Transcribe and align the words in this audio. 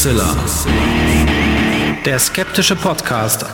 Hoaxilla. 0.00 0.34
Der 2.06 2.18
skeptische 2.18 2.74
Podcast 2.74 3.44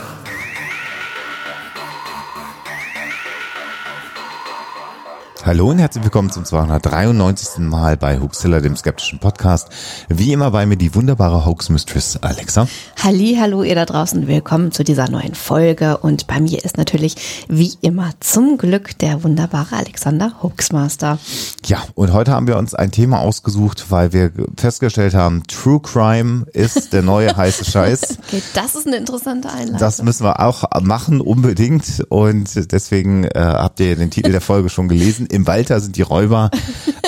Hallo 5.47 5.69
und 5.69 5.79
herzlich 5.79 6.03
willkommen 6.03 6.29
zum 6.29 6.43
293. 6.43 7.59
Mal 7.59 7.95
bei 7.95 8.19
Hoaxilla, 8.19 8.59
dem 8.59 8.75
skeptischen 8.75 9.19
Podcast. 9.19 9.69
Wie 10.09 10.33
immer 10.33 10.51
bei 10.51 10.65
mir 10.65 10.75
die 10.75 10.93
wunderbare 10.93 11.45
Hoax 11.45 11.69
Mistress 11.69 12.17
Alexa. 12.17 12.67
Halli, 13.01 13.37
hallo 13.39 13.63
ihr 13.63 13.75
da 13.75 13.85
draußen, 13.85 14.27
willkommen 14.27 14.73
zu 14.73 14.83
dieser 14.83 15.09
neuen 15.09 15.35
Folge 15.35 15.99
und 15.99 16.27
bei 16.27 16.41
mir 16.41 16.65
ist 16.65 16.75
natürlich 16.75 17.45
wie 17.47 17.71
immer 17.79 18.09
zum 18.19 18.57
Glück 18.57 18.97
der 18.99 19.23
wunderbare 19.23 19.77
Alexander 19.77 20.33
Hoaxmaster. 20.43 21.17
Ja, 21.65 21.81
und 21.95 22.11
heute 22.11 22.33
haben 22.33 22.47
wir 22.47 22.57
uns 22.57 22.75
ein 22.75 22.91
Thema 22.91 23.21
ausgesucht, 23.21 23.85
weil 23.87 24.11
wir 24.11 24.33
festgestellt 24.57 25.13
haben, 25.13 25.43
True 25.47 25.79
Crime 25.79 26.45
ist 26.51 26.91
der 26.91 27.03
neue 27.03 27.37
heiße 27.37 27.63
Scheiß. 27.63 28.17
Okay, 28.27 28.41
das 28.55 28.75
ist 28.75 28.87
eine 28.87 28.97
interessante 28.97 29.49
Einleitung. 29.49 29.77
Das 29.77 30.03
müssen 30.03 30.25
wir 30.25 30.41
auch 30.41 30.65
machen 30.81 31.21
unbedingt 31.21 32.03
und 32.09 32.73
deswegen 32.73 33.23
äh, 33.23 33.29
habt 33.35 33.79
ihr 33.79 33.95
den 33.95 34.11
Titel 34.11 34.33
der 34.33 34.41
Folge 34.41 34.67
schon 34.67 34.89
gelesen 34.89 35.27
im 35.37 35.47
Walter 35.47 35.79
sind 35.79 35.95
die 35.95 36.01
Räuber. 36.01 36.49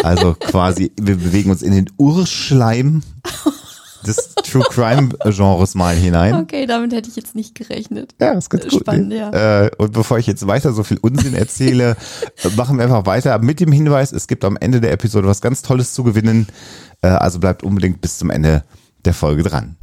Also 0.04 0.36
quasi, 0.40 0.92
wir 1.02 1.18
bewegen 1.18 1.50
uns 1.50 1.62
in 1.62 1.74
den 1.74 1.90
Urschleim 1.98 3.02
des 4.06 4.36
True 4.36 4.64
Crime 4.70 5.10
Genres 5.26 5.76
mal 5.76 5.96
hinein. 5.96 6.36
Okay, 6.36 6.66
damit 6.68 6.94
hätte 6.94 7.10
ich 7.10 7.16
jetzt 7.16 7.36
nicht 7.36 7.56
gerechnet. 7.56 8.16
Ja, 8.22 8.34
ist 8.34 8.50
ganz 8.50 8.68
gut. 8.68 8.82
Spannend, 8.82 9.12
ja. 9.14 9.66
Äh, 9.66 9.72
und 9.78 9.94
bevor 9.94 10.20
ich 10.20 10.28
jetzt 10.28 10.46
weiter 10.48 10.72
so 10.74 10.84
viel 10.84 11.00
Unsinn 11.02 11.34
erzähle, 11.34 11.98
machen 12.56 12.78
wir 12.78 12.84
einfach 12.86 13.08
weiter 13.08 13.38
mit 13.40 13.60
dem 13.60 13.72
Hinweis, 13.72 14.12
es 14.12 14.28
gibt 14.28 14.46
am 14.46 14.58
Ende 14.58 14.80
der 14.80 14.92
Episode 14.92 15.28
was 15.28 15.42
ganz 15.42 15.64
Tolles 15.64 15.94
zu 15.94 16.04
gewinnen. 16.04 16.48
Äh, 17.02 17.08
also 17.08 17.40
bleibt 17.40 17.64
unbedingt 17.64 18.00
bis 18.00 18.20
zum 18.20 18.30
Ende 18.30 18.64
der 19.06 19.16
Folge 19.16 19.42
dran. 19.44 19.76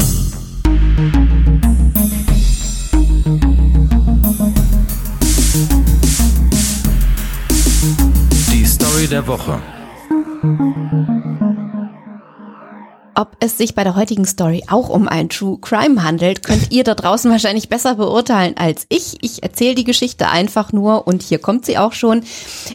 Story 8.96 9.08
der 9.08 9.26
Woche. 9.26 9.60
Ob 13.14 13.36
es 13.40 13.58
sich 13.58 13.74
bei 13.74 13.84
der 13.84 13.94
heutigen 13.94 14.24
Story 14.24 14.64
auch 14.68 14.88
um 14.88 15.06
ein 15.06 15.28
True 15.28 15.58
Crime 15.60 16.02
handelt, 16.02 16.42
könnt 16.42 16.72
ihr 16.72 16.82
da 16.82 16.94
draußen 16.94 17.30
wahrscheinlich 17.30 17.68
besser 17.68 17.96
beurteilen 17.96 18.56
als 18.56 18.86
ich. 18.88 19.18
Ich 19.20 19.42
erzähle 19.42 19.74
die 19.74 19.84
Geschichte 19.84 20.28
einfach 20.28 20.72
nur 20.72 21.06
und 21.06 21.22
hier 21.22 21.38
kommt 21.38 21.66
sie 21.66 21.76
auch 21.76 21.92
schon. 21.92 22.24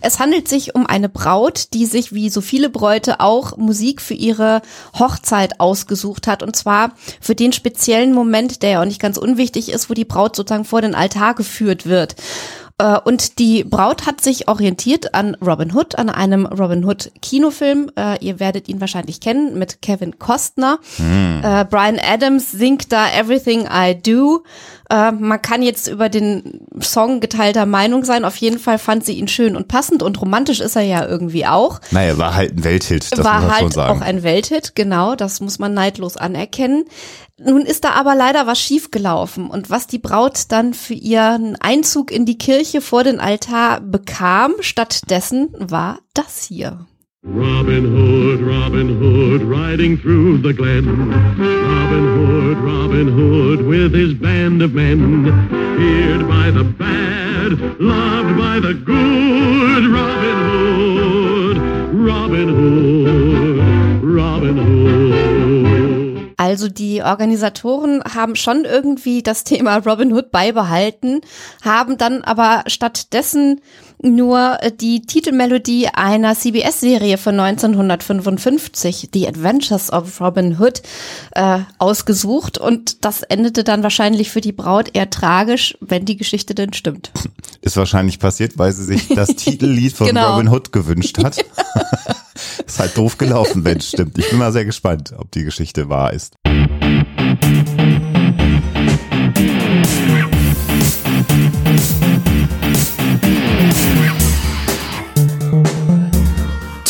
Es 0.02 0.19
handelt 0.19 0.47
sich 0.47 0.75
um 0.75 0.86
eine 0.86 1.09
Braut, 1.09 1.73
die 1.73 1.88
sich 1.88 2.13
wie 2.13 2.30
so 2.30 2.41
viele 2.41 2.69
Bräute 2.69 3.19
auch 3.19 3.58
Musik 3.58 4.00
für 4.00 4.13
ihre 4.13 4.61
Hochzeit 5.00 5.59
ausgesucht 5.59 6.28
hat 6.28 6.44
und 6.44 6.56
zwar 6.56 6.91
für 7.19 7.33
den 7.33 7.52
speziellen 7.52 8.13
Moment, 8.13 8.61
der 8.61 8.69
ja 8.69 8.81
auch 8.81 8.85
nicht 8.85 9.02
ganz 9.02 9.17
unwichtig 9.17 9.72
ist, 9.72 9.89
wo 9.89 9.95
die 9.95 10.06
Braut 10.06 10.35
sozusagen 10.35 10.66
vor 10.66 10.81
den 10.81 10.94
Altar 10.94 11.33
geführt 11.33 11.88
wird. 11.88 12.16
Äh, 12.82 13.00
und 13.04 13.38
die 13.38 13.64
Braut 13.64 14.08
hat 14.08 14.22
sich 14.22 14.48
orientiert 14.48 15.14
an 15.14 15.36
Robin 15.36 15.74
Hood, 15.76 15.98
an 16.00 16.10
einem 16.10 16.48
Robin 16.48 16.84
Hood 16.84 17.12
Kinofilm. 17.22 17.92
Äh, 17.96 18.18
ihr 18.26 18.40
werdet 18.40 18.68
ihn 18.70 18.82
wahrscheinlich 18.82 19.20
kennen 19.20 19.58
mit 19.60 19.82
Kevin 19.84 20.18
Costner. 20.18 20.80
Hm. 20.98 21.42
Äh, 21.44 21.66
Brian 21.66 22.00
Adams 22.00 22.52
singt 22.52 22.91
da 22.91 23.08
Everything 23.08 23.68
I 23.72 23.96
Do. 23.96 24.44
Äh, 24.91 25.13
man 25.13 25.41
kann 25.41 25.62
jetzt 25.62 25.88
über 25.88 26.09
den 26.09 26.68
Song 26.81 27.22
geteilter 27.22 27.66
Meinung 27.66 28.03
sein. 28.03 28.25
Auf 28.25 28.35
jeden 28.35 28.59
Fall 28.59 28.78
fand 28.78 29.06
sie 29.06 29.13
ihn 29.13 29.29
schön 29.29 29.56
und 29.56 29.69
passend 29.69 30.03
und 30.03 30.22
romantisch 30.22 30.59
ist 30.59 30.75
er 30.75 30.81
ja 30.81 31.07
irgendwie 31.07 31.46
auch. 31.46 31.79
Naja, 31.91 32.18
war 32.18 32.35
halt 32.35 32.57
ein 32.57 32.63
Welthit, 32.66 33.09
das 33.09 33.24
war 33.24 33.35
muss 33.35 33.44
man 33.44 33.52
schon 33.52 33.62
halt 33.62 33.74
sagen. 33.74 33.97
auch 33.97 34.06
ein 34.06 34.24
Welthit, 34.24 34.75
genau, 34.75 35.16
das 35.16 35.40
muss 35.40 35.59
man 35.59 35.74
neidlos 35.74 36.18
anerkennen. 36.18 36.84
Nun 37.40 37.62
ist 37.62 37.85
da 37.85 37.91
aber 37.91 38.16
leider 38.16 38.47
was 38.47 38.59
schiefgelaufen 38.59 39.50
und 39.50 39.69
was 39.69 39.88
die 39.88 39.97
Braut 39.97 40.44
dann 40.50 40.74
für 40.74 40.94
ihren 40.94 41.56
Einzug 41.56 42.12
in 42.12 42.25
die 42.25 42.38
Kirche 42.38 42.81
vor 42.81 43.06
den 43.06 43.22
Altar 43.22 43.79
bekam, 43.79 44.52
stattdessen 44.59 45.50
war 45.58 46.00
das 46.13 46.44
hier. 46.44 46.85
Robin 47.24 47.86
Hood, 47.86 48.42
Robin 48.42 48.98
Hood, 48.98 49.44
riding 49.44 49.96
through 49.96 50.40
the 50.40 50.54
glen. 50.54 51.12
Robin 51.38 52.18
Hood, 52.18 52.58
Robin 52.58 53.08
Hood, 53.08 53.62
with 53.64 53.94
his 53.94 54.16
band 54.16 54.64
of 54.64 54.74
men. 54.74 55.26
Feared 55.78 56.28
by 56.28 56.50
the 56.50 56.64
bad, 56.64 57.80
loved 57.80 58.38
by 58.40 58.59
the 58.59 58.74
good. 58.74 59.86
Robin 59.86 60.38
Hood, 60.50 61.58
Robin 61.94 62.50
Hood, 62.50 64.03
Robin 64.03 64.58
Hood. 64.58 65.92
Also 66.38 66.70
die 66.70 67.03
Organisatoren 67.03 68.02
haben 68.03 68.36
schon 68.36 68.66
irgendwie 68.66 69.22
das 69.22 69.44
Thema 69.44 69.78
Robin 69.78 70.12
Hood 70.12 70.32
beibehalten, 70.32 71.22
haben 71.64 72.00
dann 72.00 72.24
aber 72.24 72.64
stattdessen 72.66 73.62
nur 74.03 74.57
die 74.79 75.01
Titelmelodie 75.01 75.88
einer 75.94 76.35
CBS-Serie 76.35 77.17
von 77.17 77.39
1955, 77.39 79.09
The 79.13 79.28
Adventures 79.28 79.91
of 79.91 80.19
Robin 80.22 80.59
Hood, 80.59 80.81
äh, 81.31 81.59
ausgesucht 81.78 82.57
und 82.57 83.03
das 83.06 83.23
endete 83.23 83.63
dann 83.63 83.84
wahrscheinlich 83.84 84.31
für 84.31 84.41
die 84.41 84.51
Braut 84.51 84.90
eher 84.94 85.09
tragisch, 85.09 85.78
wenn 85.79 86.06
die 86.06 86.17
Geschichte 86.17 86.56
denn 86.56 86.73
stimmt. 86.73 87.11
Ist 87.61 87.78
wahrscheinlich 87.78 88.19
passiert, 88.19 88.57
weil 88.57 88.72
sie 88.72 88.85
sich 88.85 89.07
das 89.09 89.29
Titellied 89.35 89.94
von 89.94 90.07
Genau. 90.07 90.34
Robin 90.34 90.50
Hood 90.50 90.72
gewünscht 90.72 91.17
hat. 91.23 91.38
ist 92.66 92.79
halt 92.79 92.97
doof 92.97 93.17
gelaufen, 93.17 93.63
wenn 93.66 93.78
es 93.78 93.90
stimmt. 93.90 94.17
Ich 94.17 94.29
bin 94.29 94.40
mal 94.40 94.51
sehr 94.51 94.66
gespannt, 94.66 95.13
ob 95.17 95.31
die 95.31 95.44
Geschichte 95.44 95.90
wahr 95.90 96.11
ist. 96.13 96.34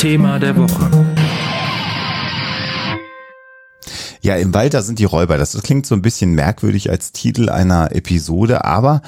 Thema 0.01 0.39
der 0.39 0.57
Woche. 0.57 0.89
Ja, 4.21 4.35
im 4.35 4.51
Wald, 4.51 4.73
da 4.73 4.81
sind 4.81 4.97
die 4.97 5.05
Räuber. 5.05 5.37
Das 5.37 5.53
klingt 5.61 5.85
so 5.85 5.93
ein 5.93 6.01
bisschen 6.01 6.33
merkwürdig 6.33 6.89
als 6.89 7.11
Titel 7.11 7.49
einer 7.49 7.95
Episode, 7.95 8.65
aber 8.65 9.03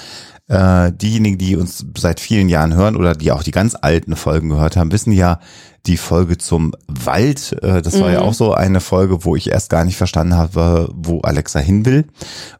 äh, 0.47 0.91
diejenigen, 0.91 1.39
die 1.39 1.55
uns 1.55 1.83
seit 1.97 2.19
vielen 2.19 2.47
Jahren 2.47 2.75
hören 2.75 2.95
oder 2.95 3.15
die 3.15 3.31
auch 3.31 3.41
die 3.41 3.49
ganz 3.49 3.75
alten 3.81 4.15
Folgen 4.15 4.49
gehört 4.49 4.77
haben, 4.77 4.91
wissen 4.91 5.13
ja, 5.13 5.39
die 5.87 5.97
Folge 5.97 6.37
zum 6.37 6.73
Wald, 6.87 7.57
äh, 7.63 7.81
das 7.81 7.99
war 7.99 8.11
ja 8.11 8.21
auch 8.21 8.35
so 8.35 8.53
eine 8.53 8.79
Folge, 8.79 9.25
wo 9.25 9.35
ich 9.35 9.49
erst 9.49 9.71
gar 9.71 9.85
nicht 9.85 9.97
verstanden 9.97 10.35
habe, 10.35 10.91
wo 10.93 11.21
Alexa 11.21 11.57
hin 11.57 11.87
will. 11.87 12.05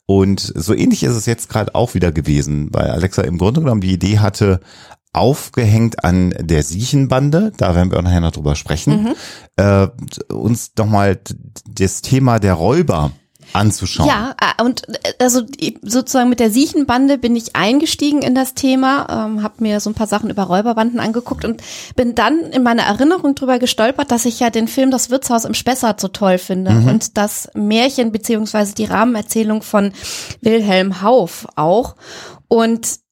Und 0.08 0.40
so 0.40 0.74
ähnlich 0.74 1.04
ist 1.04 1.14
es 1.14 1.28
jetzt 1.28 1.50
gerade 1.50 1.76
auch 1.76 1.94
wieder 1.94 2.12
gewesen, 2.12 2.70
weil 2.72 2.90
Alexa 2.90 3.22
im 3.22 3.38
Grunde 3.38 3.62
genommen 3.62 3.82
die 3.82 3.94
Idee 3.94 4.18
hatte, 4.18 4.60
aufgehängt 5.14 6.04
an 6.04 6.34
der 6.40 6.64
Siechenbande, 6.64 7.54
da 7.58 7.76
werden 7.76 7.92
wir 7.92 8.00
auch 8.00 8.04
nachher 8.04 8.22
noch 8.22 8.32
drüber 8.32 8.56
sprechen, 8.56 9.16
äh, 9.56 9.88
uns 10.32 10.72
nochmal 10.78 11.20
das 11.70 12.02
Thema 12.02 12.40
der 12.40 12.56
Räuber 12.56 13.12
anzuschauen. 13.54 14.08
Ja, 14.08 14.36
äh, 14.42 14.64
und 14.64 14.88
äh, 14.90 15.14
also 15.20 15.42
sozusagen 15.82 16.30
mit 16.30 16.40
der 16.40 16.50
Siechenbande 16.50 17.18
bin 17.18 17.36
ich 17.36 17.56
eingestiegen 17.56 18.22
in 18.22 18.36
das 18.36 18.54
Thema, 18.54 19.28
ähm, 19.28 19.44
habe 19.44 19.56
mir 19.60 19.80
so 19.80 19.90
ein 19.90 19.94
paar 19.94 20.08
Sachen 20.08 20.30
über 20.30 20.44
Räuberbanden 20.44 21.00
angeguckt 21.00 21.46
und 21.46 21.62
bin 21.96 22.16
dann 22.16 22.40
in 22.40 22.64
meiner 22.64 22.84
Erinnerung 22.84 23.36
drüber 23.36 23.60
gestolpert, 23.60 24.12
dass 24.12 24.26
ich 24.26 24.40
ja 24.40 24.50
den 24.50 24.68
Film 24.68 24.92
Das 24.92 25.10
Wirtshaus 25.10 25.46
im 25.46 25.54
Spessart 25.54 26.00
so 26.00 26.08
toll 26.08 26.38
finde 26.38 26.72
und 26.72 27.18
das 27.18 27.50
Märchen 27.54 28.12
beziehungsweise 28.12 28.74
die 28.74 28.86
Rahmenerzählung 28.86 29.62
von 29.62 29.94
Wilhelm 30.42 31.02
Hauff 31.02 31.48
auch. 31.56 31.96
Und 32.48 33.04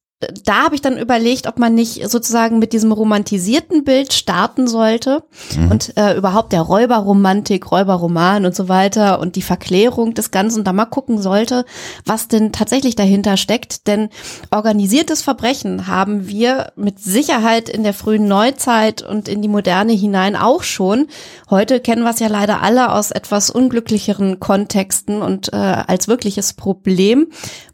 da 0.44 0.64
habe 0.64 0.74
ich 0.74 0.82
dann 0.82 0.98
überlegt, 0.98 1.46
ob 1.46 1.58
man 1.58 1.74
nicht 1.74 2.08
sozusagen 2.08 2.58
mit 2.58 2.72
diesem 2.72 2.92
romantisierten 2.92 3.84
Bild 3.84 4.12
starten 4.12 4.66
sollte 4.66 5.24
und 5.70 5.96
äh, 5.96 6.16
überhaupt 6.16 6.52
der 6.52 6.62
Räuberromantik, 6.62 7.70
Räuberroman 7.70 8.44
und 8.44 8.54
so 8.54 8.68
weiter 8.68 9.20
und 9.20 9.36
die 9.36 9.42
Verklärung 9.42 10.14
des 10.14 10.30
Ganzen 10.30 10.64
da 10.64 10.72
mal 10.72 10.86
gucken 10.86 11.20
sollte, 11.20 11.64
was 12.04 12.28
denn 12.28 12.52
tatsächlich 12.52 12.96
dahinter 12.96 13.36
steckt. 13.36 13.86
Denn 13.86 14.08
organisiertes 14.50 15.22
Verbrechen 15.22 15.86
haben 15.86 16.28
wir 16.28 16.72
mit 16.76 17.00
Sicherheit 17.00 17.68
in 17.68 17.82
der 17.82 17.94
frühen 17.94 18.28
Neuzeit 18.28 19.02
und 19.02 19.28
in 19.28 19.42
die 19.42 19.48
Moderne 19.48 19.92
hinein 19.92 20.36
auch 20.36 20.62
schon. 20.62 21.08
Heute 21.50 21.80
kennen 21.80 22.02
wir 22.02 22.10
es 22.10 22.20
ja 22.20 22.28
leider 22.28 22.62
alle 22.62 22.92
aus 22.92 23.10
etwas 23.10 23.50
unglücklicheren 23.50 24.40
Kontexten 24.40 25.22
und 25.22 25.52
äh, 25.52 25.56
als 25.56 26.08
wirkliches 26.08 26.52
Problem. 26.52 27.28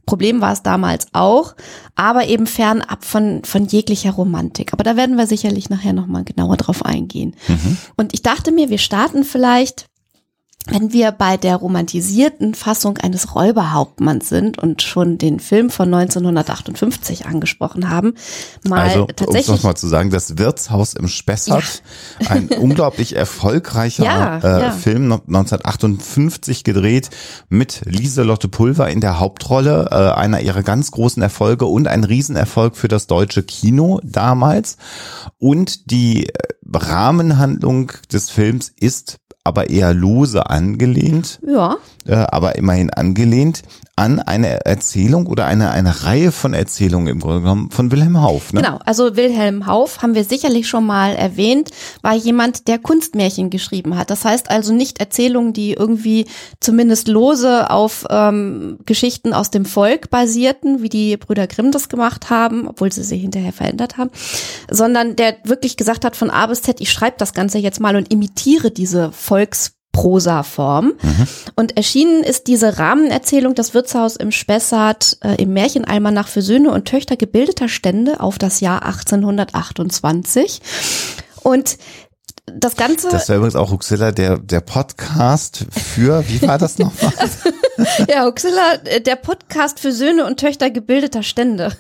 Problem 0.09 0.41
war 0.41 0.53
es 0.55 0.63
damals 0.63 1.07
auch, 1.13 1.55
aber 1.95 2.27
eben 2.29 2.47
fernab 2.47 3.05
von, 3.05 3.45
von 3.45 3.67
jeglicher 3.67 4.13
Romantik. 4.13 4.73
Aber 4.73 4.83
da 4.83 4.97
werden 4.97 5.19
wir 5.19 5.27
sicherlich 5.27 5.69
nachher 5.69 5.93
nochmal 5.93 6.25
genauer 6.25 6.57
drauf 6.57 6.83
eingehen. 6.83 7.37
Und 7.97 8.15
ich 8.15 8.23
dachte 8.23 8.51
mir, 8.51 8.71
wir 8.71 8.79
starten 8.79 9.23
vielleicht 9.23 9.88
wenn 10.69 10.93
wir 10.93 11.13
bei 11.13 11.37
der 11.37 11.57
romantisierten 11.57 12.55
Fassung 12.55 12.99
eines 12.99 13.35
Räuberhauptmanns 13.35 14.29
sind 14.29 14.59
und 14.59 14.83
schon 14.83 15.19
den 15.19 15.41
Film 15.41 15.71
von 15.71 15.93
1958 15.93 17.27
angesprochen 17.27 17.91
haben, 17.91 18.15
mal 18.67 18.81
Also, 18.81 19.03
um 19.05 19.09
es 19.11 19.17
tatsächlich 19.17 19.49
nochmal 19.49 19.77
zu 19.77 19.89
sagen, 19.89 20.11
das 20.11 20.39
Wirtshaus 20.39 20.95
im 20.95 21.09
Spessart, 21.09 21.83
ein 22.29 22.49
unglaublich 22.61 23.17
erfolgreicher 23.17 24.05
Ja, 24.05 24.39
äh, 24.39 24.63
ja. 24.63 24.71
Film, 24.73 25.09
no- 25.09 25.23
1958 25.27 26.65
gedreht, 26.65 27.11
mit 27.49 27.83
Lieselotte 27.85 28.49
Pulver 28.49 28.89
in 28.91 29.01
der 29.01 29.19
Hauptrolle, 29.19 29.89
äh, 29.91 29.95
einer 30.19 30.41
ihrer 30.41 30.63
ganz 30.63 30.91
großen 30.91 31.23
Erfolge 31.23 31.67
und 31.67 31.89
ein 31.89 32.05
Riesenerfolg 32.05 32.77
für 32.77 32.89
das 32.89 33.07
deutsche 33.07 33.43
Kino 33.43 34.01
damals. 34.05 34.77
Und 35.39 35.91
die 35.91 36.27
äh, 36.27 36.33
Rahmenhandlung 36.71 37.93
des 38.13 38.31
Films 38.31 38.73
ist 38.79 39.19
aber 39.49 39.71
eher 39.71 39.95
lose 39.95 40.49
angelehnt 40.49 41.41
ja, 41.47 41.77
äh, 42.07 42.15
aber 42.15 42.57
immerhin 42.57 42.91
angelehnt 42.91 43.63
an 43.99 44.21
eine 44.21 44.65
Erzählung 44.65 45.27
oder 45.27 45.47
eine, 45.47 45.73
eine 45.73 46.05
Reihe 46.05 46.31
von 46.31 46.55
Erzählungen 46.55 47.09
im 47.09 47.19
Grunde 47.19 47.41
genommen 47.41 47.71
von 47.71 47.91
Wilhelm 47.91 48.23
Hauff. 48.23 48.53
Ne? 48.53 48.63
Genau, 48.63 48.79
also 48.85 49.17
Wilhelm 49.17 49.67
Hauff 49.67 50.03
haben 50.03 50.15
wir 50.15 50.23
sicherlich 50.23 50.69
schon 50.69 50.87
mal 50.87 51.17
erwähnt, 51.17 51.71
war 52.01 52.15
jemand, 52.15 52.69
der 52.69 52.79
Kunstmärchen 52.79 53.51
geschrieben 53.51 53.99
hat. 53.99 54.11
Das 54.11 54.25
heißt 54.25 54.51
also 54.51 54.73
nicht 54.73 55.01
Erzählungen, 55.01 55.53
die 55.53 55.73
irgendwie 55.73 56.27
zumindest 56.61 57.09
lose 57.09 57.69
auf 57.71 58.07
ähm, 58.09 58.79
Geschichten 58.87 59.33
aus 59.33 59.51
dem 59.51 59.65
Volk 59.65 60.11
basierten, 60.11 60.81
wie 60.81 60.89
die 60.89 61.17
Brüder 61.17 61.49
Grimm 61.49 61.73
das 61.73 61.89
gemacht 61.89 62.31
haben, 62.31 62.69
obwohl 62.69 62.93
sie 62.93 63.03
sie 63.03 63.19
hinterher 63.19 63.53
verändert 63.53 63.99
haben, 63.99 64.11
sondern 64.71 65.17
der 65.17 65.35
wirklich 65.43 65.77
gesagt 65.77 66.05
hat 66.05 66.15
von 66.15 66.31
A 66.31 66.47
bis 66.47 66.63
Z, 66.63 66.81
ich 66.81 66.93
schreibe 66.93 67.17
das 67.19 67.35
Ganze 67.35 67.59
jetzt 67.59 67.81
mal 67.81 67.97
und 67.97 68.13
imitiere 68.13 68.71
diese 68.71 69.11
Volks 69.39 69.73
Prosa-Form. 69.93 70.95
Und 71.55 71.77
erschienen 71.77 72.25
ist 72.25 72.49
diese 72.49 72.79
Rahmenerzählung 72.79 73.55
Das 73.55 73.73
Wirtshaus 73.73 74.17
im 74.17 74.33
Spessart 74.33 75.19
äh, 75.23 75.41
im 75.41 75.53
Märchenalmanach 75.53 76.27
für 76.27 76.43
Söhne 76.43 76.73
und 76.73 76.87
Töchter 76.87 77.17
gebildeter 77.17 77.69
Stände 77.69 78.19
auf 78.21 78.37
das 78.39 78.61
Jahr 78.61 78.85
1828. 78.85 80.61
Und 81.43 81.79
das 82.47 82.77
Ganze, 82.77 83.11
Das 83.11 83.29
wäre 83.29 83.39
übrigens 83.39 83.55
auch 83.55 83.71
Huxilla, 83.71 84.11
der, 84.11 84.39
der 84.39 84.61
Podcast 84.61 85.67
für, 85.71 86.29
wie 86.29 86.43
war 86.43 86.59
das 86.59 86.79
nochmal? 86.79 87.13
ja, 88.09 88.25
Huxilla, 88.25 88.75
äh, 88.85 89.01
der 89.01 89.17
Podcast 89.17 89.79
für 89.79 89.93
Söhne 89.93 90.27
und 90.27 90.41
Töchter 90.41 90.71
gebildeter 90.71 91.23
Stände 91.23 91.73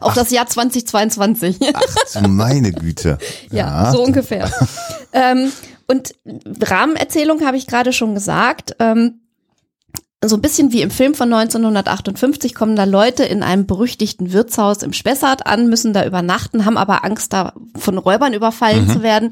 auf 0.00 0.14
das 0.14 0.30
Jahr 0.30 0.46
2022. 0.46 1.58
Ach 1.72 2.28
meine 2.28 2.72
Güte. 2.72 3.18
Ja, 3.50 3.92
so 3.92 4.02
ungefähr. 4.02 4.50
ähm, 5.12 5.52
und 5.88 6.14
Rahmenerzählung 6.60 7.44
habe 7.44 7.56
ich 7.56 7.66
gerade 7.66 7.92
schon 7.92 8.14
gesagt. 8.14 8.76
Ähm, 8.78 9.20
so 10.24 10.36
ein 10.36 10.42
bisschen 10.42 10.72
wie 10.72 10.82
im 10.82 10.90
Film 10.90 11.14
von 11.14 11.32
1958 11.32 12.54
kommen 12.54 12.74
da 12.74 12.84
Leute 12.84 13.22
in 13.24 13.42
einem 13.42 13.66
berüchtigten 13.66 14.32
Wirtshaus 14.32 14.82
im 14.82 14.92
Spessart 14.92 15.46
an, 15.46 15.68
müssen 15.68 15.92
da 15.92 16.06
übernachten, 16.06 16.64
haben 16.64 16.78
aber 16.78 17.04
Angst, 17.04 17.32
da 17.32 17.52
von 17.76 17.98
Räubern 17.98 18.32
überfallen 18.32 18.88
zu 18.88 19.02
werden 19.02 19.28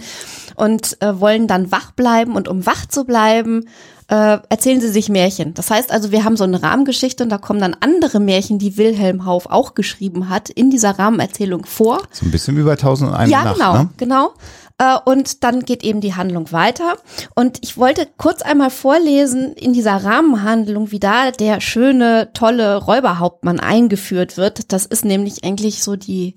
und 0.57 1.01
äh, 1.01 1.19
wollen 1.19 1.47
dann 1.47 1.73
wach 1.73 1.93
bleiben. 1.93 2.37
Und 2.37 2.49
um 2.49 2.67
wach 2.67 2.87
zu 2.87 3.05
bleiben, 3.05 3.65
äh, 4.09 4.39
erzählen 4.49 4.81
sie 4.81 4.91
sich 4.91 5.09
Märchen. 5.09 5.55
Das 5.55 5.71
heißt 5.71 5.91
also, 5.91 6.13
wir 6.13 6.25
haben 6.25 6.37
so 6.37 6.45
eine 6.45 6.63
Rahmengeschichte 6.63 7.25
und 7.25 7.31
da 7.31 7.39
kommen 7.39 7.61
dann 7.61 7.75
andere 7.81 8.21
Märchen, 8.21 8.59
die 8.59 8.77
Wilhelm 8.77 9.25
Hauff 9.25 9.47
auch 9.47 9.75
geschrieben 9.75 10.29
hat, 10.29 10.51
in 10.51 10.71
dieser 10.71 10.99
Rahmenerzählung 10.99 11.65
vor. 11.65 12.03
So 12.11 12.27
ein 12.27 12.31
bisschen 12.31 12.57
wie 12.59 12.63
bei 12.63 12.73
1001 12.73 13.31
Ja, 13.31 13.45
Nacht, 13.45 13.57
genau, 13.57 13.73
ne? 13.73 13.89
genau. 13.97 14.35
Äh, 14.79 14.97
Und 15.05 15.45
dann 15.45 15.61
geht 15.61 15.85
eben 15.85 16.01
die 16.01 16.15
Handlung 16.15 16.51
weiter. 16.53 16.97
Und 17.35 17.59
ich 17.63 17.77
wollte 17.77 18.09
kurz 18.17 18.43
einmal 18.43 18.71
vorlesen 18.71 19.53
in 19.55 19.73
dieser 19.73 19.97
Rahmenhandlung, 19.97 20.91
wie 20.91 21.01
da 21.01 21.31
der 21.31 21.61
schöne, 21.61 22.31
tolle 22.35 22.77
Räuberhauptmann 22.77 23.61
eingeführt 23.61 24.37
wird. 24.37 24.73
Das 24.73 24.87
ist 24.87 25.05
nämlich 25.05 25.45
eigentlich 25.45 25.83
so 25.83 25.97
die, 25.97 26.35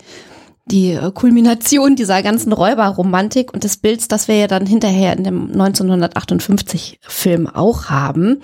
die 0.65 0.91
äh, 0.91 1.11
Kulmination 1.11 1.95
dieser 1.95 2.21
ganzen 2.21 2.53
Räuberromantik 2.53 3.53
und 3.53 3.63
des 3.63 3.77
Bilds, 3.77 4.07
das 4.07 4.27
wir 4.27 4.37
ja 4.37 4.47
dann 4.47 4.65
hinterher 4.65 5.17
in 5.17 5.23
dem 5.23 5.51
1958 5.51 6.99
Film 7.01 7.47
auch 7.47 7.85
haben. 7.85 8.41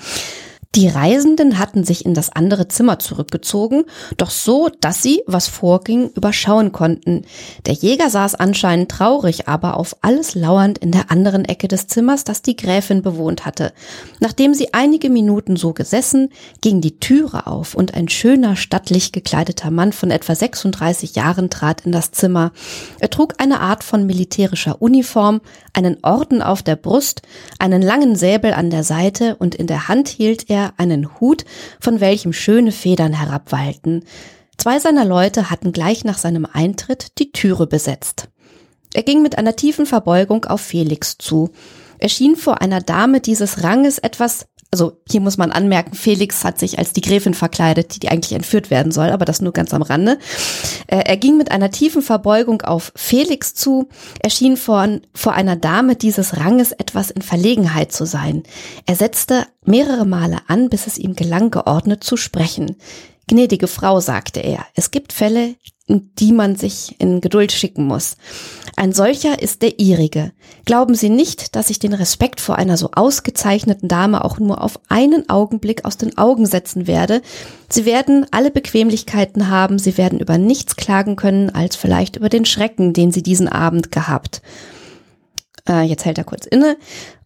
Die 0.75 0.87
Reisenden 0.87 1.59
hatten 1.59 1.83
sich 1.83 2.03
in 2.03 2.15
das 2.15 2.31
andere 2.31 2.67
Zimmer 2.67 2.97
zurückgezogen, 2.97 3.83
doch 4.17 4.31
so, 4.31 4.71
dass 4.81 5.03
sie, 5.03 5.21
was 5.27 5.47
vorging, 5.47 6.09
überschauen 6.15 6.71
konnten. 6.71 7.25
Der 7.67 7.75
Jäger 7.75 8.09
saß 8.09 8.33
anscheinend 8.33 8.89
traurig, 8.89 9.47
aber 9.47 9.77
auf 9.77 9.95
alles 10.01 10.33
lauernd 10.33 10.79
in 10.79 10.91
der 10.91 11.11
anderen 11.11 11.45
Ecke 11.45 11.67
des 11.67 11.85
Zimmers, 11.85 12.23
das 12.23 12.41
die 12.41 12.55
Gräfin 12.55 13.03
bewohnt 13.03 13.45
hatte. 13.45 13.71
Nachdem 14.19 14.55
sie 14.55 14.73
einige 14.73 15.11
Minuten 15.11 15.57
so 15.57 15.73
gesessen, 15.73 16.29
ging 16.61 16.81
die 16.81 16.99
Türe 16.99 17.45
auf 17.45 17.75
und 17.75 17.93
ein 17.93 18.09
schöner, 18.09 18.55
stattlich 18.55 19.11
gekleideter 19.11 19.69
Mann 19.69 19.93
von 19.93 20.09
etwa 20.09 20.33
36 20.33 21.15
Jahren 21.15 21.51
trat 21.51 21.81
in 21.81 21.91
das 21.91 22.09
Zimmer. 22.09 22.51
Er 22.99 23.11
trug 23.11 23.35
eine 23.37 23.59
Art 23.59 23.83
von 23.83 24.07
militärischer 24.07 24.81
Uniform, 24.81 25.41
einen 25.73 25.97
Orden 26.03 26.41
auf 26.41 26.63
der 26.63 26.77
Brust, 26.77 27.21
einen 27.59 27.83
langen 27.83 28.15
Säbel 28.15 28.53
an 28.53 28.71
der 28.71 28.83
Seite 28.83 29.35
und 29.35 29.53
in 29.53 29.67
der 29.67 29.87
Hand 29.87 30.07
hielt 30.07 30.49
er 30.49 30.62
einen 30.77 31.19
Hut, 31.19 31.45
von 31.80 32.00
welchem 32.00 32.33
schöne 32.33 32.71
Federn 32.71 33.13
herabwallten. 33.13 34.06
Zwei 34.57 34.80
seiner 34.80 35.06
Leute 35.06 35.50
hatten 35.50 35.71
gleich 35.71 36.04
nach 36.06 36.18
seinem 36.18 36.45
Eintritt 36.51 37.19
die 37.19 37.31
Türe 37.31 37.68
besetzt. 37.68 38.30
Er 38.94 39.04
ging 39.04 39.21
mit 39.21 39.38
einer 39.38 39.56
tiefen 39.56 39.86
Verbeugung 39.86 40.45
auf 40.45 40.62
Felix 40.62 41.18
zu. 41.18 41.50
Er 41.98 42.10
schien 42.10 42.36
vor 42.36 42.62
einer 42.62 42.81
Dame 42.81 43.21
dieses 43.21 43.63
Ranges 43.63 43.98
etwas, 43.98 44.45
also 44.73 44.97
hier 45.07 45.21
muss 45.21 45.37
man 45.37 45.51
anmerken, 45.51 45.93
Felix 45.93 46.43
hat 46.43 46.57
sich 46.57 46.79
als 46.79 46.93
die 46.93 47.01
Gräfin 47.01 47.35
verkleidet, 47.35 47.93
die, 47.93 47.99
die 47.99 48.09
eigentlich 48.09 48.33
entführt 48.33 48.71
werden 48.71 48.91
soll, 48.91 49.11
aber 49.11 49.23
das 49.23 49.39
nur 49.39 49.53
ganz 49.53 49.71
am 49.71 49.83
Rande. 49.83 50.17
Äh, 50.87 51.03
Er 51.05 51.15
ging 51.17 51.37
mit 51.37 51.51
einer 51.51 51.69
tiefen 51.69 52.01
Verbeugung 52.01 52.63
auf 52.63 52.91
Felix 52.95 53.53
zu. 53.53 53.87
Er 54.19 54.31
schien 54.31 54.57
vor, 54.57 54.87
vor 55.13 55.33
einer 55.33 55.57
Dame 55.57 55.95
dieses 55.95 56.37
Ranges 56.37 56.71
etwas 56.71 57.11
in 57.11 57.21
Verlegenheit 57.21 57.91
zu 57.91 58.07
sein. 58.07 58.41
Er 58.87 58.95
setzte 58.95 59.45
mehrere 59.63 60.05
Male 60.05 60.37
an, 60.47 60.69
bis 60.69 60.87
es 60.87 60.97
ihm 60.97 61.15
gelang, 61.15 61.51
geordnet 61.51 62.03
zu 62.03 62.17
sprechen. 62.17 62.75
Gnädige 63.27 63.67
Frau, 63.67 63.99
sagte 63.99 64.41
er, 64.41 64.65
es 64.75 64.91
gibt 64.91 65.13
Fälle, 65.13 65.55
in 65.85 66.11
die 66.17 66.31
man 66.31 66.55
sich 66.55 66.95
in 66.99 67.19
Geduld 67.19 67.51
schicken 67.51 67.85
muss. 67.85 68.15
Ein 68.75 68.93
solcher 68.93 69.41
ist 69.41 69.61
der 69.61 69.79
ihrige. 69.79 70.31
Glauben 70.65 70.95
Sie 70.95 71.09
nicht, 71.09 71.55
dass 71.55 71.69
ich 71.69 71.77
den 71.77 71.93
Respekt 71.93 72.39
vor 72.39 72.55
einer 72.55 72.77
so 72.77 72.91
ausgezeichneten 72.93 73.89
Dame 73.89 74.24
auch 74.24 74.39
nur 74.39 74.62
auf 74.62 74.79
einen 74.88 75.29
Augenblick 75.29 75.83
aus 75.86 75.98
den 75.98 76.17
Augen 76.17 76.45
setzen 76.45 76.88
werde. 76.88 77.21
Sie 77.69 77.86
werden 77.86 78.25
alle 78.31 78.50
Bequemlichkeiten 78.50 79.50
haben, 79.50 79.77
Sie 79.77 79.98
werden 79.98 80.19
über 80.19 80.38
nichts 80.38 80.77
klagen 80.77 81.17
können, 81.17 81.50
als 81.50 81.75
vielleicht 81.75 82.15
über 82.15 82.29
den 82.29 82.45
Schrecken, 82.45 82.93
den 82.93 83.12
Sie 83.12 83.21
diesen 83.21 83.50
Abend 83.50 83.91
gehabt. 83.91 84.41
Äh, 85.67 85.84
jetzt 85.84 86.03
hält 86.05 86.17
er 86.17 86.24
kurz 86.25 86.46
inne, 86.46 86.77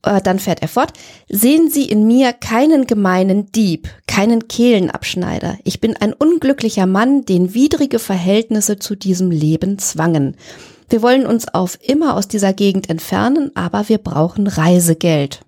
äh, 0.04 0.22
dann 0.22 0.40
fährt 0.40 0.62
er 0.62 0.68
fort. 0.68 0.94
Sehen 1.30 1.70
Sie 1.70 1.86
in 1.86 2.06
mir 2.06 2.34
keinen 2.34 2.86
gemeinen 2.86 3.52
Dieb, 3.52 3.90
keinen 4.08 4.48
Kehlenabschneider. 4.48 5.58
Ich 5.64 5.82
bin 5.82 5.98
ein 5.98 6.14
unglücklicher 6.14 6.86
Mann, 6.86 7.26
den 7.26 7.54
widrige 7.54 8.00
Verhältnisse 8.00 8.78
zu 8.78 8.96
diesem 8.96 9.32
Leben 9.32 9.80
zwangen. 9.80 10.38
Wir 10.90 11.02
wollen 11.02 11.26
uns 11.26 11.48
auf 11.54 11.80
immer 11.82 12.16
aus 12.16 12.28
dieser 12.28 12.54
Gegend 12.54 12.90
entfernen, 12.90 13.52
aber 13.56 13.90
wir 13.90 13.98
brauchen 13.98 14.48
Reisegeld. 14.48 15.42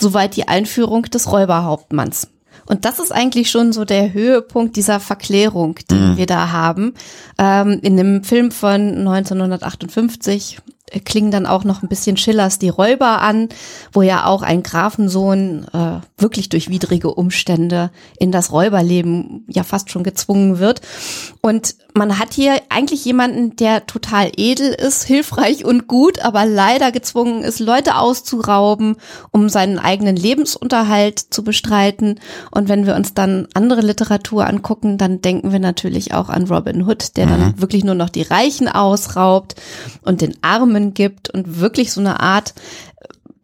Soweit 0.00 0.36
die 0.36 0.48
Einführung 0.48 1.02
des 1.02 1.30
Räuberhauptmanns. 1.30 2.28
Und 2.66 2.84
das 2.84 2.98
ist 2.98 3.12
eigentlich 3.12 3.50
schon 3.50 3.72
so 3.72 3.84
der 3.84 4.12
Höhepunkt 4.12 4.76
dieser 4.76 5.00
Verklärung, 5.00 5.76
die 5.90 6.16
wir 6.16 6.26
da 6.26 6.50
haben. 6.50 6.94
Ähm, 7.38 7.80
in 7.82 7.96
dem 7.96 8.24
Film 8.24 8.50
von 8.50 9.06
1958 9.08 10.58
äh, 10.58 10.77
klingen 11.04 11.30
dann 11.30 11.46
auch 11.46 11.64
noch 11.64 11.82
ein 11.82 11.88
bisschen 11.88 12.16
Schillers 12.16 12.58
Die 12.58 12.68
Räuber 12.68 13.20
an, 13.20 13.48
wo 13.92 14.02
ja 14.02 14.26
auch 14.26 14.42
ein 14.42 14.62
Grafensohn 14.62 15.66
äh, 15.72 16.00
wirklich 16.20 16.48
durch 16.48 16.68
widrige 16.68 17.12
Umstände 17.12 17.90
in 18.18 18.32
das 18.32 18.52
Räuberleben 18.52 19.44
ja 19.48 19.62
fast 19.62 19.90
schon 19.90 20.04
gezwungen 20.04 20.58
wird. 20.58 20.80
Und 21.40 21.76
man 21.98 22.18
hat 22.18 22.32
hier 22.32 22.60
eigentlich 22.68 23.04
jemanden, 23.04 23.56
der 23.56 23.86
total 23.86 24.30
edel 24.36 24.72
ist, 24.72 25.04
hilfreich 25.04 25.64
und 25.64 25.86
gut, 25.86 26.20
aber 26.20 26.46
leider 26.46 26.92
gezwungen 26.92 27.42
ist, 27.42 27.60
Leute 27.60 27.96
auszurauben, 27.96 28.96
um 29.30 29.48
seinen 29.48 29.78
eigenen 29.78 30.16
Lebensunterhalt 30.16 31.18
zu 31.18 31.44
bestreiten. 31.44 32.20
Und 32.50 32.68
wenn 32.68 32.86
wir 32.86 32.94
uns 32.94 33.12
dann 33.12 33.48
andere 33.54 33.82
Literatur 33.82 34.46
angucken, 34.46 34.96
dann 34.96 35.20
denken 35.20 35.52
wir 35.52 35.58
natürlich 35.58 36.14
auch 36.14 36.28
an 36.28 36.46
Robin 36.46 36.86
Hood, 36.86 37.16
der 37.16 37.26
dann 37.26 37.60
wirklich 37.60 37.84
nur 37.84 37.94
noch 37.94 38.08
die 38.08 38.22
Reichen 38.22 38.68
ausraubt 38.68 39.56
und 40.02 40.20
den 40.20 40.36
Armen 40.40 40.94
gibt 40.94 41.28
und 41.28 41.60
wirklich 41.60 41.92
so 41.92 42.00
eine 42.00 42.20
Art 42.20 42.54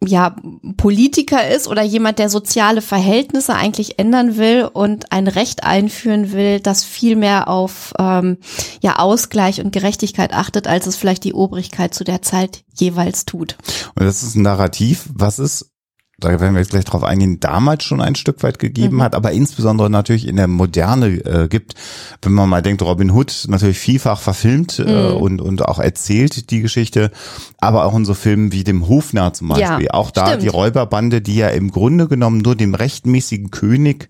ja, 0.07 0.35
Politiker 0.77 1.47
ist 1.47 1.67
oder 1.67 1.83
jemand, 1.83 2.19
der 2.19 2.29
soziale 2.29 2.81
Verhältnisse 2.81 3.53
eigentlich 3.53 3.99
ändern 3.99 4.37
will 4.37 4.69
und 4.71 5.11
ein 5.11 5.27
Recht 5.27 5.63
einführen 5.63 6.31
will, 6.31 6.59
das 6.59 6.83
viel 6.83 7.15
mehr 7.15 7.47
auf 7.47 7.93
ähm, 7.99 8.37
ja, 8.81 8.97
Ausgleich 8.97 9.61
und 9.61 9.71
Gerechtigkeit 9.71 10.33
achtet, 10.33 10.67
als 10.67 10.87
es 10.87 10.95
vielleicht 10.95 11.23
die 11.23 11.33
Obrigkeit 11.33 11.93
zu 11.93 12.03
der 12.03 12.21
Zeit 12.21 12.63
jeweils 12.73 13.25
tut. 13.25 13.57
Und 13.95 14.05
das 14.05 14.23
ist 14.23 14.35
ein 14.35 14.41
Narrativ, 14.41 15.09
was 15.13 15.39
es 15.39 15.74
da 16.19 16.29
werden 16.39 16.53
wir 16.53 16.59
jetzt 16.61 16.71
gleich 16.71 16.85
drauf 16.85 17.03
eingehen, 17.03 17.39
damals 17.39 17.83
schon 17.83 17.99
ein 18.01 18.15
Stück 18.15 18.41
weit 18.43 18.57
gegeben 18.59 18.97
Mhm. 18.97 19.01
hat, 19.03 19.15
aber 19.15 19.31
insbesondere 19.31 19.89
natürlich 19.89 20.27
in 20.27 20.37
der 20.37 20.47
Moderne 20.47 21.07
äh, 21.07 21.47
gibt. 21.49 21.75
Wenn 22.21 22.31
man 22.31 22.47
mal 22.47 22.61
denkt, 22.61 22.81
Robin 22.81 23.11
Hood 23.11 23.45
natürlich 23.49 23.79
vielfach 23.79 24.19
verfilmt 24.21 24.79
äh, 24.79 24.83
Mhm. 25.11 25.17
und, 25.17 25.41
und 25.41 25.65
auch 25.65 25.79
erzählt 25.79 26.51
die 26.51 26.61
Geschichte, 26.61 27.11
aber 27.59 27.85
auch 27.85 27.95
in 27.95 28.05
so 28.05 28.13
Filmen 28.13 28.51
wie 28.51 28.63
dem 28.63 28.87
Hofnarr 28.87 29.33
zum 29.33 29.49
Ja, 29.57 29.71
Beispiel. 29.71 29.89
auch 29.91 30.11
da 30.11 30.27
stimmt. 30.27 30.43
die 30.43 30.47
Räuberbande, 30.47 31.21
die 31.21 31.35
ja 31.35 31.49
im 31.49 31.71
Grunde 31.71 32.07
genommen 32.07 32.37
nur 32.39 32.55
dem 32.55 32.75
rechtmäßigen 32.75 33.51
König 33.51 34.07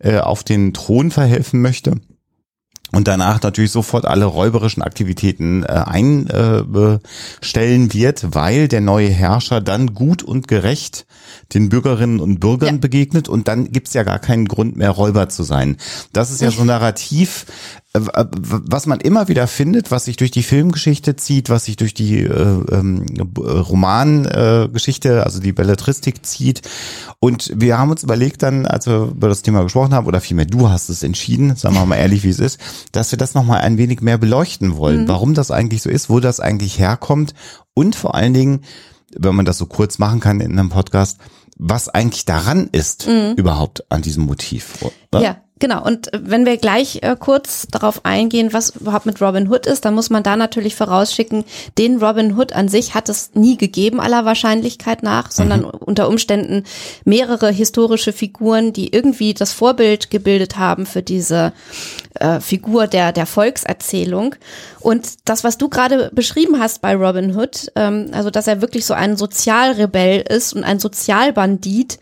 äh, 0.00 0.18
auf 0.18 0.44
den 0.44 0.74
Thron 0.74 1.10
verhelfen 1.10 1.60
möchte. 1.62 1.92
Und 2.90 3.06
danach 3.06 3.42
natürlich 3.42 3.70
sofort 3.70 4.06
alle 4.06 4.24
räuberischen 4.24 4.82
Aktivitäten 4.82 5.62
äh, 5.62 5.66
einstellen 5.66 7.92
wird, 7.92 8.34
weil 8.34 8.68
der 8.68 8.80
neue 8.80 9.10
Herrscher 9.10 9.60
dann 9.60 9.94
gut 9.94 10.22
und 10.22 10.48
gerecht 10.48 11.06
den 11.52 11.68
Bürgerinnen 11.68 12.20
und 12.20 12.40
Bürgern 12.40 12.76
Ja. 12.76 12.80
begegnet 12.80 13.28
und 13.28 13.48
dann 13.48 13.72
gibt's 13.72 13.94
ja 13.94 14.02
gar 14.02 14.18
keinen 14.18 14.46
Grund 14.48 14.76
mehr, 14.76 14.90
Räuber 14.90 15.28
zu 15.28 15.42
sein. 15.42 15.76
Das 16.12 16.30
ist 16.30 16.40
ja 16.40 16.50
so 16.50 16.62
ein 16.62 16.66
Narrativ, 16.66 17.46
äh, 17.87 17.87
was 18.00 18.86
man 18.86 19.00
immer 19.00 19.28
wieder 19.28 19.46
findet, 19.46 19.90
was 19.90 20.04
sich 20.04 20.16
durch 20.16 20.30
die 20.30 20.42
Filmgeschichte 20.42 21.16
zieht, 21.16 21.50
was 21.50 21.64
sich 21.64 21.76
durch 21.76 21.94
die 21.94 22.22
äh, 22.22 22.62
ähm, 22.70 23.06
Romangeschichte, 23.38 25.08
äh, 25.08 25.20
also 25.20 25.40
die 25.40 25.52
Belletristik 25.52 26.24
zieht. 26.24 26.62
Und 27.20 27.52
wir 27.54 27.78
haben 27.78 27.90
uns 27.90 28.02
überlegt 28.02 28.42
dann, 28.42 28.66
als 28.66 28.86
wir 28.86 29.12
über 29.12 29.28
das 29.28 29.42
Thema 29.42 29.62
gesprochen 29.62 29.94
haben, 29.94 30.06
oder 30.06 30.20
vielmehr 30.20 30.46
du 30.46 30.68
hast 30.68 30.88
es 30.88 31.02
entschieden, 31.02 31.56
sagen 31.56 31.74
wir 31.74 31.86
mal 31.86 31.96
ehrlich, 31.96 32.24
wie 32.24 32.30
es 32.30 32.38
ist, 32.38 32.60
dass 32.92 33.10
wir 33.10 33.18
das 33.18 33.34
nochmal 33.34 33.60
ein 33.60 33.78
wenig 33.78 34.00
mehr 34.00 34.18
beleuchten 34.18 34.76
wollen, 34.76 35.08
warum 35.08 35.34
das 35.34 35.50
eigentlich 35.50 35.82
so 35.82 35.90
ist, 35.90 36.10
wo 36.10 36.20
das 36.20 36.40
eigentlich 36.40 36.78
herkommt 36.78 37.34
und 37.74 37.96
vor 37.96 38.14
allen 38.14 38.34
Dingen, 38.34 38.60
wenn 39.16 39.34
man 39.34 39.44
das 39.44 39.58
so 39.58 39.66
kurz 39.66 39.98
machen 39.98 40.20
kann 40.20 40.40
in 40.40 40.58
einem 40.58 40.68
Podcast, 40.68 41.18
was 41.56 41.88
eigentlich 41.88 42.24
daran 42.24 42.68
ist, 42.70 43.06
überhaupt 43.36 43.90
an 43.90 44.02
diesem 44.02 44.24
Motiv. 44.24 44.84
oder? 45.10 45.22
Ja, 45.22 45.36
genau. 45.58 45.84
Und 45.84 46.12
äh, 46.12 46.20
wenn 46.22 46.46
wir 46.46 46.56
gleich 46.56 47.00
äh, 47.02 47.16
kurz 47.18 47.66
darauf 47.70 48.04
eingehen, 48.04 48.52
was 48.52 48.70
überhaupt 48.70 49.06
mit 49.06 49.20
Robin 49.20 49.48
Hood 49.48 49.66
ist, 49.66 49.84
dann 49.84 49.94
muss 49.94 50.10
man 50.10 50.22
da 50.22 50.36
natürlich 50.36 50.76
vorausschicken, 50.76 51.44
den 51.76 52.02
Robin 52.02 52.36
Hood 52.36 52.52
an 52.52 52.68
sich 52.68 52.94
hat 52.94 53.08
es 53.08 53.30
nie 53.34 53.56
gegeben, 53.56 54.00
aller 54.00 54.24
Wahrscheinlichkeit 54.24 55.02
nach, 55.02 55.30
sondern 55.30 55.64
unter 55.64 56.08
Umständen 56.08 56.64
mehrere 57.04 57.50
historische 57.50 58.12
Figuren, 58.12 58.72
die 58.72 58.92
irgendwie 58.92 59.34
das 59.34 59.52
Vorbild 59.52 60.10
gebildet 60.10 60.58
haben 60.58 60.86
für 60.86 61.02
diese 61.02 61.52
äh, 62.14 62.40
Figur 62.40 62.86
der, 62.86 63.12
der 63.12 63.26
Volkserzählung. 63.26 64.34
Und 64.80 65.28
das, 65.28 65.44
was 65.44 65.58
du 65.58 65.68
gerade 65.68 66.10
beschrieben 66.12 66.58
hast 66.58 66.80
bei 66.80 66.94
Robin 66.94 67.36
Hood, 67.36 67.70
ähm, 67.76 68.10
also 68.12 68.30
dass 68.30 68.46
er 68.46 68.60
wirklich 68.60 68.86
so 68.86 68.94
ein 68.94 69.16
Sozialrebell 69.16 70.24
ist 70.28 70.54
und 70.54 70.64
ein 70.64 70.78
Sozialbandit, 70.78 71.98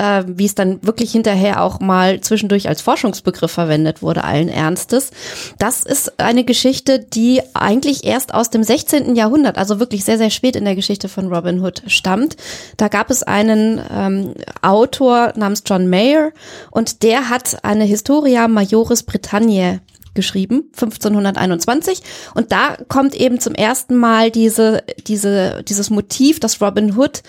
äh, 0.00 0.24
wie 0.26 0.46
es 0.46 0.54
dann 0.54 0.82
wirklich 0.82 1.12
hinterher 1.12 1.62
auch 1.62 1.78
mal 1.78 2.20
zwischendurch 2.20 2.68
als 2.68 2.80
Forschungsbegriff 2.80 3.50
verwendet 3.50 4.00
wurde, 4.00 4.24
allen 4.24 4.48
Ernstes. 4.48 5.10
Das 5.58 5.82
ist 5.82 6.18
eine 6.18 6.44
Geschichte, 6.44 7.00
die 7.00 7.42
eigentlich 7.52 8.04
erst 8.04 8.32
aus 8.32 8.48
dem 8.48 8.62
16. 8.62 9.14
Jahrhundert, 9.14 9.58
also 9.58 9.78
wirklich 9.78 10.04
sehr, 10.04 10.16
sehr 10.16 10.30
spät 10.30 10.56
in 10.56 10.64
der 10.64 10.74
Geschichte 10.74 11.10
von 11.10 11.30
Robin 11.32 11.60
Hood 11.60 11.82
stammt. 11.86 12.36
Da 12.78 12.88
gab 12.88 13.10
es 13.10 13.22
einen 13.22 13.78
ähm, 13.92 14.34
Autor 14.62 15.34
namens 15.36 15.64
John 15.66 15.90
Mayer 15.90 16.32
und 16.70 17.02
der 17.02 17.28
hat 17.28 17.62
eine 17.62 17.84
Historia 17.84 18.48
Majoris 18.48 19.02
Britanniae 19.02 19.80
geschrieben, 20.14 20.70
1521. 20.72 22.02
Und 22.34 22.52
da 22.52 22.76
kommt 22.88 23.14
eben 23.14 23.38
zum 23.38 23.54
ersten 23.54 23.96
Mal 23.96 24.30
diese, 24.30 24.82
diese, 25.06 25.62
dieses 25.68 25.90
Motiv, 25.90 26.40
dass 26.40 26.60
Robin 26.60 26.96
Hood 26.96 27.22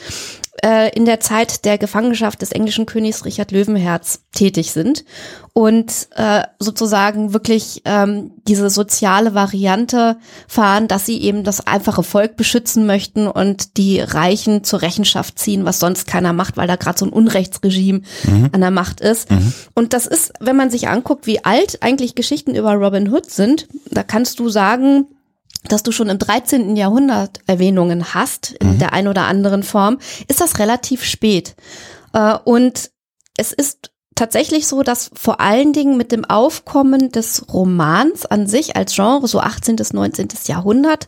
äh, 0.63 0.89
in 0.95 1.05
der 1.05 1.19
Zeit 1.19 1.65
der 1.65 1.77
Gefangenschaft 1.77 2.41
des 2.41 2.51
englischen 2.51 2.85
Königs 2.85 3.25
Richard 3.25 3.51
Löwenherz 3.51 4.21
tätig 4.31 4.71
sind 4.71 5.03
und 5.53 6.07
äh, 6.15 6.43
sozusagen 6.59 7.33
wirklich 7.33 7.81
ähm, 7.85 8.31
diese 8.47 8.69
soziale 8.69 9.33
Variante 9.33 10.17
fahren, 10.47 10.87
dass 10.87 11.05
sie 11.05 11.21
eben 11.21 11.43
das 11.43 11.65
einfache 11.67 12.03
Volk 12.03 12.37
beschützen 12.37 12.85
möchten 12.85 13.27
und 13.27 13.77
die 13.77 13.99
Reichen 13.99 14.63
zur 14.63 14.81
Rechenschaft 14.81 15.37
ziehen, 15.39 15.65
was 15.65 15.79
sonst 15.79 16.07
keiner 16.07 16.31
macht, 16.31 16.57
weil 16.57 16.67
da 16.67 16.77
gerade 16.77 16.97
so 16.97 17.05
ein 17.05 17.13
Unrechtsregime 17.13 18.01
an 18.51 18.61
der 18.61 18.71
Macht 18.71 19.01
ist. 19.01 19.27
Und 19.73 19.93
das 19.93 20.05
ist, 20.07 20.33
wenn 20.39 20.55
man 20.55 20.69
sich 20.69 20.87
anguckt, 20.87 21.27
wie 21.27 21.43
alt 21.43 21.79
eigentlich 21.81 22.15
Geschichten 22.15 22.55
über 22.55 22.73
Robin 22.73 23.11
Hood 23.11 23.29
sind, 23.29 23.67
da 23.89 24.03
kannst 24.03 24.39
du 24.39 24.49
sagen, 24.49 25.07
dass 25.67 25.83
du 25.83 25.91
schon 25.91 26.09
im 26.09 26.19
13. 26.19 26.75
Jahrhundert 26.75 27.39
Erwähnungen 27.47 28.13
hast, 28.13 28.51
in 28.53 28.79
der 28.79 28.93
einen 28.93 29.07
oder 29.07 29.27
anderen 29.27 29.63
Form, 29.63 29.99
ist 30.27 30.41
das 30.41 30.59
relativ 30.59 31.03
spät. 31.03 31.55
Äh, 32.13 32.37
Und 32.43 32.91
es 33.37 33.51
ist 33.53 33.90
tatsächlich 34.21 34.67
so, 34.67 34.83
dass 34.83 35.09
vor 35.15 35.41
allen 35.41 35.73
Dingen 35.73 35.97
mit 35.97 36.11
dem 36.11 36.25
Aufkommen 36.25 37.11
des 37.11 37.43
Romans 37.51 38.27
an 38.27 38.45
sich 38.45 38.75
als 38.75 38.93
Genre, 38.93 39.27
so 39.27 39.39
18. 39.39 39.77
bis 39.77 39.93
19. 39.93 40.27
Jahrhundert, 40.45 41.07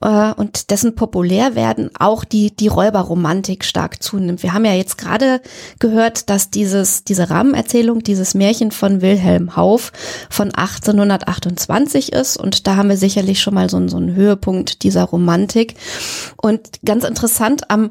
äh, 0.00 0.32
und 0.32 0.70
dessen 0.70 0.94
Populärwerden 0.94 1.90
auch 1.98 2.22
die, 2.22 2.54
die 2.54 2.68
Räuberromantik 2.68 3.64
stark 3.64 4.00
zunimmt. 4.00 4.44
Wir 4.44 4.52
haben 4.52 4.64
ja 4.64 4.74
jetzt 4.74 4.96
gerade 4.96 5.40
gehört, 5.80 6.30
dass 6.30 6.50
dieses, 6.50 7.02
diese 7.02 7.30
Rahmenerzählung, 7.30 8.04
dieses 8.04 8.34
Märchen 8.34 8.70
von 8.70 9.02
Wilhelm 9.02 9.56
Hauff 9.56 9.90
von 10.30 10.54
1828 10.54 12.12
ist 12.12 12.36
und 12.36 12.68
da 12.68 12.76
haben 12.76 12.90
wir 12.90 12.96
sicherlich 12.96 13.40
schon 13.40 13.54
mal 13.54 13.68
so, 13.68 13.88
so 13.88 13.96
einen 13.96 14.14
Höhepunkt 14.14 14.84
dieser 14.84 15.02
Romantik. 15.02 15.74
Und 16.36 16.60
ganz 16.84 17.02
interessant 17.02 17.72
am 17.72 17.90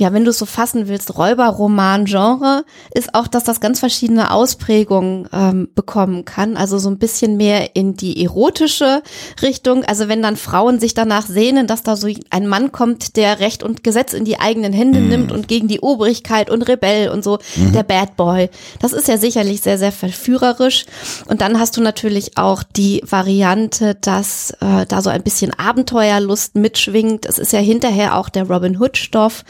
ja, 0.00 0.12
wenn 0.12 0.24
du 0.24 0.30
es 0.30 0.38
so 0.38 0.46
fassen 0.46 0.88
willst, 0.88 1.16
Räuberroman-Genre, 1.16 2.64
ist 2.94 3.14
auch, 3.14 3.26
dass 3.26 3.44
das 3.44 3.60
ganz 3.60 3.80
verschiedene 3.80 4.32
Ausprägungen 4.32 5.28
ähm, 5.32 5.68
bekommen 5.74 6.24
kann. 6.24 6.56
Also 6.56 6.78
so 6.78 6.88
ein 6.90 6.98
bisschen 6.98 7.36
mehr 7.36 7.76
in 7.76 7.94
die 7.94 8.22
erotische 8.22 9.02
Richtung. 9.42 9.84
Also 9.84 10.08
wenn 10.08 10.22
dann 10.22 10.36
Frauen 10.36 10.80
sich 10.80 10.94
danach 10.94 11.26
sehnen, 11.26 11.66
dass 11.66 11.82
da 11.82 11.96
so 11.96 12.08
ein 12.30 12.46
Mann 12.46 12.72
kommt, 12.72 13.16
der 13.16 13.40
Recht 13.40 13.62
und 13.62 13.84
Gesetz 13.84 14.12
in 14.12 14.24
die 14.24 14.40
eigenen 14.40 14.72
Hände 14.72 15.00
nimmt 15.00 15.32
und 15.32 15.48
gegen 15.48 15.68
die 15.68 15.80
Obrigkeit 15.80 16.50
und 16.50 16.62
Rebell 16.62 17.10
und 17.10 17.24
so, 17.24 17.38
der 17.56 17.82
Bad 17.82 18.16
Boy. 18.16 18.50
Das 18.80 18.92
ist 18.92 19.08
ja 19.08 19.18
sicherlich 19.18 19.60
sehr, 19.60 19.78
sehr 19.78 19.92
verführerisch. 19.92 20.86
Und 21.26 21.40
dann 21.40 21.58
hast 21.58 21.76
du 21.76 21.80
natürlich 21.80 22.36
auch 22.36 22.62
die 22.62 23.02
Variante, 23.08 23.94
dass 23.94 24.50
äh, 24.60 24.86
da 24.86 25.02
so 25.02 25.10
ein 25.10 25.22
bisschen 25.22 25.52
Abenteuerlust 25.52 26.56
mitschwingt. 26.56 27.26
Es 27.26 27.38
ist 27.38 27.52
ja 27.52 27.60
hinterher 27.60 28.16
auch 28.16 28.28
der 28.28 28.48
Robin 28.48 28.78
Hood-Stoff 28.78 29.44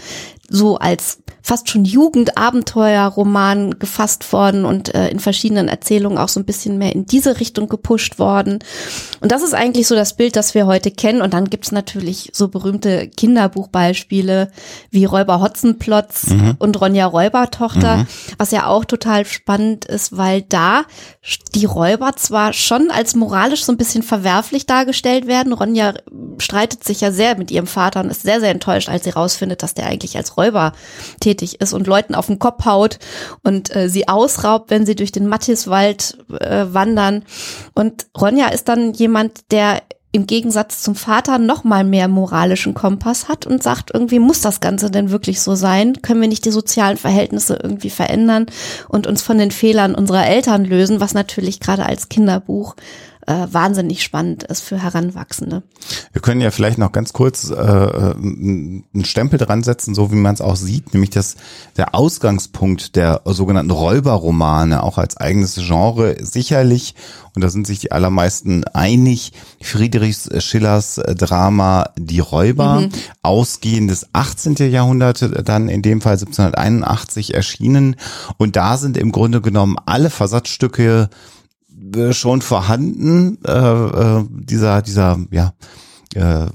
so 0.49 0.79
als 0.79 1.19
fast 1.43 1.71
schon 1.71 1.85
Jugendabenteuerroman 1.85 3.79
gefasst 3.79 4.33
worden 4.33 4.67
und 4.67 4.95
äh, 4.95 5.09
in 5.09 5.19
verschiedenen 5.19 5.69
Erzählungen 5.69 6.19
auch 6.19 6.29
so 6.29 6.41
ein 6.41 6.45
bisschen 6.45 6.77
mehr 6.77 6.95
in 6.95 7.07
diese 7.07 7.41
Richtung 7.41 7.69
gepusht 7.69 8.19
worden. 8.19 8.59
Und 9.21 9.33
das 9.33 9.43
ist 9.43 9.55
eigentlich 9.55 9.87
so 9.87 9.95
das 9.95 10.15
Bild, 10.15 10.37
das 10.37 10.55
wir 10.55 10.67
heute 10.67 10.91
kennen. 10.91 11.23
Und 11.23 11.33
dann 11.33 11.49
gibt's 11.49 11.73
natürlich 11.73 12.31
so 12.35 12.49
berühmte 12.49 13.09
Kinderbuchbeispiele 13.09 14.51
wie 14.91 15.05
Räuber 15.07 15.41
Hotzenplotz 15.41 16.27
und 16.59 16.81
Ronja 16.81 17.07
Räubertochter, 17.07 18.07
was 18.37 18.51
ja 18.51 18.67
auch 18.67 18.85
total 18.85 19.25
spannend 19.25 19.87
ist, 19.87 20.17
weil 20.17 20.43
da 20.43 20.85
die 21.55 21.65
Räuber 21.65 22.15
zwar 22.17 22.53
schon 22.53 22.91
als 22.91 23.15
moralisch 23.15 23.65
so 23.65 23.73
ein 23.73 23.79
bisschen 23.79 24.03
verwerflich 24.03 24.67
dargestellt 24.67 25.27
werden. 25.27 25.53
Ronja 25.53 25.95
streitet 26.39 26.85
sich 26.85 27.01
ja 27.01 27.11
sehr 27.11 27.37
mit 27.37 27.51
ihrem 27.51 27.67
Vater 27.67 28.01
und 28.01 28.11
ist 28.11 28.23
sehr, 28.23 28.41
sehr 28.41 28.51
enttäuscht, 28.51 28.89
als 28.89 29.05
sie 29.05 29.11
rausfindet, 29.11 29.63
dass 29.63 29.75
der 29.75 29.87
eigentlich 29.87 30.17
als 30.17 30.37
Räuber 30.39 30.73
tätig 31.21 31.61
ist 31.61 31.73
und 31.73 31.87
Leuten 31.87 32.15
auf 32.15 32.27
den 32.27 32.39
Kopf 32.39 32.65
haut 32.65 32.99
und 33.43 33.75
äh, 33.75 33.89
sie 33.89 34.09
ausraubt, 34.09 34.71
wenn 34.71 34.87
sie 34.87 34.95
durch 34.95 35.13
den 35.13 35.27
Mattiswald 35.27 36.19
äh, 36.41 36.67
wandern. 36.71 37.25
Und 37.75 38.07
Ronja 38.19 38.49
ist 38.49 38.69
dann 38.69 38.93
jemand, 38.93 39.51
der 39.51 39.83
im 40.11 40.27
Gegensatz 40.27 40.83
zum 40.83 40.95
Vater 40.95 41.39
noch 41.39 41.65
mal 41.65 41.85
mehr 41.85 42.09
moralischen 42.09 42.73
Kompass 42.73 43.29
hat 43.29 43.47
und 43.47 43.63
sagt, 43.63 43.91
irgendwie 43.93 44.19
muss 44.19 44.41
das 44.41 44.61
Ganze 44.61 44.91
denn 44.91 45.11
wirklich 45.11 45.43
so 45.43 45.55
sein? 45.55 46.01
Können 46.01 46.23
wir 46.23 46.29
nicht 46.29 46.47
die 46.47 46.51
sozialen 46.51 46.97
Verhältnisse 46.97 47.59
irgendwie 47.63 47.91
verändern 47.91 48.47
und 48.89 49.07
uns 49.07 49.21
von 49.21 49.37
den 49.37 49.51
Fehlern 49.51 49.95
unserer 49.95 50.27
Eltern 50.27 50.65
lösen, 50.65 51.01
was 51.01 51.13
natürlich 51.13 51.61
gerade 51.61 51.85
als 51.85 52.09
Kinderbuch 52.09 52.75
äh, 53.29 53.47
wahnsinnig 53.53 54.03
spannend 54.03 54.45
ist 54.45 54.63
für 54.63 54.83
Heranwachsende. 54.83 55.63
Wir 56.13 56.23
können 56.23 56.41
ja 56.41 56.51
vielleicht 56.51 56.79
noch 56.79 56.93
ganz 56.93 57.13
kurz 57.13 57.51
äh, 57.51 57.55
einen 57.55 59.05
Stempel 59.05 59.39
dran 59.39 59.63
setzen, 59.63 59.95
so 59.95 60.11
wie 60.11 60.17
man 60.17 60.35
es 60.35 60.41
auch 60.41 60.57
sieht, 60.57 60.95
nämlich 60.95 61.11
dass 61.11 61.37
der 61.77 61.95
Ausgangspunkt 61.95 62.97
der 62.97 63.21
sogenannten 63.27 63.71
Räuberromane 63.71 64.83
auch 64.83 64.97
als 64.97 65.19
eigenes 65.19 65.57
Genre 65.57 66.17
sicherlich, 66.25 66.95
und 67.35 67.43
da 67.43 67.51
sind 67.51 67.67
sich 67.67 67.81
die 67.81 67.93
allermeisten 67.93 68.65
einig, 68.65 69.33
Friedrichs 69.61 70.31
Schillers 70.43 70.95
Drama 70.95 71.91
Die 71.97 72.21
Räuber, 72.21 72.89
ausgehendes 73.23 74.07
18. 74.13 74.57
Jahrhundert, 74.73 75.47
dann 75.47 75.69
in 75.69 75.83
dem 75.83 76.01
Fall 76.01 76.15
1781 76.15 77.35
erschienen. 77.35 77.95
Und 78.39 78.57
da 78.57 78.77
sind 78.77 78.97
im 78.97 79.13
Grunde 79.13 79.41
genommen 79.41 79.77
alle 79.87 80.11
Versatzstücke 80.11 81.11
äh, 81.11 81.38
schon 82.13 82.43
vorhanden, 82.43 83.39
äh, 83.45 83.53
äh, 83.53 84.25
dieser, 84.31 84.83
dieser, 84.83 85.19
ja, 85.31 85.53
äh, 86.15 86.21
äh, 86.21 86.49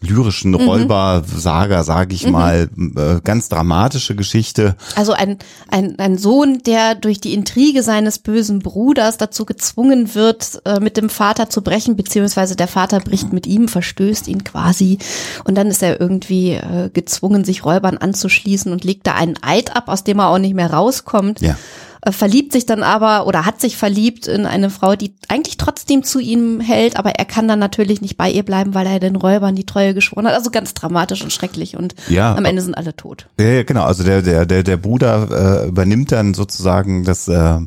lyrischen 0.00 0.52
Mhm. 0.52 0.56
Räubersaga, 0.56 1.84
sage 1.84 2.14
ich 2.14 2.26
mal, 2.26 2.70
äh, 2.96 3.20
ganz 3.22 3.50
dramatische 3.50 4.14
Geschichte. 4.14 4.74
Also 4.96 5.12
ein, 5.12 5.38
ein, 5.68 5.98
ein 5.98 6.16
Sohn, 6.16 6.62
der 6.64 6.94
durch 6.94 7.20
die 7.20 7.34
Intrige 7.34 7.82
seines 7.82 8.18
bösen 8.18 8.60
Bruders 8.60 9.18
dazu 9.18 9.44
gezwungen 9.44 10.14
wird, 10.14 10.62
äh, 10.64 10.80
mit 10.80 10.96
dem 10.96 11.10
Vater 11.10 11.50
zu 11.50 11.60
brechen, 11.60 11.94
beziehungsweise 11.96 12.56
der 12.56 12.68
Vater 12.68 13.00
bricht 13.00 13.34
mit 13.34 13.46
ihm, 13.46 13.68
verstößt 13.68 14.28
ihn 14.28 14.44
quasi. 14.44 14.98
Und 15.44 15.56
dann 15.56 15.66
ist 15.66 15.82
er 15.82 16.00
irgendwie 16.00 16.52
äh, 16.52 16.88
gezwungen, 16.90 17.44
sich 17.44 17.66
Räubern 17.66 17.98
anzuschließen 17.98 18.72
und 18.72 18.82
legt 18.82 19.06
da 19.06 19.14
einen 19.14 19.36
Eid 19.42 19.76
ab, 19.76 19.84
aus 19.88 20.04
dem 20.04 20.18
er 20.20 20.28
auch 20.28 20.38
nicht 20.38 20.54
mehr 20.54 20.72
rauskommt. 20.72 21.42
Ja. 21.42 21.56
Äh, 22.04 22.12
verliebt 22.12 22.52
sich 22.52 22.66
dann 22.66 22.82
aber 22.82 23.26
oder 23.26 23.46
hat 23.46 23.60
sich 23.60 23.76
verliebt 23.76 24.26
in 24.26 24.44
eine 24.46 24.68
Frau, 24.70 24.94
die 24.94 25.14
eigentlich 25.28 25.56
trotzdem 25.56 26.02
zu 26.02 26.18
ihm 26.18 26.60
hält, 26.60 26.96
aber 26.96 27.10
er 27.12 27.24
kann 27.24 27.48
dann 27.48 27.58
natürlich 27.58 28.02
nicht 28.02 28.16
bei 28.16 28.30
ihr 28.30 28.42
bleiben, 28.42 28.74
weil 28.74 28.86
er 28.86 29.00
den 29.00 29.16
Räubern 29.16 29.54
die 29.56 29.64
Treue 29.64 29.94
geschworen 29.94 30.26
hat. 30.26 30.34
Also 30.34 30.50
ganz 30.50 30.74
dramatisch 30.74 31.22
und 31.22 31.32
schrecklich 31.32 31.76
und 31.76 31.94
Ja. 32.08 32.34
am 32.34 32.44
Ende 32.44 32.60
sind 32.60 32.76
alle 32.76 32.94
tot. 32.94 33.26
Ja, 33.40 33.46
ja, 33.46 33.62
genau. 33.62 33.84
Also 33.84 34.04
der, 34.04 34.20
der, 34.20 34.44
der, 34.44 34.62
der 34.62 34.76
Bruder 34.76 35.62
äh, 35.64 35.68
übernimmt 35.68 36.12
dann 36.12 36.34
sozusagen 36.34 37.04
das 37.04 37.28
äh, 37.28 37.58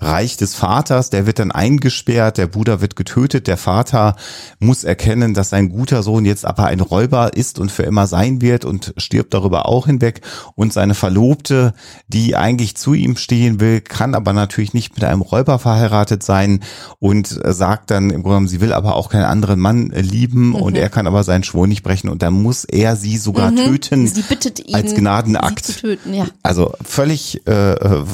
Reich 0.00 0.36
des 0.36 0.54
Vaters, 0.54 1.10
der 1.10 1.26
wird 1.26 1.40
dann 1.40 1.50
eingesperrt, 1.50 2.38
der 2.38 2.46
Bruder 2.46 2.80
wird 2.80 2.94
getötet, 2.94 3.46
der 3.48 3.56
Vater 3.56 4.14
muss 4.60 4.84
erkennen, 4.84 5.34
dass 5.34 5.50
sein 5.50 5.68
guter 5.68 6.02
Sohn 6.02 6.24
jetzt 6.24 6.44
aber 6.44 6.66
ein 6.66 6.80
Räuber 6.80 7.34
ist 7.34 7.58
und 7.58 7.72
für 7.72 7.82
immer 7.82 8.06
sein 8.06 8.40
wird 8.40 8.64
und 8.64 8.94
stirbt 8.98 9.34
darüber 9.34 9.66
auch 9.66 9.86
hinweg. 9.86 10.20
Und 10.54 10.72
seine 10.72 10.94
Verlobte, 10.94 11.74
die 12.06 12.36
eigentlich 12.36 12.76
zu 12.76 12.94
ihm 12.94 13.16
stehen 13.16 13.58
will, 13.60 13.79
kann 13.80 14.14
aber 14.14 14.32
natürlich 14.32 14.74
nicht 14.74 14.94
mit 14.94 15.04
einem 15.04 15.20
Räuber 15.22 15.58
verheiratet 15.58 16.22
sein 16.22 16.60
und 16.98 17.26
sagt 17.44 17.90
dann 17.90 18.04
im 18.10 18.22
Grunde 18.22 18.28
genommen, 18.28 18.48
sie 18.48 18.60
will 18.60 18.72
aber 18.72 18.94
auch 18.96 19.08
keinen 19.10 19.24
anderen 19.24 19.60
Mann 19.60 19.90
äh, 19.92 20.00
lieben 20.00 20.54
und 20.54 20.76
er 20.76 20.88
kann 20.88 21.06
aber 21.06 21.24
seinen 21.24 21.42
Schwur 21.44 21.66
nicht 21.66 21.82
brechen 21.82 22.08
und 22.08 22.22
dann 22.22 22.34
muss 22.34 22.64
er 22.64 22.96
sie 22.96 23.16
sogar 23.16 23.54
töten 23.54 24.06
Sie 24.06 24.22
bittet 24.22 24.60
ihn, 24.68 24.74
als 24.74 24.94
Gnadenakt. 24.94 25.64
sie 25.64 25.72
zu 25.74 25.80
töten, 25.80 26.14
ja. 26.14 26.26
Also 26.42 26.72
völlig 26.84 27.46
äh, 27.46 27.72
äh, 27.72 28.04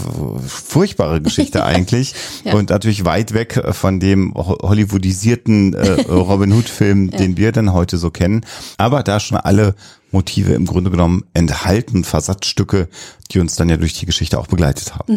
furchtbare 0.46 1.20
Geschichte 1.20 1.64
eigentlich 1.64 2.14
Ja. 2.44 2.54
und 2.54 2.70
natürlich 2.70 3.04
weit 3.04 3.32
weg 3.35 3.62
von 3.73 4.00
dem 4.00 4.35
ho- 4.35 4.58
hollywoodisierten 4.62 5.75
äh, 5.75 6.00
Robin 6.08 6.52
Hood 6.52 6.68
Film, 6.68 7.11
den 7.11 7.37
wir 7.37 7.52
dann 7.52 7.73
heute 7.73 7.99
so 7.99 8.11
kennen. 8.11 8.44
Aber 8.78 9.02
da 9.02 9.20
schon 9.20 9.38
alle 9.38 9.75
Motive 10.10 10.54
im 10.54 10.66
Grunde 10.66 10.90
genommen 10.90 11.25
enthalten, 11.34 12.04
Versatzstücke, 12.04 12.88
die 13.30 13.40
uns 13.40 13.56
dann 13.56 13.68
ja 13.68 13.76
durch 13.76 13.94
die 13.94 14.06
Geschichte 14.06 14.38
auch 14.38 14.46
begleitet 14.46 14.94
haben. 14.94 15.12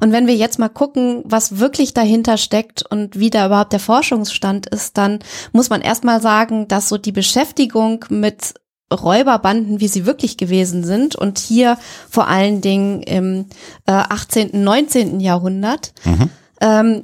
Und 0.00 0.12
wenn 0.12 0.26
wir 0.26 0.34
jetzt 0.34 0.58
mal 0.58 0.68
gucken, 0.68 1.22
was 1.24 1.58
wirklich 1.58 1.94
dahinter 1.94 2.36
steckt 2.36 2.84
und 2.88 3.18
wie 3.18 3.30
da 3.30 3.46
überhaupt 3.46 3.72
der 3.72 3.80
Forschungsstand 3.80 4.66
ist, 4.66 4.98
dann 4.98 5.20
muss 5.52 5.70
man 5.70 5.80
erstmal 5.80 6.20
sagen, 6.20 6.68
dass 6.68 6.88
so 6.88 6.98
die 6.98 7.12
Beschäftigung 7.12 8.04
mit 8.08 8.54
Räuberbanden, 8.92 9.80
wie 9.80 9.88
sie 9.88 10.06
wirklich 10.06 10.36
gewesen 10.36 10.84
sind 10.84 11.16
und 11.16 11.38
hier 11.38 11.78
vor 12.10 12.28
allen 12.28 12.60
Dingen 12.60 13.02
im 13.02 13.46
äh, 13.86 13.92
18., 13.92 14.62
19. 14.62 15.20
Jahrhundert, 15.20 15.94
ähm, 16.60 17.02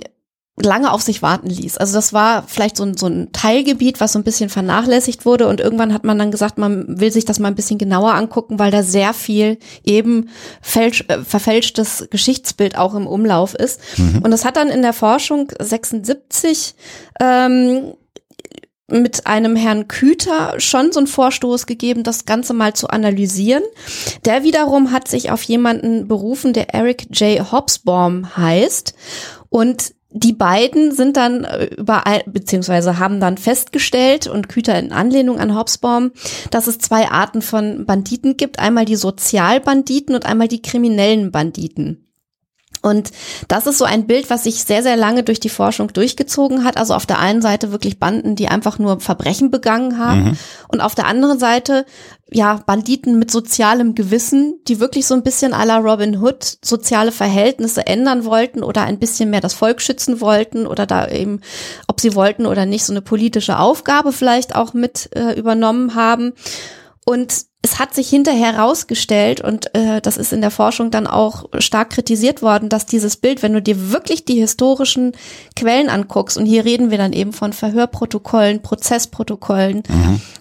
lange 0.57 0.93
auf 0.93 1.03
sich 1.03 1.23
warten 1.23 1.49
ließ. 1.49 1.79
Also 1.79 1.95
das 1.95 2.13
war 2.13 2.45
vielleicht 2.47 2.77
so 2.77 2.85
ein, 2.85 2.97
so 2.97 3.07
ein 3.07 3.33
Teilgebiet, 3.33 4.01
was 4.01 4.13
so 4.13 4.19
ein 4.19 4.25
bisschen 4.25 4.51
vernachlässigt 4.51 5.25
wurde 5.25 5.49
und 5.49 5.61
irgendwann 5.61 5.95
hat 5.95 6.05
man 6.05 6.19
dann 6.19 6.31
gesagt, 6.31 6.59
man 6.59 7.01
will 7.01 7.11
sich 7.11 7.25
das 7.25 7.39
mal 7.39 7.49
ein 7.49 7.55
bisschen 7.55 7.79
genauer 7.79 8.15
angucken, 8.15 8.59
weil 8.59 8.71
da 8.71 8.83
sehr 8.83 9.15
viel 9.15 9.59
eben 9.85 10.29
fälsch, 10.61 11.05
äh, 11.09 11.19
verfälschtes 11.19 12.09
Geschichtsbild 12.11 12.77
auch 12.77 12.95
im 12.95 13.07
Umlauf 13.07 13.55
ist. 13.55 13.81
Und 14.23 14.31
das 14.31 14.45
hat 14.45 14.57
dann 14.57 14.69
in 14.69 14.83
der 14.83 14.93
Forschung 14.93 15.51
76 15.59 16.75
ähm, 17.21 17.95
mit 18.91 19.27
einem 19.27 19.57
Herrn 19.57 19.89
Küter 19.89 20.55
schon 20.59 20.93
so 20.93 20.99
einen 20.99 21.07
Vorstoß 21.07 21.67
gegeben, 21.67 22.03
das 22.03 22.27
Ganze 22.27 22.55
mal 22.55 22.75
zu 22.75 22.89
analysieren. 22.89 23.63
Der 24.25 24.43
wiederum 24.43 24.91
hat 24.91 25.09
sich 25.09 25.31
auf 25.31 25.43
jemanden 25.45 26.09
berufen, 26.09 26.53
der 26.53 26.75
Eric 26.75 27.07
J. 27.19 27.53
Hobsbawm 27.53 28.37
heißt. 28.37 28.95
Und 29.49 29.95
die 30.13 30.33
beiden 30.33 30.93
sind 30.93 31.17
dann 31.17 31.45
äh, 31.45 31.67
überall, 31.67 32.23
beziehungsweise 32.27 32.99
haben 32.99 33.21
dann 33.21 33.39
festgestellt 33.39 34.27
und 34.27 34.49
Küter 34.49 34.79
in 34.79 34.93
Anlehnung 34.93 35.39
an 35.39 35.57
Hobsbawm, 35.57 36.11
dass 36.51 36.67
es 36.67 36.79
zwei 36.79 37.11
Arten 37.11 37.43
von 37.43 37.87
Banditen 37.87 38.37
gibt. 38.37 38.59
Einmal 38.59 38.85
die 38.85 38.97
Sozialbanditen 38.97 40.15
und 40.15 40.27
einmal 40.27 40.49
die 40.49 40.63
kriminellen 40.63 41.31
Banditen. 41.31 42.10
Und 42.83 43.11
das 43.49 43.67
ist 43.67 43.79
so 43.79 43.85
ein 43.85 44.07
Bild, 44.07 44.31
was 44.31 44.45
sich 44.45 44.65
sehr, 44.65 44.83
sehr 44.83 44.97
lange 44.97 45.23
durch 45.23 45.39
die 45.39 45.51
Forschung 45.51 45.93
durchgezogen 45.93 46.65
hat. 46.65 46.79
Also 46.79 46.95
auf 46.95 47.05
der 47.05 47.19
einen 47.19 47.43
Seite 47.43 47.73
wirklich 47.73 47.99
Banden, 47.99 48.37
die 48.37 48.49
einfach 48.49 48.79
nur 48.79 49.01
Verbrechen 49.01 49.51
begangen 49.51 49.99
haben. 49.99 50.39
Und 50.69 50.81
auf 50.81 50.95
der 50.95 51.07
anderen 51.07 51.39
Seite, 51.39 51.85
ja, 52.31 52.63
Banditen 52.65 53.19
mit 53.19 53.31
sozialem 53.31 53.95
Gewissen, 53.95 54.61
die 54.67 54.81
wirklich 54.81 55.07
so 55.07 55.15
ein 55.15 55.23
bisschen 55.23 55.53
à 55.53 55.67
la 55.67 55.79
Robin 55.79 56.23
Hood 56.23 56.59
soziale 56.65 57.13
Verhältnisse 57.13 57.87
ändern 57.87 58.25
wollten 58.25 58.63
oder 58.63 58.83
ein 58.83 58.99
bisschen 58.99 59.31
mehr 59.31 59.41
das 59.41 59.55
Volk 59.55 59.83
schützen 59.83 60.21
wollten 60.21 60.67
oder 60.67 60.87
da 60.87 61.09
eben, 61.09 61.41
ob 61.87 62.01
sie 62.01 62.15
wollten 62.15 62.47
oder 62.47 62.67
nicht, 62.67 62.85
so 62.85 62.93
eine 62.93 63.03
politische 63.03 63.59
Aufgabe 63.59 64.13
vielleicht 64.13 64.55
auch 64.55 64.73
mit 64.73 65.11
äh, 65.15 65.39
übernommen 65.39 65.95
haben. 65.95 66.33
Und 67.05 67.50
es 67.63 67.79
hat 67.79 67.95
sich 67.95 68.09
hinterher 68.09 68.55
herausgestellt, 68.55 69.43
und 69.43 69.75
äh, 69.75 70.01
das 70.01 70.17
ist 70.17 70.33
in 70.33 70.41
der 70.41 70.51
Forschung 70.51 70.91
dann 70.91 71.07
auch 71.07 71.45
stark 71.59 71.91
kritisiert 71.91 72.41
worden, 72.41 72.71
dass 72.71 72.87
dieses 72.87 73.17
Bild, 73.17 73.43
wenn 73.43 73.53
du 73.53 73.61
dir 73.61 73.93
wirklich 73.93 74.25
die 74.25 74.41
historischen 74.41 75.13
Quellen 75.57 75.91
anguckst, 75.91 76.39
und 76.39 76.47
hier 76.47 76.65
reden 76.65 76.91
wir 76.91 76.97
dann 76.97 77.13
eben 77.13 77.35
von 77.35 77.53
Verhörprotokollen, 77.53 78.63
Prozessprotokollen, 78.63 79.83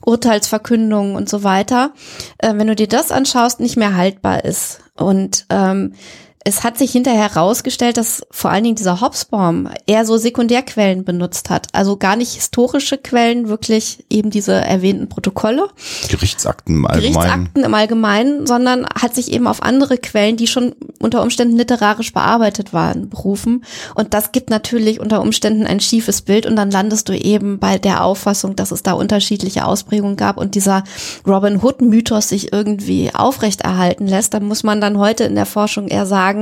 Urteilsverkündungen 0.05 1.15
und 1.15 1.27
so 1.27 1.43
weiter, 1.43 1.91
äh, 2.37 2.53
wenn 2.55 2.67
du 2.67 2.75
dir 2.75 2.87
das 2.87 3.11
anschaust, 3.11 3.59
nicht 3.59 3.75
mehr 3.75 3.95
haltbar 3.95 4.45
ist. 4.45 4.79
Und 4.95 5.45
ähm, 5.49 5.93
es 6.45 6.63
hat 6.63 6.77
sich 6.77 6.91
hinterher 6.91 7.33
herausgestellt, 7.35 7.97
dass 7.97 8.25
vor 8.31 8.49
allen 8.49 8.63
Dingen 8.63 8.75
dieser 8.75 9.01
Hobsbawm 9.01 9.69
eher 9.85 10.05
so 10.05 10.15
Sekundärquellen 10.17 11.03
benutzt 11.03 11.49
hat. 11.49 11.67
Also 11.73 11.97
gar 11.97 12.15
nicht 12.15 12.33
historische 12.33 12.97
Quellen, 12.97 13.49
wirklich 13.49 14.05
eben 14.09 14.29
diese 14.29 14.53
erwähnten 14.53 15.09
Protokolle, 15.09 15.67
Gerichtsakten 16.09 16.77
im 16.77 16.85
Allgemeinen. 16.85 17.13
Gerichtsakten 17.13 17.63
im 17.63 17.73
Allgemeinen, 17.73 18.47
sondern 18.47 18.85
hat 18.85 19.15
sich 19.15 19.33
eben 19.33 19.47
auf 19.47 19.61
andere 19.61 19.97
Quellen, 19.97 20.37
die 20.37 20.47
schon 20.47 20.75
unter 20.99 21.21
Umständen 21.21 21.57
literarisch 21.57 22.13
bearbeitet 22.13 22.71
waren, 22.73 23.09
berufen. 23.09 23.65
Und 23.95 24.13
das 24.13 24.31
gibt 24.31 24.49
natürlich 24.49 25.01
unter 25.01 25.21
Umständen 25.21 25.65
ein 25.67 25.81
schiefes 25.81 26.21
Bild 26.21 26.45
und 26.45 26.55
dann 26.55 26.71
landest 26.71 27.09
du 27.09 27.17
eben 27.17 27.59
bei 27.59 27.77
der 27.77 28.03
Auffassung, 28.03 28.55
dass 28.55 28.71
es 28.71 28.81
da 28.81 28.93
unterschiedliche 28.93 29.65
Ausprägungen 29.65 30.15
gab 30.15 30.37
und 30.37 30.55
dieser 30.55 30.83
Robin 31.27 31.61
Hood 31.61 31.81
Mythos 31.81 32.29
sich 32.29 32.53
irgendwie 32.53 33.11
aufrechterhalten 33.13 34.07
lässt. 34.07 34.33
Da 34.33 34.39
muss 34.39 34.63
man 34.63 34.79
dann 34.79 34.97
heute 34.97 35.25
in 35.25 35.35
der 35.35 35.45
Forschung 35.45 35.89
eher 35.89 36.05
sagen, 36.05 36.38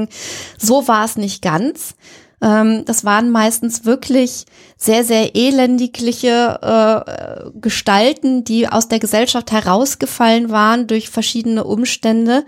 so 0.58 0.88
war 0.88 1.06
es 1.06 1.18
nicht 1.18 1.42
ganz. 1.42 1.96
Ähm, 2.40 2.86
das 2.86 3.04
waren 3.04 3.32
meistens 3.32 3.86
wirklich 3.86 4.46
sehr, 4.78 5.04
sehr 5.04 5.36
elendigliche 5.36 6.60
äh, 6.62 7.50
Gestalten, 7.60 8.44
die 8.44 8.68
aus 8.70 8.88
der 8.88 9.00
Gesellschaft 9.00 9.52
herausgefallen 9.52 10.52
waren 10.52 10.86
durch 10.86 11.10
verschiedene 11.10 11.64
Umstände 11.64 12.46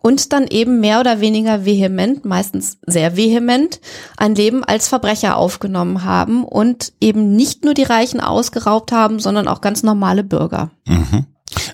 und 0.00 0.32
dann 0.32 0.46
eben 0.46 0.78
mehr 0.78 1.00
oder 1.00 1.20
weniger 1.20 1.64
vehement, 1.64 2.24
meistens 2.24 2.78
sehr 2.86 3.16
vehement, 3.16 3.80
ein 4.16 4.36
Leben 4.36 4.62
als 4.62 4.86
Verbrecher 4.86 5.36
aufgenommen 5.36 6.04
haben 6.04 6.44
und 6.44 6.92
eben 7.00 7.34
nicht 7.34 7.64
nur 7.64 7.74
die 7.74 7.82
Reichen 7.82 8.20
ausgeraubt 8.20 8.92
haben, 8.92 9.18
sondern 9.18 9.48
auch 9.48 9.60
ganz 9.60 9.82
normale 9.82 10.22
Bürger. 10.22 10.70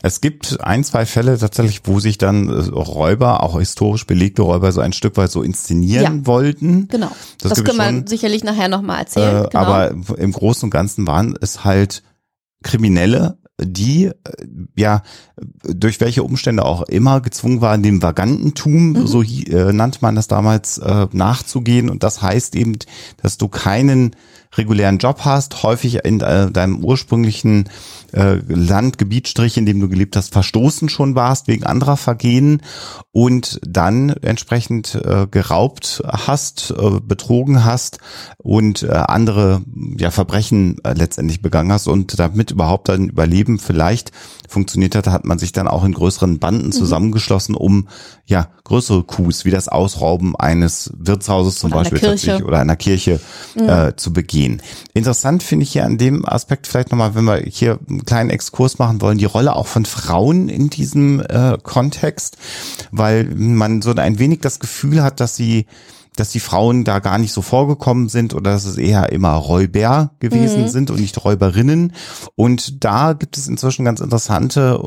Es 0.03 0.21
gibt 0.21 0.61
ein, 0.63 0.85
zwei 0.85 1.07
Fälle 1.07 1.39
tatsächlich, 1.39 1.83
wo 1.85 2.01
sich 2.01 2.19
dann 2.19 2.49
äh, 2.49 2.53
Räuber, 2.71 3.43
auch 3.43 3.59
historisch 3.59 4.07
belegte 4.07 4.43
Räuber, 4.43 4.73
so 4.73 4.81
ein 4.81 4.93
Stück 4.93 5.17
weit 5.17 5.31
so 5.31 5.43
inszenieren 5.43 6.19
Ja. 6.21 6.27
wollten. 6.27 6.89
Genau. 6.89 7.11
Das 7.41 7.53
Das, 7.55 7.65
können 7.65 7.79
wir 8.03 8.09
sicherlich 8.09 8.45
nachher 8.45 8.69
nochmal 8.69 9.01
erzählen. 9.01 9.45
Äh, 9.45 9.49
genau. 9.49 9.65
Aber 9.65 9.91
im 10.19 10.33
Großen 10.33 10.65
und 10.67 10.71
Ganzen 10.71 11.07
waren 11.07 11.37
es 11.41 11.65
halt 11.65 12.03
Kriminelle, 12.63 13.39
die 13.61 14.07
äh, 14.07 14.13
ja 14.77 15.03
durch 15.65 16.01
welche 16.01 16.23
Umstände 16.23 16.65
auch 16.65 16.83
immer 16.83 17.21
gezwungen 17.21 17.61
waren, 17.61 17.83
dem 17.83 18.03
Vagantentum, 18.03 18.91
Mhm. 18.93 19.07
so 19.07 19.23
äh, 19.23 19.73
nannte 19.73 19.99
man 20.01 20.15
das 20.15 20.29
damals, 20.29 20.79
äh, 20.79 21.07
nachzugehen. 21.13 21.91
Und 21.91 22.03
das 22.03 22.23
heißt 22.23 22.55
eben, 22.57 22.77
dass 23.23 23.39
du 23.39 23.49
keinen 23.49 24.15
regulären 24.57 24.99
Job 24.99 25.21
hast, 25.25 25.63
häufig 25.63 26.05
in 26.05 26.21
äh, 26.21 26.51
deinem 26.51 26.85
ursprünglichen 26.85 27.69
äh, 28.13 28.39
Land, 28.49 28.99
Gebietsstrich, 28.99 29.57
in 29.57 29.67
dem 29.67 29.81
du 29.81 29.89
gelebt 29.89 30.17
hast, 30.17 30.33
verstoßen 30.33 30.89
schon 30.89 31.15
warst 31.15 31.49
wegen 31.49 31.65
anderer 31.65 31.97
Vergehen 31.97 32.63
und 33.13 33.61
dann 33.67 34.11
entsprechend 34.11 34.95
äh, 34.95 35.27
geraubt 35.31 36.03
hast, 36.07 36.71
äh, 36.71 37.01
betrogen 37.01 37.65
hast 37.65 37.99
und 38.39 38.83
äh, 38.83 38.89
andere 38.89 39.63
ja 39.99 40.11
Verbrechen 40.11 40.79
äh, 40.85 40.95
letztendlich 40.95 41.43
begangen 41.43 41.73
hast 41.73 41.87
und 41.87 42.19
damit 42.19 42.51
überhaupt 42.51 42.89
dein 42.89 43.09
Überleben 43.09 43.59
vielleicht 43.59 44.13
funktioniert 44.49 44.95
hat, 44.95 45.07
hat 45.09 45.25
man 45.25 45.39
sich 45.39 45.53
dann 45.53 45.69
auch 45.69 45.85
in 45.85 45.93
größeren 45.93 46.39
Banden 46.39 46.73
zusammengeschlossen, 46.73 47.55
um 47.55 47.89
ja 48.25 48.49
größere 48.65 49.05
Coups 49.05 49.45
wie 49.45 49.51
das 49.51 49.69
Ausrauben 49.69 50.37
eines 50.37 50.93
Wirtshauses 50.97 51.59
zum 51.59 51.71
Oder 51.71 51.81
Beispiel 51.81 52.01
tatsächlich 52.01 52.45
oder 52.45 52.61
einer 52.61 52.77
Kirche 52.77 53.21
äh, 53.57 53.93
zu 53.97 54.13
begehen. 54.13 54.48
Interessant 54.95 55.43
finde 55.43 55.65
ich 55.65 55.73
hier 55.73 55.85
an 55.85 55.99
dem 55.99 56.27
Aspekt 56.27 56.67
vielleicht 56.67 56.91
nochmal, 56.91 57.15
wenn 57.15 57.25
wir 57.25 57.39
hier 57.39 57.79
einen 57.89 58.05
kleinen 58.05 58.31
Exkurs 58.31 58.79
machen 58.79 59.01
wollen, 59.01 59.19
die 59.19 59.25
Rolle 59.25 59.55
auch 59.55 59.67
von 59.67 59.85
Frauen 59.85 60.49
in 60.49 60.71
diesem 60.71 61.21
äh, 61.21 61.59
Kontext, 61.63 62.37
weil 62.91 63.25
man 63.35 63.83
so 63.83 63.93
ein 63.95 64.19
wenig 64.19 64.41
das 64.41 64.61
Gefühl 64.61 65.03
hat, 65.03 65.21
dass 65.21 65.37
sie 65.37 65.67
dass 66.19 66.31
die 66.31 66.41
Frauen 66.41 66.85
da 66.85 66.99
gar 66.99 67.19
nicht 67.19 67.33
so 67.33 67.43
vorgekommen 67.43 68.09
sind 68.09 68.35
oder 68.35 68.53
dass 68.53 68.65
es 68.65 68.77
eher 68.77 69.13
immer 69.13 69.35
Räuber 69.35 70.11
gewesen 70.19 70.69
sind 70.69 70.91
und 70.91 71.01
nicht 71.01 71.25
Räuberinnen. 71.25 71.93
Und 72.35 72.85
da 72.85 73.13
gibt 73.13 73.37
es 73.37 73.49
inzwischen 73.49 73.85
ganz 73.85 74.01
interessante 74.01 74.79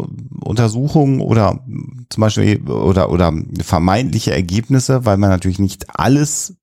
Untersuchungen 0.44 1.22
oder 1.22 1.64
zum 2.10 2.22
Beispiel 2.22 2.62
oder 2.70 3.12
oder 3.12 3.34
vermeintliche 3.62 4.32
Ergebnisse, 4.34 5.06
weil 5.06 5.18
man 5.18 5.30
natürlich 5.30 5.60
nicht 5.60 5.86
alles 5.98 6.52
äh, 6.52 6.61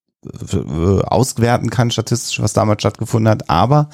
auswerten 1.05 1.71
kann 1.71 1.93
statistisch, 1.93 2.41
was 2.41 2.53
damals 2.53 2.83
stattgefunden 2.83 3.31
hat. 3.31 3.49
Aber 3.49 3.89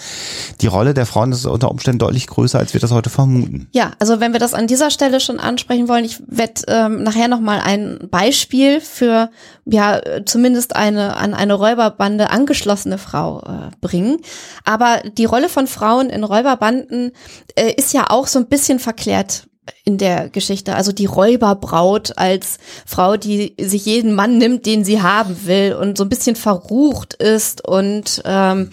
die 0.60 0.66
Rolle 0.66 0.94
der 0.94 1.04
Frauen 1.04 1.32
ist 1.32 1.44
unter 1.44 1.70
Umständen 1.70 1.98
deutlich 1.98 2.26
größer, 2.26 2.58
als 2.58 2.72
wir 2.72 2.80
das 2.80 2.92
heute 2.92 3.10
vermuten. 3.10 3.68
Ja, 3.72 3.92
also 3.98 4.20
wenn 4.20 4.32
wir 4.32 4.40
das 4.40 4.54
an 4.54 4.66
dieser 4.66 4.90
Stelle 4.90 5.20
schon 5.20 5.38
ansprechen 5.38 5.88
wollen, 5.88 6.04
ich 6.04 6.22
werde 6.26 6.62
ähm, 6.68 7.02
nachher 7.02 7.28
noch 7.28 7.40
mal 7.40 7.60
ein 7.60 8.08
Beispiel 8.10 8.80
für 8.80 9.30
ja 9.66 10.00
zumindest 10.24 10.76
eine 10.76 11.16
an 11.16 11.34
eine 11.34 11.54
Räuberbande 11.54 12.30
angeschlossene 12.30 12.96
Frau 12.96 13.40
äh, 13.40 13.70
bringen. 13.80 14.18
Aber 14.64 15.02
die 15.18 15.26
Rolle 15.26 15.50
von 15.50 15.66
Frauen 15.66 16.08
in 16.08 16.24
Räuberbanden 16.24 17.12
äh, 17.54 17.72
ist 17.72 17.92
ja 17.92 18.06
auch 18.08 18.28
so 18.28 18.38
ein 18.38 18.46
bisschen 18.46 18.78
verklärt 18.78 19.46
in 19.84 19.98
der 19.98 20.28
Geschichte. 20.28 20.74
Also 20.74 20.92
die 20.92 21.06
Räuberbraut 21.06 22.16
als 22.16 22.58
Frau, 22.86 23.16
die 23.16 23.54
sich 23.60 23.86
jeden 23.86 24.14
Mann 24.14 24.38
nimmt, 24.38 24.66
den 24.66 24.84
sie 24.84 25.02
haben 25.02 25.46
will 25.46 25.74
und 25.74 25.98
so 25.98 26.04
ein 26.04 26.08
bisschen 26.08 26.36
verrucht 26.36 27.14
ist 27.14 27.66
und 27.66 28.22
ähm, 28.24 28.70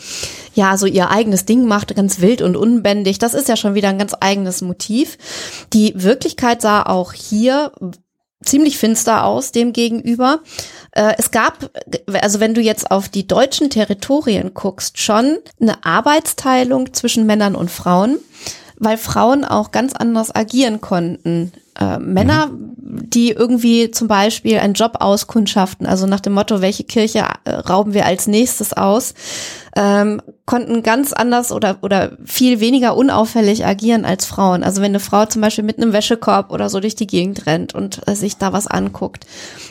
ja, 0.54 0.78
so 0.78 0.86
ihr 0.86 1.10
eigenes 1.10 1.46
Ding 1.46 1.66
macht, 1.66 1.96
ganz 1.96 2.22
wild 2.22 2.42
und 2.42 2.56
unbändig. 2.56 3.20
Das 3.20 3.34
ist 3.34 3.48
ja 3.48 3.56
schon 3.56 3.76
wieder 3.76 3.90
ein 3.90 4.00
ganz 4.00 4.16
eigenes 4.20 4.62
Motiv. 4.62 5.18
Die 5.74 5.94
Wirklichkeit 5.96 6.62
sah 6.62 6.84
auch 6.84 7.14
hier 7.14 7.72
ziemlich 8.44 8.78
finster 8.78 9.24
aus 9.26 9.52
dem 9.52 9.74
gegenüber. 9.74 10.40
Äh, 10.92 11.14
es 11.18 11.32
gab, 11.32 11.70
also 12.22 12.40
wenn 12.40 12.54
du 12.54 12.62
jetzt 12.62 12.92
auf 12.92 13.10
die 13.10 13.28
deutschen 13.28 13.70
Territorien 13.70 14.54
guckst, 14.54 15.00
schon 15.00 15.38
eine 15.60 15.86
Arbeitsteilung 15.86 16.94
zwischen 16.94 17.26
Männern 17.26 17.56
und 17.56 17.70
Frauen, 17.70 18.18
weil 18.82 18.98
Frauen 18.98 19.46
auch 19.46 19.72
ganz 19.72 19.94
anders 19.94 20.34
agieren 20.36 20.82
konnten. 20.82 21.52
Äh, 21.80 22.00
Männer, 22.00 22.50
die 22.52 23.30
irgendwie 23.30 23.92
zum 23.92 24.08
Beispiel 24.08 24.58
einen 24.58 24.74
Job 24.74 24.98
auskundschaften, 25.00 25.86
also 25.86 26.08
nach 26.08 26.20
dem 26.20 26.34
Motto, 26.34 26.62
welche 26.62 26.84
Kirche 26.84 27.26
äh, 27.44 27.52
rauben 27.52 27.94
wir 27.94 28.08
als 28.08 28.26
nächstes 28.26 28.74
aus, 28.74 29.14
ähm, 29.78 30.20
konnten 30.48 30.82
ganz 30.82 31.14
anders 31.14 31.52
oder, 31.52 31.78
oder 31.84 32.14
viel 32.26 32.60
weniger 32.60 32.98
unauffällig 32.98 33.68
agieren 33.68 34.04
als 34.04 34.26
Frauen. 34.26 34.64
Also 34.64 34.82
wenn 34.82 34.92
eine 34.92 35.00
Frau 35.00 35.28
zum 35.28 35.44
Beispiel 35.44 35.64
mit 35.64 35.78
einem 35.78 35.94
Wäschekorb 35.94 36.52
oder 36.52 36.68
so 36.68 36.80
durch 36.80 36.96
die 36.96 37.08
Gegend 37.08 37.46
rennt 37.46 37.76
und 37.76 38.02
äh, 38.08 38.16
sich 38.16 38.38
da 38.38 38.52
was 38.52 38.66
anguckt, 38.66 39.28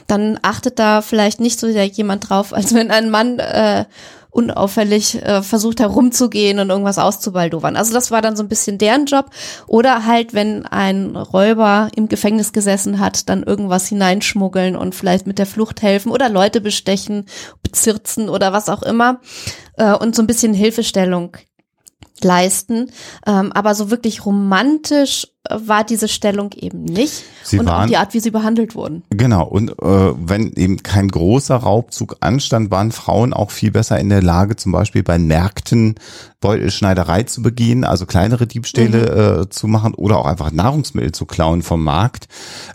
dann 0.06 0.38
achtet 0.42 0.78
da 0.78 1.02
vielleicht 1.02 1.40
nicht 1.40 1.58
so 1.58 1.66
sehr 1.66 1.86
jemand 1.86 2.30
drauf, 2.30 2.54
als 2.54 2.72
wenn 2.74 2.92
ein 2.92 3.10
Mann 3.10 3.40
äh, 3.40 3.86
unauffällig 4.30 5.22
äh, 5.22 5.42
versucht 5.42 5.80
herumzugehen 5.80 6.58
und 6.58 6.70
irgendwas 6.70 6.98
auszubaldowern. 6.98 7.76
Also 7.76 7.92
das 7.92 8.10
war 8.10 8.22
dann 8.22 8.36
so 8.36 8.42
ein 8.42 8.48
bisschen 8.48 8.78
deren 8.78 9.06
Job. 9.06 9.26
Oder 9.66 10.06
halt, 10.06 10.34
wenn 10.34 10.66
ein 10.66 11.16
Räuber 11.16 11.88
im 11.96 12.08
Gefängnis 12.08 12.52
gesessen 12.52 13.00
hat, 13.00 13.28
dann 13.28 13.42
irgendwas 13.42 13.88
hineinschmuggeln 13.88 14.76
und 14.76 14.94
vielleicht 14.94 15.26
mit 15.26 15.38
der 15.38 15.46
Flucht 15.46 15.82
helfen 15.82 16.12
oder 16.12 16.28
Leute 16.28 16.60
bestechen, 16.60 17.26
bezirzen 17.62 18.28
oder 18.28 18.52
was 18.52 18.68
auch 18.68 18.82
immer. 18.82 19.20
Äh, 19.76 19.94
und 19.94 20.14
so 20.14 20.22
ein 20.22 20.26
bisschen 20.26 20.54
Hilfestellung 20.54 21.36
leisten. 22.22 22.90
Ähm, 23.26 23.52
aber 23.52 23.74
so 23.74 23.90
wirklich 23.90 24.24
romantisch 24.26 25.26
war 25.48 25.84
diese 25.84 26.06
Stellung 26.08 26.52
eben 26.52 26.84
nicht. 26.84 27.24
Sie 27.42 27.58
und 27.58 27.68
auch 27.68 27.72
waren- 27.72 27.88
die 27.88 27.96
Art, 27.96 28.12
wie 28.12 28.20
sie 28.20 28.30
behandelt 28.30 28.74
wurden. 28.74 29.02
Genau, 29.10 29.46
und 29.46 29.70
äh, 29.70 29.74
wenn 29.80 30.52
eben 30.52 30.82
kein 30.82 31.08
großer 31.08 31.56
Raubzug 31.56 32.18
anstand, 32.20 32.70
waren 32.70 32.92
Frauen 32.92 33.32
auch 33.32 33.50
viel 33.50 33.70
besser 33.70 33.98
in 33.98 34.10
der 34.10 34.22
Lage, 34.22 34.56
zum 34.56 34.72
Beispiel 34.72 35.02
bei 35.02 35.18
Märkten 35.18 35.94
Beutelschneiderei 36.40 37.24
zu 37.24 37.42
begehen, 37.42 37.84
also 37.84 38.06
kleinere 38.06 38.46
Diebstähle 38.46 39.42
äh, 39.42 39.48
zu 39.50 39.66
machen 39.66 39.92
oder 39.94 40.18
auch 40.18 40.24
einfach 40.26 40.50
Nahrungsmittel 40.50 41.12
zu 41.12 41.26
klauen 41.26 41.62
vom 41.62 41.84
Markt. 41.84 42.28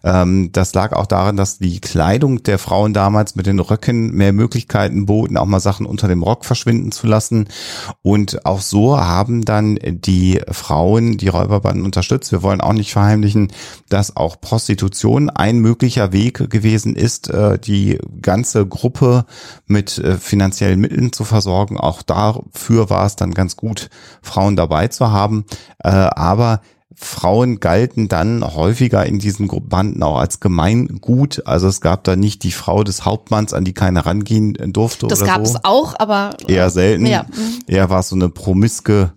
Ähm, 0.04 0.52
das 0.52 0.74
lag 0.76 0.94
auch 0.94 1.08
daran, 1.08 1.36
dass 1.36 1.58
die 1.58 1.82
Kleidung 1.82 2.44
der 2.44 2.60
Frauen 2.60 2.94
damals 2.94 3.36
mit 3.36 3.48
den 3.48 3.60
Röcken 3.60 4.12
mehr 4.14 4.34
Möglichkeiten 4.34 5.08
boten, 5.08 5.38
auch 5.38 5.46
mal 5.48 5.60
Sachen 5.60 5.88
unter 5.88 6.08
dem 6.08 6.22
Rock 6.22 6.46
verschwinden 6.46 6.92
zu 6.92 7.08
lassen. 7.08 7.48
Und 8.04 8.46
auch 8.46 8.62
so 8.62 9.00
haben 9.00 9.44
dann 9.46 9.80
die 9.82 10.42
Frauen 10.52 11.18
die 11.18 11.28
Räuberbanden 11.30 11.86
unterstützt. 11.86 12.32
Wir 12.32 12.44
wollen 12.44 12.55
auch 12.62 12.74
nicht 12.74 12.92
verheimlichen, 12.92 13.52
dass 13.90 14.16
auch 14.16 14.40
Prostitution 14.40 15.30
ein 15.30 15.60
möglicher 15.60 16.12
Weg 16.12 16.50
gewesen 16.50 16.96
ist, 16.96 17.30
äh, 17.30 17.58
die 17.60 18.00
ganze 18.22 18.66
Gruppe 18.66 19.26
mit 19.68 19.98
äh, 19.98 20.18
finanziellen 20.18 20.80
Mitteln 20.80 21.14
zu 21.14 21.24
versorgen. 21.24 21.78
Auch 21.78 22.02
dafür 22.02 22.90
war 22.90 23.06
es 23.06 23.16
dann 23.16 23.34
ganz 23.34 23.56
gut, 23.56 23.90
Frauen 24.22 24.56
dabei 24.56 24.88
zu 24.88 25.12
haben. 25.12 25.46
Äh, 25.84 25.90
Aber 25.90 26.62
Frauen 26.98 27.60
galten 27.60 28.08
dann 28.08 28.44
häufiger 28.44 29.06
in 29.06 29.20
diesen 29.20 29.50
Banden 29.70 30.02
auch 30.02 30.18
als 30.18 30.40
Gemeingut. 30.40 31.46
Also 31.46 31.68
es 31.68 31.82
gab 31.82 32.06
da 32.06 32.16
nicht 32.16 32.44
die 32.44 32.52
Frau 32.52 32.84
des 32.84 33.04
Hauptmanns, 33.04 33.54
an 33.54 33.66
die 33.66 33.74
keiner 33.74 34.06
rangehen 34.06 34.54
durfte 34.72 35.08
Das 35.08 35.24
gab 35.24 35.42
es 35.42 35.54
so. 35.54 35.60
auch, 35.64 35.96
aber 36.00 36.38
Eher 36.48 36.70
selten. 36.70 37.06
Ja. 37.06 37.26
Eher 37.68 37.90
war 37.90 38.00
es 38.00 38.10
so 38.10 38.16
eine 38.16 38.30
promiske 38.30 39.12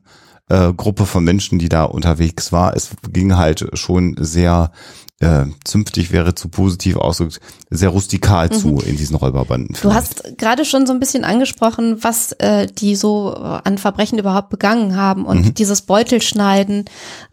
äh, 0.48 0.72
Gruppe 0.72 1.06
von 1.06 1.24
Menschen, 1.24 1.58
die 1.58 1.68
da 1.68 1.84
unterwegs 1.84 2.52
war. 2.52 2.74
Es 2.76 2.90
ging 3.10 3.36
halt 3.36 3.68
schon 3.74 4.16
sehr 4.18 4.72
äh, 5.20 5.46
zünftig 5.64 6.12
wäre 6.12 6.36
zu 6.36 6.48
positiv 6.48 6.96
ausgedrückt, 6.96 7.40
sehr 7.70 7.88
rustikal 7.88 8.50
zu 8.52 8.78
in 8.78 8.96
diesen 8.96 9.16
Räuberbanden. 9.16 9.74
Mhm. 9.76 9.80
Du 9.82 9.92
hast 9.92 10.38
gerade 10.38 10.64
schon 10.64 10.86
so 10.86 10.92
ein 10.92 11.00
bisschen 11.00 11.24
angesprochen, 11.24 11.98
was 12.04 12.30
äh, 12.34 12.68
die 12.68 12.94
so 12.94 13.34
an 13.34 13.78
Verbrechen 13.78 14.18
überhaupt 14.18 14.48
begangen 14.50 14.94
haben 14.96 15.26
und 15.26 15.44
Mhm. 15.44 15.54
dieses 15.54 15.82
Beutelschneiden 15.82 16.84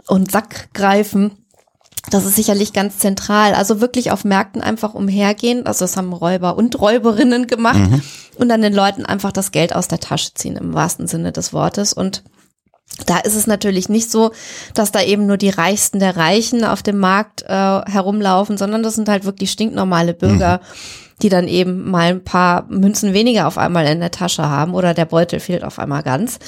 und 0.07 0.31
Sackgreifen. 0.31 1.31
Das 2.09 2.25
ist 2.25 2.35
sicherlich 2.35 2.73
ganz 2.73 2.97
zentral. 2.97 3.53
Also 3.53 3.81
wirklich 3.81 4.11
auf 4.11 4.25
Märkten 4.25 4.61
einfach 4.61 4.93
umhergehen. 4.95 5.65
Also 5.67 5.85
das 5.85 5.95
haben 5.95 6.11
Räuber 6.13 6.57
und 6.57 6.79
Räuberinnen 6.79 7.45
gemacht 7.47 7.77
Mhm. 7.77 8.01
und 8.37 8.49
dann 8.49 8.61
den 8.61 8.73
Leuten 8.73 9.05
einfach 9.05 9.31
das 9.31 9.51
Geld 9.51 9.75
aus 9.75 9.87
der 9.87 9.99
Tasche 9.99 10.33
ziehen 10.33 10.55
im 10.55 10.73
wahrsten 10.73 11.07
Sinne 11.07 11.31
des 11.31 11.53
Wortes. 11.53 11.93
Und 11.93 12.23
da 13.05 13.17
ist 13.19 13.35
es 13.35 13.45
natürlich 13.45 13.89
nicht 13.89 14.09
so, 14.09 14.31
dass 14.73 14.91
da 14.91 15.01
eben 15.01 15.25
nur 15.25 15.37
die 15.37 15.49
Reichsten 15.49 15.99
der 15.99 16.15
Reichen 16.15 16.63
auf 16.63 16.81
dem 16.81 16.97
Markt 16.97 17.43
äh, 17.43 17.47
herumlaufen, 17.47 18.57
sondern 18.57 18.83
das 18.83 18.95
sind 18.95 19.09
halt 19.09 19.25
wirklich 19.25 19.51
stinknormale 19.51 20.13
Bürger, 20.13 20.61
die 21.21 21.29
dann 21.29 21.47
eben 21.47 21.89
mal 21.89 22.09
ein 22.09 22.23
paar 22.23 22.65
Münzen 22.69 23.13
weniger 23.13 23.47
auf 23.47 23.57
einmal 23.57 23.85
in 23.87 23.99
der 23.99 24.11
Tasche 24.11 24.47
haben 24.47 24.73
oder 24.73 24.93
der 24.93 25.05
Beutel 25.05 25.39
fehlt 25.39 25.63
auf 25.63 25.79
einmal 25.79 26.03
ganz. 26.03 26.39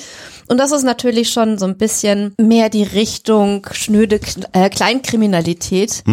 Und 0.47 0.57
das 0.57 0.71
ist 0.71 0.83
natürlich 0.83 1.31
schon 1.31 1.57
so 1.57 1.65
ein 1.65 1.77
bisschen 1.77 2.33
mehr 2.39 2.69
die 2.69 2.83
Richtung 2.83 3.67
schnöde 3.71 4.19
äh, 4.53 4.69
Kleinkriminalität 4.69 6.03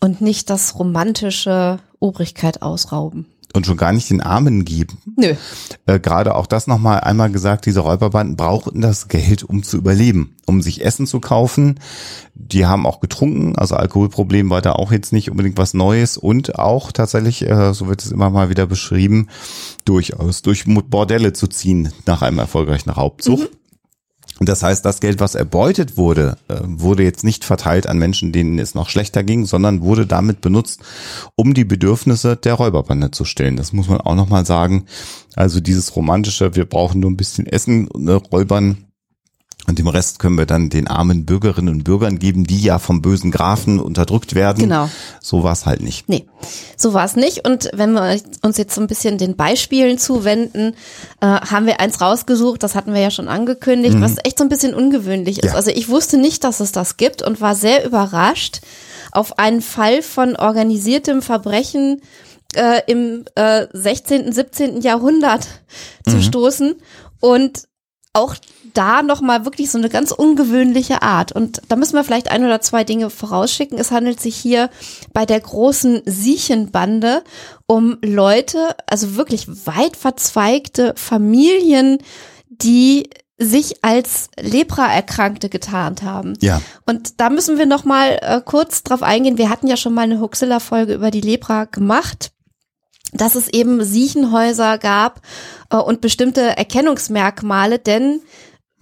und 0.00 0.20
nicht 0.20 0.50
das 0.50 0.78
romantische 0.78 1.78
Obrigkeit 1.98 2.62
ausrauben. 2.62 3.26
Und 3.54 3.66
schon 3.66 3.76
gar 3.76 3.92
nicht 3.92 4.10
den 4.10 4.20
Armen 4.20 4.64
geben. 4.64 4.98
Nö. 5.16 5.34
Äh, 5.86 6.00
Gerade 6.00 6.34
auch 6.34 6.46
das 6.46 6.66
nochmal 6.66 7.00
einmal 7.00 7.30
gesagt, 7.30 7.66
diese 7.66 7.80
Räuberbanden 7.80 8.36
brauchten 8.36 8.80
das 8.80 9.08
Geld, 9.08 9.44
um 9.44 9.62
zu 9.62 9.76
überleben, 9.76 10.34
um 10.46 10.60
sich 10.60 10.84
Essen 10.84 11.06
zu 11.06 11.20
kaufen. 11.20 11.80
Die 12.34 12.66
haben 12.66 12.84
auch 12.84 13.00
getrunken, 13.00 13.56
also 13.56 13.76
Alkoholproblem 13.76 14.50
war 14.50 14.60
da 14.60 14.72
auch 14.72 14.92
jetzt 14.92 15.12
nicht 15.12 15.30
unbedingt 15.30 15.56
was 15.56 15.72
Neues 15.72 16.18
und 16.18 16.58
auch 16.58 16.92
tatsächlich, 16.92 17.48
äh, 17.48 17.72
so 17.72 17.86
wird 17.86 18.04
es 18.04 18.10
immer 18.10 18.28
mal 18.28 18.50
wieder 18.50 18.66
beschrieben, 18.66 19.28
durchaus 19.84 20.42
durch 20.42 20.64
Bordelle 20.66 21.32
zu 21.32 21.46
ziehen 21.46 21.92
nach 22.06 22.22
einem 22.22 22.38
erfolgreichen 22.38 22.90
Raubzug. 22.90 23.40
Und 23.40 23.50
Das 24.40 24.62
heißt, 24.62 24.84
das 24.84 25.00
Geld, 25.00 25.20
was 25.20 25.36
erbeutet 25.36 25.96
wurde, 25.96 26.36
äh, 26.48 26.56
wurde 26.64 27.04
jetzt 27.04 27.22
nicht 27.22 27.44
verteilt 27.44 27.86
an 27.86 27.98
Menschen, 27.98 28.32
denen 28.32 28.58
es 28.58 28.74
noch 28.74 28.88
schlechter 28.88 29.22
ging, 29.22 29.46
sondern 29.46 29.82
wurde 29.82 30.06
damit 30.06 30.40
benutzt, 30.40 30.80
um 31.36 31.54
die 31.54 31.64
Bedürfnisse 31.64 32.36
der 32.36 32.54
Räuberbande 32.54 33.12
zu 33.12 33.24
stillen. 33.24 33.56
Das 33.56 33.72
muss 33.72 33.88
man 33.88 34.00
auch 34.00 34.16
nochmal 34.16 34.44
sagen. 34.44 34.86
Also 35.36 35.60
dieses 35.60 35.94
romantische, 35.94 36.56
wir 36.56 36.64
brauchen 36.64 37.00
nur 37.00 37.10
ein 37.10 37.16
bisschen 37.16 37.46
Essen, 37.46 37.88
ne, 37.96 38.14
Räubern 38.14 38.86
Und 39.66 39.78
den 39.78 39.88
Rest 39.88 40.18
können 40.18 40.36
wir 40.36 40.44
dann 40.44 40.68
den 40.68 40.88
armen 40.88 41.24
Bürgerinnen 41.24 41.74
und 41.74 41.84
Bürgern 41.84 42.18
geben, 42.18 42.44
die 42.44 42.60
ja 42.60 42.78
vom 42.78 43.00
bösen 43.00 43.30
Grafen 43.30 43.80
unterdrückt 43.80 44.34
werden. 44.34 44.60
Genau. 44.60 44.90
So 45.20 45.42
war 45.42 45.52
es 45.52 45.64
halt 45.64 45.80
nicht. 45.80 46.08
Nee, 46.08 46.26
so 46.76 46.92
war 46.92 47.04
es 47.04 47.16
nicht. 47.16 47.48
Und 47.48 47.70
wenn 47.72 47.92
wir 47.92 48.20
uns 48.42 48.58
jetzt 48.58 48.74
so 48.74 48.82
ein 48.82 48.86
bisschen 48.86 49.16
den 49.16 49.36
Beispielen 49.36 49.98
zuwenden, 49.98 50.74
äh, 51.20 51.26
haben 51.26 51.64
wir 51.64 51.80
eins 51.80 52.00
rausgesucht, 52.00 52.62
das 52.62 52.74
hatten 52.74 52.92
wir 52.92 53.00
ja 53.00 53.10
schon 53.10 53.28
angekündigt, 53.28 54.00
was 54.00 54.16
echt 54.24 54.38
so 54.38 54.44
ein 54.44 54.50
bisschen 54.50 54.74
ungewöhnlich 54.74 55.38
ist. 55.38 55.52
Ja. 55.52 55.54
Also 55.54 55.70
ich 55.70 55.88
wusste 55.88 56.18
nicht, 56.18 56.44
dass 56.44 56.60
es 56.60 56.72
das 56.72 56.98
gibt 56.98 57.22
und 57.22 57.40
war 57.40 57.54
sehr 57.54 57.86
überrascht, 57.86 58.60
auf 59.12 59.38
einen 59.38 59.62
Fall 59.62 60.02
von 60.02 60.36
organisiertem 60.36 61.22
Verbrechen 61.22 62.02
äh, 62.54 62.82
im 62.86 63.24
äh, 63.34 63.66
16., 63.72 64.30
17. 64.32 64.82
Jahrhundert 64.82 65.46
zu 66.08 66.20
stoßen 66.20 66.74
und 67.20 67.64
auch 68.12 68.34
da 68.74 69.02
nochmal 69.02 69.44
wirklich 69.44 69.70
so 69.70 69.78
eine 69.78 69.88
ganz 69.88 70.10
ungewöhnliche 70.12 71.02
Art. 71.02 71.32
Und 71.32 71.62
da 71.68 71.76
müssen 71.76 71.94
wir 71.94 72.04
vielleicht 72.04 72.30
ein 72.30 72.44
oder 72.44 72.60
zwei 72.60 72.84
Dinge 72.84 73.08
vorausschicken. 73.10 73.78
Es 73.78 73.90
handelt 73.90 74.20
sich 74.20 74.36
hier 74.36 74.68
bei 75.12 75.24
der 75.24 75.40
großen 75.40 76.02
Siechenbande 76.04 77.22
um 77.66 77.98
Leute, 78.02 78.76
also 78.86 79.16
wirklich 79.16 79.48
weit 79.66 79.96
verzweigte 79.96 80.92
Familien, 80.96 81.98
die 82.48 83.08
sich 83.38 83.82
als 83.82 84.28
Lepra-Erkrankte 84.38 85.48
getarnt 85.48 86.02
haben. 86.02 86.34
Ja. 86.40 86.60
Und 86.86 87.20
da 87.20 87.30
müssen 87.30 87.58
wir 87.58 87.66
noch 87.66 87.84
mal 87.84 88.18
äh, 88.20 88.40
kurz 88.44 88.82
drauf 88.84 89.02
eingehen. 89.02 89.38
Wir 89.38 89.50
hatten 89.50 89.66
ja 89.66 89.76
schon 89.76 89.94
mal 89.94 90.02
eine 90.02 90.20
Huxilla-Folge 90.20 90.94
über 90.94 91.10
die 91.10 91.20
Lepra 91.20 91.64
gemacht 91.64 92.30
dass 93.14 93.36
es 93.36 93.48
eben 93.48 93.82
Siechenhäuser 93.82 94.76
gab 94.76 95.20
äh, 95.70 95.76
und 95.76 96.00
bestimmte 96.00 96.56
Erkennungsmerkmale, 96.56 97.78
denn 97.78 98.20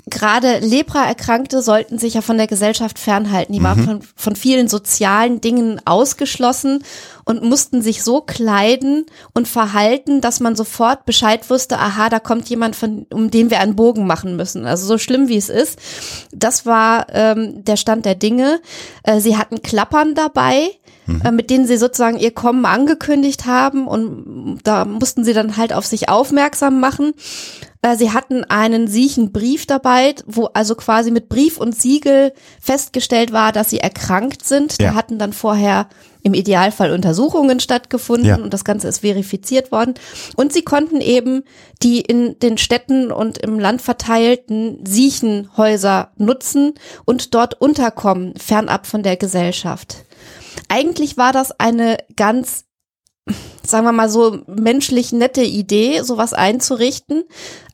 gerade 0.07 0.59
Lepra-Erkrankte 0.59 1.63
sollten 1.63 1.99
sich 1.99 2.15
ja 2.15 2.23
von 2.23 2.37
der 2.37 2.47
Gesellschaft 2.47 2.99
fernhalten. 2.99 3.53
Die 3.53 3.63
waren 3.63 3.85
von, 3.85 4.01
von 4.17 4.37
vielen 4.37 4.69
sozialen 4.69 5.41
Dingen 5.41 5.81
ausgeschlossen 5.85 6.83
und 7.25 7.43
mussten 7.43 7.83
sich 7.83 8.03
so 8.03 8.21
kleiden 8.21 9.07
und 9.33 9.47
verhalten, 9.47 10.21
dass 10.21 10.41
man 10.41 10.57
sofort 10.57 11.05
Bescheid 11.05 11.49
wusste, 11.51 11.79
aha, 11.79 12.09
da 12.09 12.19
kommt 12.19 12.49
jemand, 12.49 12.75
von, 12.75 13.07
um 13.13 13.31
den 13.31 13.51
wir 13.51 13.61
einen 13.61 13.77
Bogen 13.77 14.07
machen 14.07 14.37
müssen. 14.37 14.67
Also 14.67 14.87
so 14.87 14.99
schlimm 14.99 15.29
wie 15.29 15.37
es 15.37 15.49
ist. 15.49 15.79
Das 16.33 16.67
war 16.67 17.07
ähm, 17.11 17.65
der 17.65 17.77
Stand 17.77 18.05
der 18.05 18.17
Dinge. 18.17 18.61
Äh, 19.05 19.21
sie 19.21 19.37
hatten 19.37 19.63
Klappern 19.63 20.15
dabei 20.15 20.71
äh, 21.25 21.33
mit 21.33 21.51
denen 21.51 21.67
sie 21.67 21.77
sozusagen 21.77 22.19
ihr 22.19 22.33
Kommen 22.33 22.65
angekündigt 22.65 23.47
haben 23.47 23.89
und 23.89 24.61
da 24.63 24.85
mussten 24.85 25.25
sie 25.25 25.33
dann 25.33 25.57
halt 25.57 25.73
auf 25.73 25.85
sich 25.85 26.09
aufmerksam 26.09 26.79
machen. 26.81 27.13
Äh, 27.83 27.97
Sie 27.97 28.13
hatten 28.13 28.45
einen 28.45 28.87
Siechenbrief 28.87 29.67
dabei, 29.67 30.15
wo 30.27 30.47
also 30.47 30.75
quasi 30.77 31.11
mit 31.11 31.29
Brief 31.29 31.59
und 31.59 31.75
Siegel 31.75 32.33
festgestellt 32.61 33.33
war, 33.33 33.53
dass 33.53 33.71
sie 33.71 33.79
erkrankt 33.79 34.47
sind. 34.47 34.81
Ja. 34.81 34.91
Da 34.91 34.95
hatten 34.95 35.19
dann 35.19 35.33
vorher 35.33 35.89
im 36.23 36.35
Idealfall 36.35 36.93
Untersuchungen 36.93 37.59
stattgefunden 37.59 38.27
Ja. 38.29 38.37
und 38.37 38.55
das 38.55 38.65
Ganze 38.65 38.87
ist 38.87 39.01
verifiziert 39.01 39.73
worden. 39.73 39.95
Und 40.37 40.53
sie 40.53 40.63
konnten 40.63 41.01
eben 41.01 41.43
die 41.83 42.01
in 42.01 42.39
den 42.39 42.59
Städten 42.59 43.11
und 43.11 43.39
im 43.39 43.59
Land 43.59 43.83
verteilten 43.83 44.79
Siechenhäuser 44.87 46.13
nutzen 46.17 46.75
und 47.05 47.35
dort 47.35 47.61
unterkommen, 47.61 48.35
fernab 48.37 48.87
von 48.87 49.03
der 49.03 49.17
Gesellschaft. 49.17 49.97
Eigentlich 50.69 51.17
war 51.17 51.33
das 51.33 51.59
eine 51.59 51.99
ganz 52.15 52.65
sagen 53.67 53.87
wir 53.87 53.93
mal 53.93 54.09
so 54.09 54.39
menschlich 54.47 55.13
nette 55.13 55.43
Idee, 55.43 56.03
sowas 56.03 56.33
einzurichten. 56.33 57.25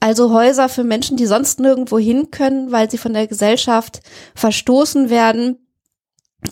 Also 0.01 0.33
Häuser 0.33 0.69
für 0.69 0.85
Menschen, 0.85 1.17
die 1.17 1.27
sonst 1.27 1.61
nirgendwo 1.61 1.99
hin 1.99 2.31
können, 2.31 2.71
weil 2.73 2.91
sie 2.91 2.99
von 2.99 3.15
der 3.15 3.27
Gesellschaft 3.27 4.01
verstoßen 4.35 5.11
werden 5.11 5.57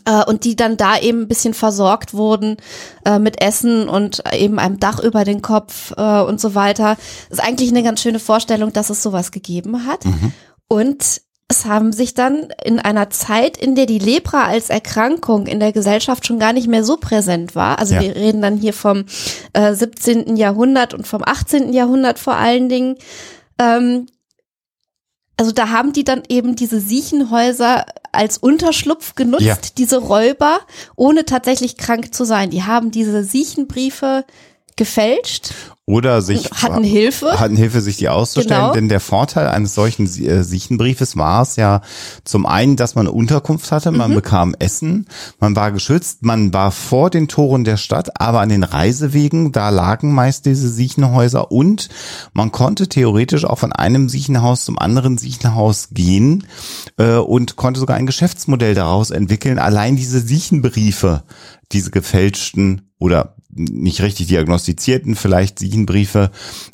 äh, 0.05 0.25
und 0.25 0.45
die 0.45 0.57
dann 0.57 0.77
da 0.77 0.99
eben 0.99 1.23
ein 1.23 1.29
bisschen 1.29 1.55
versorgt 1.55 2.15
wurden 2.15 2.57
äh, 3.05 3.19
mit 3.19 3.43
Essen 3.43 3.89
und 3.89 4.23
eben 4.33 4.59
einem 4.59 4.81
Dach 4.81 4.99
über 4.99 5.25
den 5.25 5.43
Kopf 5.43 5.93
äh, 5.97 6.21
und 6.23 6.41
so 6.41 6.55
weiter. 6.55 6.97
ist 7.31 7.43
eigentlich 7.43 7.71
eine 7.71 7.83
ganz 7.83 8.01
schöne 8.03 8.19
Vorstellung, 8.19 8.73
dass 8.73 8.91
es 8.91 9.03
sowas 9.03 9.31
gegeben 9.31 9.87
hat. 9.87 10.05
Und 10.69 11.23
es 11.49 11.65
haben 11.65 11.93
sich 11.93 12.15
dann 12.15 12.49
in 12.65 12.81
einer 12.81 13.09
Zeit, 13.11 13.57
in 13.57 13.75
der 13.77 13.87
die 13.87 14.01
Lepra 14.01 14.45
als 14.47 14.69
Erkrankung 14.69 15.47
in 15.47 15.61
der 15.61 15.73
Gesellschaft 15.73 16.27
schon 16.27 16.41
gar 16.41 16.53
nicht 16.53 16.67
mehr 16.67 16.83
so 16.83 16.97
präsent 16.97 17.55
war, 17.55 17.79
also 17.79 17.95
Ja. 17.95 18.01
wir 18.01 18.17
reden 18.17 18.43
dann 18.43 18.57
hier 18.57 18.73
vom 18.73 19.05
äh, 19.53 19.73
17. 19.73 20.37
Jahrhundert 20.37 20.93
und 20.93 21.07
vom 21.07 21.23
18. 21.25 21.73
Jahrhundert 21.73 22.19
vor 22.19 22.35
allen 22.35 22.69
Dingen, 22.69 22.97
ähm, 23.61 24.07
also 25.37 25.53
da 25.53 25.69
haben 25.69 25.93
die 25.93 26.03
dann 26.05 26.23
eben 26.29 26.57
diese 26.57 26.81
Siechenhäuser 26.81 27.85
als 28.11 28.39
Unterschlupf 28.39 29.15
genutzt, 29.15 29.45
Ja. 29.45 29.57
diese 29.79 29.99
Räuber, 29.99 30.61
ohne 30.97 31.27
tatsächlich 31.27 31.77
krank 31.77 32.13
zu 32.15 32.25
sein. 32.25 32.51
Die 32.51 32.63
haben 32.65 32.91
diese 32.91 33.23
Siechenbriefe 33.23 34.25
gefälscht, 34.77 35.55
Oder 35.87 36.21
sich 36.21 36.51
hatten 36.51 36.85
Hilfe. 36.85 37.41
hatten 37.41 37.57
Hilfe, 37.57 37.81
sich 37.81 37.97
die 37.97 38.11
auszustellen. 38.11 38.61
Genau. 38.61 38.75
Denn 38.75 38.89
der 38.89 39.01
Vorteil 39.01 39.49
eines 39.49 39.75
solchen 39.75 40.05
äh, 40.05 40.45
Siechenbriefes 40.45 41.17
war 41.17 41.43
es 41.43 41.57
ja 41.57 41.81
zum 42.25 42.45
einen, 42.45 42.77
dass 42.77 42.95
man 42.95 43.09
Unterkunft 43.09 43.73
hatte, 43.73 43.91
man 43.91 44.15
bekam 44.15 44.55
Essen, 44.59 45.07
man 45.41 45.57
war 45.57 45.73
geschützt, 45.73 46.25
man 46.25 46.53
war 46.53 46.73
vor 46.73 47.09
den 47.09 47.27
Toren 47.29 47.65
der 47.65 47.79
Stadt, 47.79 48.21
aber 48.21 48.41
an 48.41 48.51
den 48.51 48.65
Reisewegen, 48.65 49.53
da 49.53 49.71
lagen 49.71 50.13
meist 50.13 50.45
diese 50.45 50.69
Siechenhäuser 50.69 51.51
und 51.51 51.89
man 52.35 52.53
konnte 52.53 52.89
theoretisch 52.89 53.45
auch 53.47 53.59
von 53.59 53.73
einem 53.73 54.11
Siechenhaus 54.11 54.65
zum 54.67 54.79
anderen 54.79 55.17
Siechenhaus 55.17 55.89
gehen 55.91 56.47
äh, 56.99 57.15
und 57.15 57.57
konnte 57.57 57.81
sogar 57.81 57.97
ein 57.97 58.07
Geschäftsmodell 58.07 58.75
daraus 58.75 59.11
entwickeln. 59.11 59.59
Allein 59.59 59.97
diese 59.97 60.21
Siechenbriefe, 60.21 61.23
diese 61.73 61.91
gefälschten 61.91 62.91
oder 62.99 63.37
nicht 63.57 64.03
richtig 64.03 64.29
diagnostizierten 64.29 65.17
vielleicht 65.17 65.59
Siechenbriefe 65.59 66.31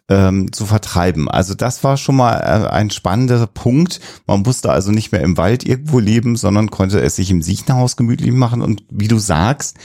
ähm, 0.08 0.52
zu 0.52 0.66
vertreiben. 0.66 1.28
Also 1.28 1.54
das 1.54 1.84
war 1.84 1.96
schon 1.96 2.16
mal 2.16 2.34
äh, 2.34 2.68
ein 2.68 2.90
spannender 2.90 3.46
Punkt. 3.46 4.00
Man 4.26 4.42
musste 4.42 4.70
also 4.70 4.90
nicht 4.90 5.12
mehr 5.12 5.22
im 5.22 5.36
Wald 5.36 5.64
irgendwo 5.64 5.98
leben, 5.98 6.36
sondern 6.36 6.70
konnte 6.70 7.00
es 7.00 7.16
sich 7.16 7.30
im 7.30 7.42
Siechenhaus 7.42 7.96
gemütlich 7.96 8.32
machen. 8.32 8.62
Und 8.62 8.84
wie 8.90 9.08
du 9.08 9.18
sagst, 9.18 9.76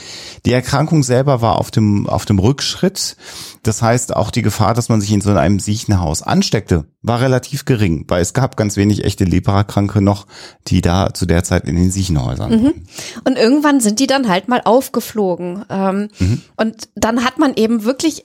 die 0.44 0.52
Erkrankung 0.52 1.02
selber 1.02 1.40
war 1.40 1.58
auf 1.58 1.70
dem, 1.70 2.06
auf 2.06 2.24
dem 2.24 2.38
Rückschritt. 2.38 3.16
Das 3.62 3.82
heißt, 3.82 4.16
auch 4.16 4.30
die 4.30 4.42
Gefahr, 4.42 4.74
dass 4.74 4.88
man 4.88 5.00
sich 5.00 5.12
in 5.12 5.20
so 5.20 5.30
einem 5.30 5.60
Siechenhaus 5.60 6.22
ansteckte, 6.22 6.86
war 7.02 7.20
relativ 7.20 7.64
gering, 7.64 8.04
weil 8.08 8.22
es 8.22 8.34
gab 8.34 8.56
ganz 8.56 8.76
wenig 8.76 9.04
echte 9.04 9.24
Leprakranke 9.24 10.00
noch, 10.02 10.26
die 10.66 10.80
da 10.80 11.14
zu 11.14 11.26
der 11.26 11.44
Zeit 11.44 11.64
in 11.64 11.76
den 11.76 11.90
Siechenhäusern 11.90 12.50
waren. 12.50 12.84
Und 13.24 13.36
irgendwann 13.36 13.80
sind 13.80 14.00
die 14.00 14.06
dann 14.06 14.28
halt 14.28 14.48
mal 14.48 14.62
aufgeflogen. 14.64 15.64
Ähm, 15.70 16.08
Und 16.56 16.87
dann 16.94 17.24
hat 17.24 17.38
man 17.38 17.54
eben 17.54 17.84
wirklich 17.84 18.24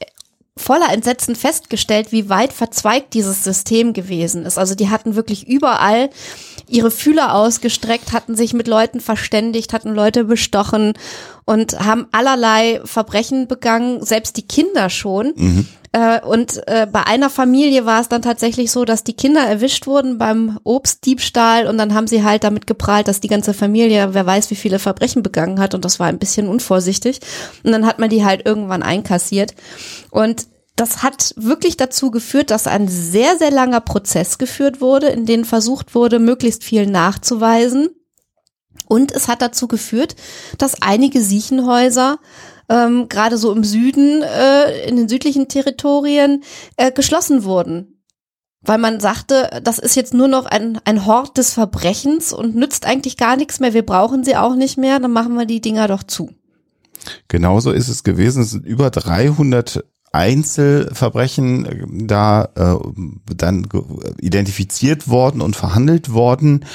voller 0.55 0.91
Entsetzen 0.93 1.35
festgestellt, 1.35 2.11
wie 2.11 2.29
weit 2.29 2.53
verzweigt 2.53 3.15
dieses 3.15 3.43
System 3.43 3.93
gewesen 3.93 4.45
ist. 4.45 4.59
Also 4.59 4.75
die 4.75 4.89
hatten 4.89 5.15
wirklich 5.15 5.47
überall 5.47 6.11
ihre 6.67 6.91
Fühler 6.91 7.33
ausgestreckt, 7.33 8.13
hatten 8.13 8.35
sich 8.35 8.53
mit 8.53 8.67
Leuten 8.67 8.99
verständigt, 8.99 9.73
hatten 9.73 9.93
Leute 9.95 10.25
bestochen 10.25 10.93
und 11.45 11.79
haben 11.79 12.05
allerlei 12.11 12.81
Verbrechen 12.85 13.47
begangen, 13.47 14.05
selbst 14.05 14.37
die 14.37 14.47
Kinder 14.47 14.89
schon. 14.91 15.33
Äh, 15.93 16.19
Und 16.21 16.67
äh, 16.67 16.87
bei 16.91 17.03
einer 17.03 17.29
Familie 17.29 17.85
war 17.85 18.01
es 18.01 18.09
dann 18.09 18.23
tatsächlich 18.23 18.71
so, 18.71 18.83
dass 18.83 19.03
die 19.03 19.13
Kinder 19.13 19.41
erwischt 19.41 19.85
wurden 19.85 20.17
beim 20.17 20.59
Obstdiebstahl 20.63 21.67
und 21.67 21.77
dann 21.77 21.93
haben 21.93 22.07
sie 22.07 22.23
halt 22.23 22.43
damit 22.43 22.67
geprahlt, 22.67 23.07
dass 23.07 23.21
die 23.21 23.27
ganze 23.27 23.53
Familie, 23.53 24.13
wer 24.13 24.25
weiß, 24.25 24.49
wie 24.49 24.55
viele 24.55 24.79
Verbrechen 24.79 25.21
begangen 25.23 25.59
hat 25.59 25.75
und 25.75 25.85
das 25.85 25.99
war 25.99 26.07
ein 26.07 26.17
bisschen 26.17 26.47
unvorsichtig. 26.47 27.19
Und 27.63 27.71
dann 27.71 27.85
hat 27.85 27.99
man 27.99 28.09
die 28.09 28.25
halt 28.25 28.45
irgendwann 28.45 28.83
einkassiert. 28.83 29.53
Und 30.09 30.47
das 30.75 31.03
hat 31.03 31.35
wirklich 31.37 31.77
dazu 31.77 32.09
geführt, 32.09 32.49
dass 32.49 32.65
ein 32.65 32.87
sehr, 32.87 33.37
sehr 33.37 33.51
langer 33.51 33.81
Prozess 33.81 34.39
geführt 34.39 34.81
wurde, 34.81 35.09
in 35.09 35.27
dem 35.27 35.45
versucht 35.45 35.93
wurde, 35.93 36.17
möglichst 36.17 36.63
viel 36.63 36.87
nachzuweisen. 36.87 37.89
Und 38.87 39.11
es 39.11 39.27
hat 39.27 39.43
dazu 39.43 39.67
geführt, 39.67 40.15
dass 40.57 40.81
einige 40.81 41.21
Siechenhäuser 41.21 42.17
ähm, 42.73 43.07
gerade 43.07 43.37
so 43.37 43.51
im 43.51 43.63
Süden, 43.63 44.23
äh, 44.23 44.87
in 44.87 44.95
den 44.97 45.07
südlichen 45.07 45.47
Territorien, 45.47 46.43
äh, 46.75 46.91
geschlossen 46.91 47.43
wurden. 47.43 47.99
Weil 48.61 48.77
man 48.77 48.99
sagte, 48.99 49.61
das 49.63 49.77
ist 49.77 49.95
jetzt 49.95 50.13
nur 50.13 50.27
noch 50.27 50.45
ein, 50.45 50.79
ein 50.85 51.05
Hort 51.05 51.37
des 51.37 51.53
Verbrechens 51.53 52.33
und 52.33 52.55
nützt 52.55 52.85
eigentlich 52.85 53.17
gar 53.17 53.35
nichts 53.35 53.59
mehr. 53.59 53.73
Wir 53.73 53.85
brauchen 53.85 54.23
sie 54.23 54.37
auch 54.37 54.55
nicht 54.55 54.77
mehr, 54.77 54.99
dann 54.99 55.11
machen 55.11 55.35
wir 55.35 55.45
die 55.45 55.61
Dinger 55.61 55.87
doch 55.87 56.03
zu. 56.03 56.31
Genauso 57.27 57.71
ist 57.71 57.89
es 57.89 58.03
gewesen. 58.03 58.43
Es 58.43 58.51
sind 58.51 58.65
über 58.65 58.89
300 58.89 59.83
Einzelverbrechen 60.13 61.65
äh, 61.65 62.05
da 62.05 62.47
äh, 62.55 62.75
dann 63.35 63.67
identifiziert 64.21 65.07
worden 65.07 65.41
und 65.41 65.55
verhandelt 65.55 66.13
worden. 66.13 66.65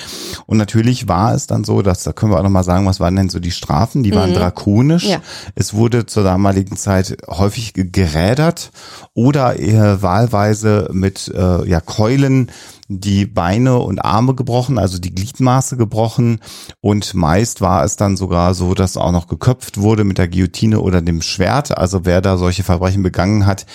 Und 0.47 0.59
natürlich 0.59 1.09
war 1.09 1.35
es 1.35 1.47
dann 1.47 1.65
so, 1.65 1.83
dass, 1.83 2.03
da 2.03 2.13
können 2.13 2.33
wir 2.33 2.39
auch 2.39 2.43
nochmal 2.43 2.65
sagen, 2.65 2.85
was 2.87 3.01
waren 3.01 3.17
denn 3.17 3.31
so 3.31 3.39
die 3.41 3.51
Strafen? 3.53 4.03
Die 4.03 4.15
waren 4.15 4.35
drakonisch. 4.35 5.05
Ja. 5.05 5.21
Es 5.55 5.73
wurde 5.73 6.05
zur 6.07 6.25
damaligen 6.25 6.77
Zeit 6.77 7.17
häufig 7.29 7.75
ge- 7.75 7.89
gerädert 7.91 8.71
oder 9.15 9.59
eher 9.59 10.03
wahlweise 10.03 10.91
mit 10.93 11.33
äh, 11.35 11.67
ja, 11.69 11.81
Keulen 11.81 12.51
die 12.89 13.27
Beine 13.27 13.79
und 13.79 14.03
Arme 14.05 14.35
gebrochen, 14.35 14.79
also 14.79 14.99
die 14.99 15.15
Gliedmaße 15.15 15.77
gebrochen 15.77 16.41
und 16.81 17.13
meist 17.15 17.61
war 17.61 17.85
es 17.85 17.97
dann 17.97 18.17
sogar 18.17 18.55
so, 18.55 18.73
dass 18.73 18.97
auch 18.97 19.13
noch 19.13 19.27
geköpft 19.29 19.77
wurde 19.79 20.05
mit 20.05 20.17
der 20.17 20.29
Guillotine 20.29 20.81
oder 20.81 21.03
dem 21.03 21.21
Schwert. 21.21 21.77
Also 21.77 22.07
wer 22.07 22.23
da 22.23 22.39
solche 22.39 22.63
Verbrechen 22.65 23.03
begangen 23.03 23.45
hat 23.45 23.67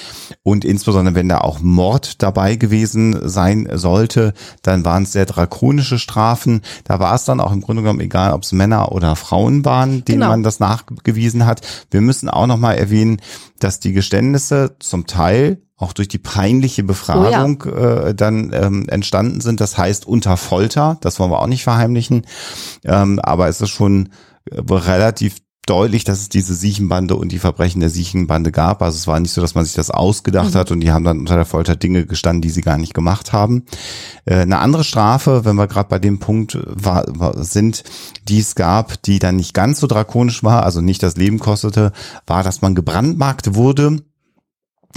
und 0.42 0.66
insbesondere 0.66 1.14
wenn 1.16 1.30
da 1.30 1.40
auch 1.40 1.60
Mord 1.62 2.24
dabei 2.24 2.56
gewesen 2.56 3.30
sein 3.30 3.70
sollte, 3.74 4.34
dann 4.64 4.84
waren 4.84 5.04
es 5.04 5.12
sehr 5.12 5.28
drakonische 5.28 6.00
Strafen. 6.00 6.62
Da 6.84 7.00
war 7.00 7.14
es 7.14 7.26
dann 7.26 7.40
auch 7.40 7.52
im 7.52 7.62
Grunde 7.62 7.84
genommen 7.84 8.00
egal, 8.02 8.34
ob 8.34 8.42
es 8.42 8.52
Männer 8.52 8.92
oder 8.92 9.16
Frauen 9.16 9.64
waren, 9.64 10.04
denen 10.06 10.22
Genau. 10.22 10.30
man 10.30 10.44
das 10.44 10.60
nachgewiesen 10.60 11.46
hat. 11.46 11.62
Wir 11.92 12.02
müssen 12.02 12.30
auch 12.30 12.48
noch 12.48 12.58
mal 12.58 12.74
erwähnen, 12.74 13.22
dass 13.60 13.80
die 13.80 13.94
Geständnisse 13.94 14.76
zum 14.80 15.06
Teil 15.06 15.62
auch 15.84 15.94
durch 15.94 16.08
die 16.08 16.18
peinliche 16.18 16.84
Befragung 16.84 17.64
äh, 17.64 18.16
dann 18.16 18.52
ähm, 18.54 18.88
entstanden 18.88 19.42
sind. 19.42 19.62
Das 19.62 19.78
heißt 19.78 20.08
unter 20.08 20.38
Folter, 20.38 20.98
das 21.02 21.20
wollen 21.20 21.32
wir 21.32 21.40
auch 21.40 21.48
nicht 21.48 21.64
verheimlichen. 21.64 22.26
Ähm, 22.84 23.20
aber 23.20 23.48
es 23.50 23.62
ist 23.62 23.70
schon 23.70 24.10
äh, 24.50 24.62
relativ 24.70 25.38
deutlich, 25.66 26.04
dass 26.04 26.20
es 26.20 26.30
diese 26.30 26.56
Siechenbande 26.56 27.16
und 27.16 27.32
die 27.32 27.40
Verbrechen 27.40 27.80
der 27.80 27.90
Siechenbande 27.90 28.52
gab. 28.52 28.82
Also 28.82 28.98
es 28.98 29.08
war 29.08 29.20
nicht 29.20 29.32
so, 29.32 29.40
dass 29.40 29.56
man 29.56 29.64
sich 29.64 29.74
das 29.74 29.92
ausgedacht 29.92 30.56
hat 30.56 30.72
und 30.72 30.82
die 30.82 30.92
haben 30.92 31.06
dann 31.06 31.20
unter 31.20 31.36
der 31.36 31.46
Folter 31.46 31.76
Dinge 31.76 32.06
gestanden, 32.06 32.42
die 32.42 32.50
sie 32.50 32.62
gar 32.62 32.78
nicht 32.78 32.94
gemacht 32.94 33.32
haben. 33.32 33.64
Äh, 34.26 34.40
eine 34.40 34.60
andere 34.60 34.84
Strafe, 34.84 35.46
wenn 35.46 35.56
wir 35.56 35.68
gerade 35.68 35.90
bei 35.90 36.00
dem 36.00 36.20
Punkt 36.20 36.58
war, 36.66 37.06
war, 37.08 37.42
sind, 37.44 37.84
die 38.28 38.40
es 38.40 38.56
gab, 38.56 39.02
die 39.04 39.20
dann 39.20 39.38
nicht 39.38 39.54
ganz 39.54 39.80
so 39.80 39.88
drakonisch 39.88 40.44
war, 40.44 40.64
also 40.64 40.82
nicht 40.82 41.02
das 41.02 41.16
Leben 41.16 41.40
kostete, 41.40 41.94
war, 42.28 42.44
dass 42.44 42.62
man 42.62 42.76
gebrandmarkt 42.76 43.56
wurde 43.56 44.04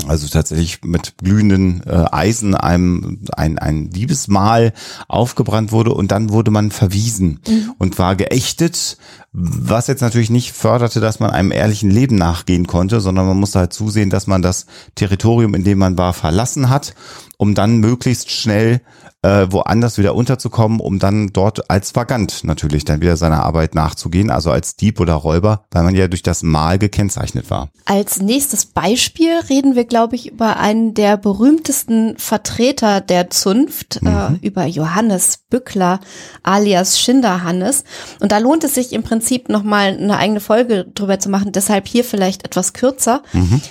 also 0.07 0.29
tatsächlich 0.29 0.83
mit 0.85 1.17
glühenden 1.19 1.83
äh, 1.87 2.05
Eisen 2.13 2.55
einem 2.55 3.21
ein, 3.35 3.59
ein 3.59 3.91
Liebesmahl 3.91 4.73
aufgebrannt 5.09 5.73
wurde 5.73 5.93
und 5.95 6.11
dann 6.11 6.31
wurde 6.31 6.51
man 6.51 6.71
verwiesen 6.71 7.41
und 7.79 7.99
war 7.99 8.15
geächtet, 8.15 8.99
was 9.33 9.87
jetzt 9.87 10.03
natürlich 10.03 10.31
nicht 10.31 10.53
förderte, 10.53 11.01
dass 11.01 11.21
man 11.21 11.31
einem 11.31 11.51
ehrlichen 11.51 11.91
Leben 11.91 12.17
nachgehen 12.17 12.67
konnte, 12.67 13.01
sondern 13.01 13.27
man 13.27 13.39
musste 13.39 13.59
halt 13.59 13.73
zusehen, 13.73 14.11
dass 14.11 14.27
man 14.27 14.43
das 14.43 14.67
Territorium, 14.95 15.55
in 15.55 15.65
dem 15.65 15.79
man 15.79 15.99
war, 15.99 16.13
verlassen 16.13 16.69
hat, 16.69 16.95
um 17.39 17.55
dann 17.55 17.79
möglichst 17.79 18.31
schnell 18.31 18.81
äh, 19.27 19.51
woanders 19.51 19.99
wieder 19.99 20.15
unterzukommen, 20.15 20.79
um 20.79 21.01
dann 21.01 21.29
dort 21.33 21.69
als 21.69 21.97
Vagant 21.97 22.45
natürlich 22.45 22.85
dann 22.85 23.01
wieder 23.01 23.17
seiner 23.17 23.43
Arbeit 23.43 23.75
nachzugehen, 23.75 24.31
also 24.31 24.53
als 24.53 24.77
Dieb 24.77 25.01
oder 25.01 25.15
Räuber, 25.15 25.65
weil 25.73 25.83
man 25.83 25.97
ja 25.97 26.07
durch 26.07 26.23
das 26.23 26.45
Mal 26.45 26.79
gekennzeichnet 26.79 27.51
war. 27.51 27.69
Als 27.87 28.21
nächstes 28.21 28.67
Beispiel 28.67 29.33
reden 29.49 29.75
wir, 29.75 29.85
glaube 29.85 30.15
ich, 30.15 30.31
über 30.31 30.59
einen 30.59 30.95
der 30.95 31.17
berühmtesten 31.17 32.17
Vertreter 32.19 33.01
der 33.01 33.31
Zunft, 33.31 34.01
äh, 34.05 34.47
über 34.47 34.65
Johannes 34.67 35.39
Bückler 35.51 35.99
alias 36.45 37.01
Schinderhannes. 37.01 37.83
Und 38.21 38.31
da 38.31 38.39
lohnt 38.39 38.63
es 38.63 38.75
sich 38.75 38.93
im 38.93 39.03
Prinzip 39.03 39.49
nochmal 39.49 39.97
eine 39.97 40.19
eigene 40.19 40.41
Folge 40.41 40.85
drüber 40.95 41.19
zu 41.19 41.31
machen, 41.31 41.51
deshalb 41.51 41.89
hier 41.89 42.05
vielleicht 42.05 42.45
etwas 42.45 42.73
kürzer. 42.73 43.23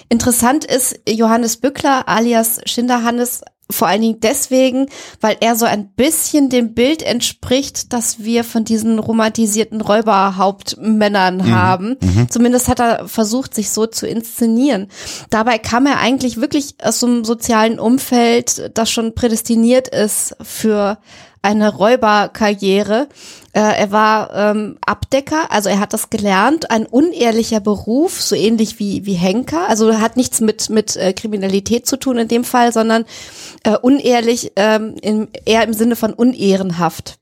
Interessant 0.09 0.65
ist, 0.65 0.99
Johannes 1.07 1.57
Bückler 1.57 2.07
alias 2.07 2.59
Schinderhannes 2.65 3.41
vor 3.69 3.87
allen 3.87 4.01
Dingen 4.01 4.19
deswegen, 4.19 4.87
weil 5.21 5.37
er 5.39 5.55
so 5.55 5.65
ein 5.65 5.87
bisschen 5.87 6.49
dem 6.49 6.73
Bild 6.73 7.01
entspricht, 7.01 7.93
das 7.93 8.19
wir 8.19 8.43
von 8.43 8.63
diesen 8.63 8.99
romantisierten 8.99 9.81
Räuberhauptmännern 9.81 11.51
haben. 11.51 11.97
Zumindest 12.29 12.67
hat 12.67 12.79
er 12.79 13.07
versucht, 13.07 13.55
sich 13.55 13.71
so 13.71 13.87
zu 13.87 14.07
inszenieren. 14.07 14.87
Dabei 15.31 15.57
kam 15.57 15.87
er 15.87 15.99
eigentlich 15.99 16.39
wirklich 16.39 16.75
aus 16.83 16.99
so 16.99 17.07
einem 17.07 17.25
sozialen 17.25 17.79
Umfeld, 17.79 18.71
das 18.77 18.91
schon 18.91 19.15
prädestiniert 19.15 19.87
ist 19.87 20.35
für 20.41 20.99
eine 21.41 21.73
Räuberkarriere. 21.73 23.07
Äh, 23.55 23.61
er 23.61 23.91
war 23.91 24.33
ähm, 24.33 24.77
Abdecker, 24.85 25.49
also 25.49 25.69
er 25.69 25.79
hat 25.79 25.93
das 25.93 26.09
gelernt, 26.09 26.71
ein 26.71 26.85
unehrlicher 26.85 27.61
Beruf, 27.61 28.21
so 28.21 28.35
ähnlich 28.35 28.79
wie 28.79 29.05
wie 29.05 29.13
Henker. 29.13 29.69
Also 29.69 29.97
hat 29.97 30.17
nichts 30.17 30.41
mit 30.41 30.69
mit 30.69 30.97
äh, 30.97 31.13
Kriminalität 31.13 31.87
zu 31.87 31.95
tun 31.95 32.17
in 32.17 32.27
dem 32.27 32.43
Fall, 32.43 32.73
sondern 32.73 33.05
äh, 33.63 33.77
unehrlich 33.77 34.51
ähm, 34.57 34.95
im, 35.01 35.29
eher 35.45 35.63
im 35.63 35.71
Sinne 35.71 35.95
von 35.95 36.11
unehrenhaft. 36.11 37.17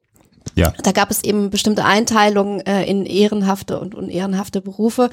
Ja. 0.56 0.74
Da 0.82 0.92
gab 0.92 1.12
es 1.12 1.24
eben 1.24 1.52
bestimmte 1.52 1.86
Einteilungen 1.86 2.62
äh, 2.62 2.84
in 2.84 3.06
ehrenhafte 3.06 3.80
und 3.80 3.94
unehrenhafte 3.94 4.60
Berufe. 4.60 5.12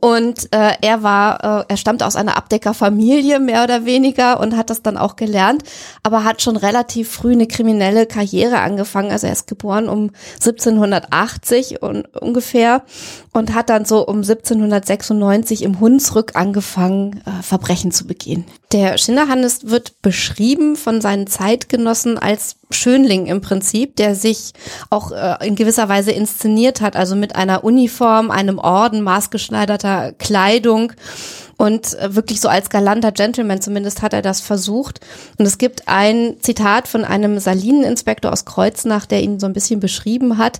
Und 0.00 0.52
äh, 0.52 0.72
er 0.80 1.02
war, 1.02 1.60
äh, 1.60 1.64
er 1.68 1.76
stammte 1.76 2.04
aus 2.06 2.16
einer 2.16 2.36
Abdeckerfamilie 2.36 3.38
mehr 3.38 3.62
oder 3.62 3.84
weniger 3.84 4.40
und 4.40 4.56
hat 4.56 4.70
das 4.70 4.82
dann 4.82 4.96
auch 4.96 5.14
gelernt, 5.14 5.62
aber 6.02 6.24
hat 6.24 6.42
schon 6.42 6.56
relativ 6.56 7.10
früh 7.10 7.32
eine 7.32 7.46
kriminelle 7.46 8.06
Karriere 8.06 8.60
angefangen. 8.60 9.12
Also 9.12 9.28
er 9.28 9.32
ist 9.32 9.46
geboren 9.46 9.88
um 9.88 10.10
1780 10.34 11.80
und 11.80 12.06
ungefähr 12.16 12.82
und 13.32 13.54
hat 13.54 13.70
dann 13.70 13.84
so 13.84 14.06
um 14.06 14.16
1796 14.16 15.62
im 15.62 15.78
Hunsrück 15.78 16.34
angefangen, 16.34 17.22
äh, 17.24 17.42
Verbrechen 17.42 17.92
zu 17.92 18.06
begehen. 18.06 18.44
Der 18.72 18.96
Schinderhannes 18.98 19.68
wird 19.68 20.00
beschrieben 20.02 20.76
von 20.76 21.00
seinen 21.00 21.26
Zeitgenossen 21.26 22.18
als 22.18 22.56
Schönling 22.70 23.26
im 23.26 23.42
Prinzip, 23.42 23.96
der 23.96 24.14
sich 24.14 24.52
auch 24.88 25.12
äh, 25.12 25.46
in 25.46 25.56
gewisser 25.56 25.88
Weise 25.88 26.10
inszeniert 26.10 26.80
hat, 26.80 26.96
also 26.96 27.14
mit 27.14 27.36
einer 27.36 27.64
Uniform, 27.64 28.30
einem 28.30 28.58
Orden, 28.58 29.02
maßgeschneiderter 29.52 30.12
Kleidung 30.12 30.92
und 31.56 31.94
äh, 31.98 32.14
wirklich 32.14 32.40
so 32.40 32.48
als 32.48 32.70
galanter 32.70 33.12
Gentleman 33.12 33.60
zumindest 33.60 34.02
hat 34.02 34.12
er 34.12 34.22
das 34.22 34.40
versucht. 34.40 35.00
Und 35.38 35.46
es 35.46 35.58
gibt 35.58 35.86
ein 35.86 36.36
Zitat 36.40 36.88
von 36.88 37.04
einem 37.04 37.38
Salineninspektor 37.38 38.32
aus 38.32 38.44
Kreuznach, 38.44 39.06
der 39.06 39.22
ihn 39.22 39.38
so 39.38 39.46
ein 39.46 39.52
bisschen 39.52 39.78
beschrieben 39.78 40.38
hat. 40.38 40.58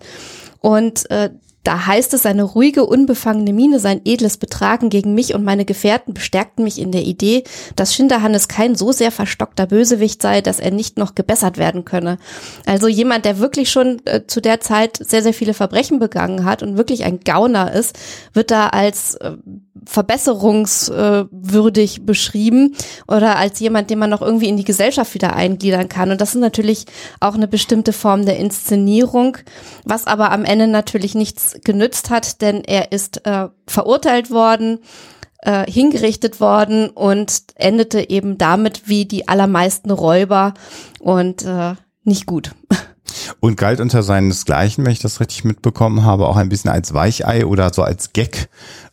Und 0.60 1.10
äh, 1.10 1.30
da 1.64 1.86
heißt 1.86 2.12
es, 2.14 2.22
seine 2.22 2.42
ruhige, 2.42 2.84
unbefangene 2.84 3.52
Miene, 3.52 3.78
sein 3.78 4.00
edles 4.04 4.36
Betragen 4.36 4.90
gegen 4.90 5.14
mich 5.14 5.34
und 5.34 5.44
meine 5.44 5.64
Gefährten 5.64 6.14
bestärkten 6.14 6.64
mich 6.64 6.80
in 6.80 6.92
der 6.92 7.02
Idee, 7.02 7.44
dass 7.76 7.94
Schinderhannes 7.94 8.48
kein 8.48 8.74
so 8.74 8.92
sehr 8.92 9.12
verstockter 9.12 9.66
Bösewicht 9.66 10.22
sei, 10.22 10.40
dass 10.40 10.58
er 10.58 10.72
nicht 10.72 10.98
noch 10.98 11.14
gebessert 11.14 11.58
werden 11.58 11.84
könne. 11.84 12.18
Also 12.66 12.88
jemand, 12.88 13.24
der 13.24 13.38
wirklich 13.38 13.70
schon 13.70 14.02
äh, 14.06 14.26
zu 14.26 14.40
der 14.40 14.60
Zeit 14.60 14.98
sehr, 15.00 15.22
sehr 15.22 15.34
viele 15.34 15.54
Verbrechen 15.54 15.98
begangen 15.98 16.44
hat 16.44 16.62
und 16.62 16.76
wirklich 16.76 17.04
ein 17.04 17.20
Gauner 17.20 17.72
ist, 17.72 17.98
wird 18.32 18.50
da 18.50 18.68
als 18.68 19.14
äh, 19.16 19.32
verbesserungswürdig 19.86 22.06
beschrieben 22.06 22.74
oder 23.08 23.36
als 23.36 23.60
jemand, 23.60 23.90
den 23.90 23.98
man 23.98 24.10
noch 24.10 24.22
irgendwie 24.22 24.48
in 24.48 24.56
die 24.56 24.64
Gesellschaft 24.64 25.14
wieder 25.14 25.34
eingliedern 25.34 25.88
kann. 25.88 26.10
Und 26.10 26.20
das 26.20 26.34
ist 26.34 26.40
natürlich 26.40 26.86
auch 27.20 27.34
eine 27.34 27.48
bestimmte 27.48 27.92
Form 27.92 28.24
der 28.24 28.38
Inszenierung, 28.38 29.38
was 29.84 30.06
aber 30.06 30.32
am 30.32 30.44
Ende 30.44 30.68
natürlich 30.68 31.14
nichts 31.14 31.56
genützt 31.64 32.10
hat, 32.10 32.42
denn 32.42 32.62
er 32.64 32.92
ist 32.92 33.26
äh, 33.26 33.48
verurteilt 33.66 34.30
worden, 34.30 34.78
äh, 35.42 35.70
hingerichtet 35.70 36.40
worden 36.40 36.88
und 36.88 37.42
endete 37.56 38.08
eben 38.08 38.38
damit 38.38 38.88
wie 38.88 39.06
die 39.06 39.28
allermeisten 39.28 39.90
Räuber 39.90 40.54
und 41.00 41.42
äh, 41.42 41.74
nicht 42.04 42.26
gut. 42.26 42.52
Und 43.40 43.56
galt 43.56 43.80
unter 43.80 44.02
seinesgleichen, 44.02 44.84
wenn 44.84 44.92
ich 44.92 45.00
das 45.00 45.20
richtig 45.20 45.44
mitbekommen 45.44 46.04
habe, 46.04 46.28
auch 46.28 46.36
ein 46.36 46.48
bisschen 46.48 46.70
als 46.70 46.94
Weichei 46.94 47.44
oder 47.44 47.72
so 47.72 47.82
als 47.82 48.12
Gag, 48.12 48.48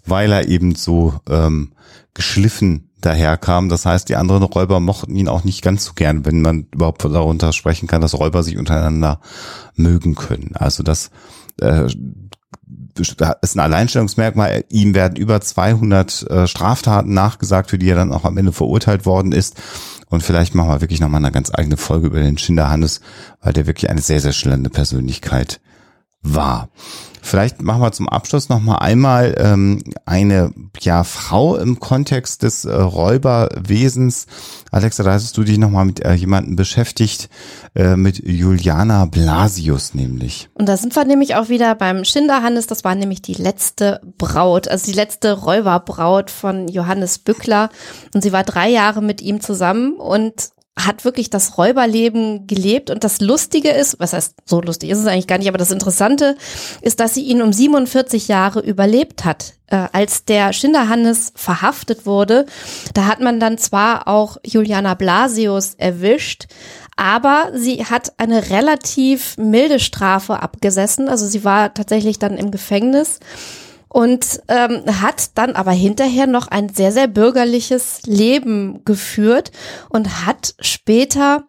weil 0.10 0.32
er 0.32 0.48
eben 0.48 0.76
so 0.76 1.14
ähm, 1.30 1.72
geschliffen 2.14 2.90
daherkam. 3.02 3.70
Das 3.70 3.86
heißt, 3.86 4.10
die 4.10 4.16
anderen 4.16 4.44
Räuber 4.44 4.80
mochten 4.80 5.16
ihn 5.16 5.30
auch 5.30 5.44
nicht 5.44 5.62
ganz 5.62 5.86
so 5.86 5.94
gern, 5.94 6.26
wenn 6.26 6.42
man 6.42 6.68
überhaupt 6.74 7.04
darunter 7.04 7.54
sprechen 7.54 7.88
kann, 7.88 8.02
dass 8.02 8.18
Räuber 8.18 8.44
sich 8.44 8.58
untereinander 8.58 9.22
mögen 9.76 10.16
können. 10.16 10.52
Also 10.56 10.84
das 10.84 11.12
äh, 11.62 11.88
ist 12.98 13.56
ein 13.56 13.60
Alleinstellungsmerkmal. 13.60 14.66
Ihm 14.70 14.94
werden 14.94 15.16
über 15.16 15.40
200 15.40 16.30
äh, 16.30 16.48
Straftaten 16.48 17.14
nachgesagt, 17.14 17.70
für 17.70 17.78
die 17.78 17.90
er 17.90 17.96
dann 17.96 18.12
auch 18.12 18.26
am 18.26 18.38
Ende 18.38 18.52
verurteilt 18.52 19.06
worden 19.06 19.32
ist. 19.32 19.56
Und 20.08 20.22
vielleicht 20.22 20.56
machen 20.56 20.70
wir 20.70 20.82
wirklich 20.82 21.00
nochmal 21.00 21.24
eine 21.24 21.32
ganz 21.32 21.52
eigene 21.54 21.78
Folge 21.78 22.08
über 22.08 22.20
den 22.20 22.38
Schinderhannes, 22.38 23.02
weil 23.42 23.54
der 23.54 23.68
wirklich 23.68 23.90
eine 23.90 24.02
sehr, 24.02 24.20
sehr 24.20 24.34
schlende 24.34 24.70
Persönlichkeit 24.70 25.62
war. 26.22 26.70
Vielleicht 27.22 27.62
machen 27.62 27.82
wir 27.82 27.92
zum 27.92 28.10
Abschluss 28.10 28.50
noch 28.50 28.60
mal 28.60 28.78
einmal 28.78 29.36
ähm, 29.38 29.84
eine 30.06 30.52
ja 30.80 31.04
Frau 31.04 31.58
im 31.58 31.80
Kontext 31.80 32.44
des 32.44 32.66
äh, 32.66 32.74
Räuberwesens. 32.74 34.26
Alexa, 34.72 35.04
da 35.04 35.14
hast 35.14 35.38
du 35.38 35.44
dich 35.44 35.58
noch 35.58 35.70
mal 35.70 35.86
mit 35.86 36.04
äh, 36.04 36.14
jemandem 36.14 36.56
beschäftigt, 36.56 37.30
äh, 37.76 37.96
mit 37.96 38.26
Juliana 38.26 39.06
Blasius 39.06 39.94
nämlich. 39.94 40.50
Und 40.54 40.68
da 40.68 40.78
sind 40.78 40.96
wir 40.96 41.06
nämlich 41.06 41.36
auch 41.36 41.50
wieder 41.50 41.76
beim 41.76 42.04
Schinderhannes. 42.04 42.68
Das 42.68 42.84
war 42.84 42.96
nämlich 42.96 43.22
die 43.22 43.36
letzte 43.36 44.02
Braut, 44.18 44.68
also 44.68 44.86
die 44.86 44.98
letzte 44.98 45.34
Räuberbraut 45.34 46.32
von 46.32 46.68
Johannes 46.68 47.20
Bückler. 47.20 47.70
Und 48.14 48.24
sie 48.24 48.32
war 48.32 48.44
drei 48.44 48.70
Jahre 48.70 49.02
mit 49.02 49.22
ihm 49.22 49.42
zusammen 49.42 49.94
und 49.94 50.50
hat 50.86 51.06
wirklich 51.06 51.30
das 51.30 51.58
Räuberleben 51.58 52.48
gelebt 52.48 52.90
und 52.90 53.04
das 53.04 53.22
Lustige 53.22 53.70
ist, 53.70 54.00
was 54.00 54.14
heißt 54.14 54.36
so 54.46 54.62
lustig 54.62 54.90
ist 54.90 55.00
es 55.00 55.08
eigentlich 55.08 55.28
gar 55.28 55.38
nicht, 55.38 55.48
aber 55.48 55.58
das 55.58 55.72
Interessante 55.72 56.36
ist, 56.82 57.00
dass 57.00 57.14
sie 57.14 57.24
ihn 57.24 57.42
um 57.42 57.54
47 57.54 58.28
Jahre 58.28 58.60
überlebt 58.62 59.26
hat. 59.26 59.54
Äh, 59.68 59.88
als 59.92 60.26
der 60.26 60.54
Schinderhannes 60.54 61.32
verhaftet 61.36 62.06
wurde, 62.06 62.46
da 62.94 63.06
hat 63.06 63.20
man 63.20 63.40
dann 63.40 63.58
zwar 63.58 64.08
auch 64.08 64.38
Juliana 64.44 64.96
Blasius 64.96 65.76
erwischt, 65.76 66.48
aber 66.96 67.52
sie 67.54 67.86
hat 67.86 68.14
eine 68.18 68.50
relativ 68.50 69.38
milde 69.38 69.80
Strafe 69.80 70.42
abgesessen. 70.42 71.08
Also 71.08 71.28
sie 71.28 71.46
war 71.46 71.74
tatsächlich 71.74 72.20
dann 72.20 72.38
im 72.38 72.52
Gefängnis 72.52 73.20
und 73.90 74.42
ähm, 74.48 74.84
hat 75.02 75.38
dann 75.38 75.56
aber 75.56 75.72
hinterher 75.72 76.28
noch 76.28 76.48
ein 76.48 76.70
sehr, 76.70 76.92
sehr 76.92 77.08
bürgerliches 77.08 78.04
Leben 78.06 78.86
geführt 78.86 79.52
und 79.90 80.26
hat 80.26 80.56
später 80.60 81.46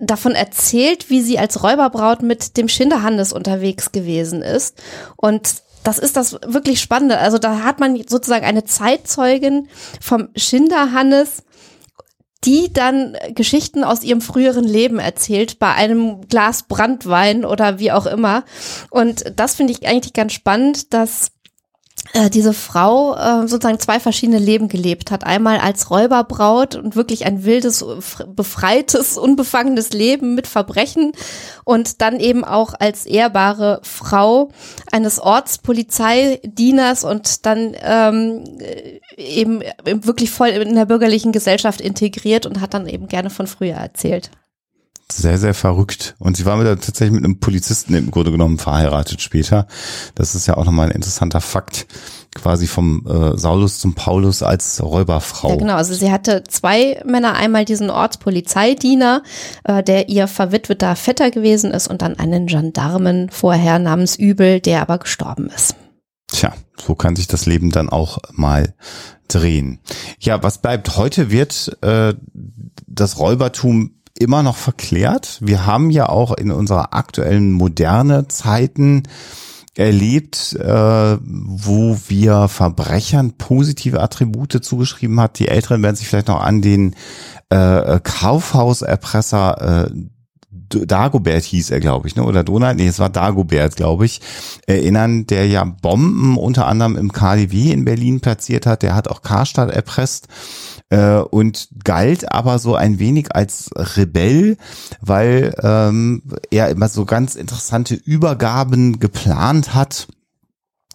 davon 0.00 0.32
erzählt, 0.32 1.10
wie 1.10 1.20
sie 1.20 1.38
als 1.38 1.62
Räuberbraut 1.62 2.22
mit 2.22 2.56
dem 2.56 2.68
Schinderhannes 2.68 3.32
unterwegs 3.32 3.92
gewesen 3.92 4.42
ist. 4.42 4.82
Und 5.16 5.62
das 5.84 5.98
ist 5.98 6.16
das 6.16 6.34
wirklich 6.46 6.80
Spannende. 6.80 7.18
Also 7.18 7.38
da 7.38 7.62
hat 7.62 7.80
man 7.80 7.96
sozusagen 8.06 8.44
eine 8.44 8.64
Zeitzeugin 8.64 9.68
vom 10.00 10.28
Schinderhannes, 10.36 11.44
die 12.44 12.72
dann 12.72 13.16
Geschichten 13.34 13.82
aus 13.82 14.04
ihrem 14.04 14.20
früheren 14.20 14.64
Leben 14.64 14.98
erzählt, 14.98 15.58
bei 15.58 15.72
einem 15.72 16.28
Glas 16.28 16.64
Brandwein 16.64 17.44
oder 17.44 17.78
wie 17.78 17.90
auch 17.90 18.06
immer. 18.06 18.44
Und 18.90 19.32
das 19.36 19.56
finde 19.56 19.72
ich 19.72 19.86
eigentlich 19.88 20.12
ganz 20.12 20.34
spannend, 20.34 20.92
dass 20.94 21.32
diese 22.30 22.52
Frau 22.52 23.14
äh, 23.14 23.46
sozusagen 23.46 23.78
zwei 23.78 24.00
verschiedene 24.00 24.38
Leben 24.38 24.68
gelebt 24.68 25.10
hat. 25.10 25.24
Einmal 25.24 25.58
als 25.58 25.90
Räuberbraut 25.90 26.74
und 26.74 26.96
wirklich 26.96 27.26
ein 27.26 27.44
wildes, 27.44 27.84
befreites, 28.34 29.18
unbefangenes 29.18 29.90
Leben 29.90 30.34
mit 30.34 30.46
Verbrechen 30.46 31.12
und 31.64 32.00
dann 32.00 32.18
eben 32.18 32.44
auch 32.44 32.74
als 32.78 33.06
ehrbare 33.06 33.80
Frau 33.82 34.50
eines 34.90 35.20
Ortspolizeidieners 35.20 37.04
und 37.04 37.46
dann 37.46 37.76
ähm, 37.82 38.44
eben 39.16 39.62
wirklich 39.84 40.30
voll 40.30 40.48
in 40.48 40.74
der 40.74 40.86
bürgerlichen 40.86 41.32
Gesellschaft 41.32 41.80
integriert 41.80 42.46
und 42.46 42.60
hat 42.60 42.74
dann 42.74 42.86
eben 42.86 43.08
gerne 43.08 43.30
von 43.30 43.46
früher 43.46 43.76
erzählt 43.76 44.30
sehr, 45.10 45.38
sehr 45.38 45.54
verrückt. 45.54 46.14
Und 46.18 46.36
sie 46.36 46.44
war 46.44 46.56
mit, 46.56 46.66
tatsächlich 46.66 47.12
mit 47.12 47.24
einem 47.24 47.40
Polizisten 47.40 47.94
im 47.94 48.10
Grunde 48.10 48.30
genommen 48.30 48.58
verheiratet 48.58 49.22
später. 49.22 49.66
Das 50.14 50.34
ist 50.34 50.46
ja 50.46 50.56
auch 50.56 50.64
nochmal 50.64 50.88
ein 50.88 50.94
interessanter 50.94 51.40
Fakt, 51.40 51.86
quasi 52.34 52.66
vom 52.66 53.06
äh, 53.06 53.38
Saulus 53.38 53.78
zum 53.78 53.94
Paulus 53.94 54.42
als 54.42 54.82
Räuberfrau. 54.82 55.50
Ja, 55.50 55.56
genau, 55.56 55.74
also 55.74 55.94
sie 55.94 56.12
hatte 56.12 56.44
zwei 56.46 57.02
Männer, 57.06 57.34
einmal 57.34 57.64
diesen 57.64 57.90
Ortspolizeidiener, 57.90 59.22
äh, 59.64 59.82
der 59.82 60.08
ihr 60.08 60.28
verwitweter 60.28 60.94
Vetter 60.94 61.30
gewesen 61.30 61.70
ist 61.70 61.88
und 61.88 62.02
dann 62.02 62.18
einen 62.18 62.46
Gendarmen 62.46 63.30
vorher 63.30 63.78
namens 63.78 64.16
Übel, 64.16 64.60
der 64.60 64.82
aber 64.82 64.98
gestorben 64.98 65.48
ist. 65.54 65.74
Tja, 66.28 66.52
so 66.76 66.94
kann 66.94 67.16
sich 67.16 67.26
das 67.26 67.46
Leben 67.46 67.70
dann 67.70 67.88
auch 67.88 68.18
mal 68.32 68.74
drehen. 69.28 69.80
Ja, 70.20 70.42
was 70.42 70.58
bleibt? 70.58 70.96
Heute 70.96 71.30
wird 71.30 71.76
äh, 71.82 72.14
das 72.86 73.18
Räubertum 73.18 73.97
immer 74.18 74.42
noch 74.42 74.56
verklärt. 74.56 75.38
Wir 75.40 75.66
haben 75.66 75.90
ja 75.90 76.08
auch 76.08 76.32
in 76.32 76.50
unserer 76.50 76.94
aktuellen 76.94 77.52
moderne 77.52 78.28
Zeiten 78.28 79.04
erlebt, 79.74 80.56
äh, 80.60 81.18
wo 81.22 81.96
wir 82.08 82.48
Verbrechern 82.48 83.34
positive 83.38 84.00
Attribute 84.00 84.64
zugeschrieben 84.64 85.20
hat. 85.20 85.38
Die 85.38 85.48
Älteren 85.48 85.82
werden 85.82 85.96
sich 85.96 86.08
vielleicht 86.08 86.28
noch 86.28 86.40
an 86.40 86.62
den 86.62 86.96
äh, 87.48 88.00
Kaufhauserpresser 88.02 89.86
äh, 89.86 89.90
Dagobert 90.70 91.44
hieß 91.44 91.70
er, 91.70 91.80
glaube 91.80 92.08
ich, 92.08 92.16
ne? 92.16 92.24
Oder 92.24 92.44
Donald? 92.44 92.76
Nee, 92.76 92.88
es 92.88 92.98
war 92.98 93.08
Dagobert, 93.08 93.76
glaube 93.76 94.04
ich. 94.04 94.20
Erinnern, 94.66 95.26
der 95.26 95.46
ja 95.46 95.64
Bomben 95.64 96.36
unter 96.36 96.66
anderem 96.66 96.96
im 96.96 97.12
KDW 97.12 97.72
in 97.72 97.84
Berlin 97.84 98.20
platziert 98.20 98.66
hat. 98.66 98.82
Der 98.82 98.94
hat 98.94 99.08
auch 99.08 99.22
Karstadt 99.22 99.70
erpresst 99.70 100.28
äh, 100.90 101.18
und 101.18 101.68
galt 101.84 102.32
aber 102.32 102.58
so 102.58 102.74
ein 102.74 102.98
wenig 102.98 103.34
als 103.34 103.70
Rebell, 103.74 104.56
weil 105.00 105.54
ähm, 105.62 106.22
er 106.50 106.70
immer 106.70 106.88
so 106.88 107.04
ganz 107.04 107.34
interessante 107.34 107.94
Übergaben 107.94 108.98
geplant 109.00 109.74
hat. 109.74 110.08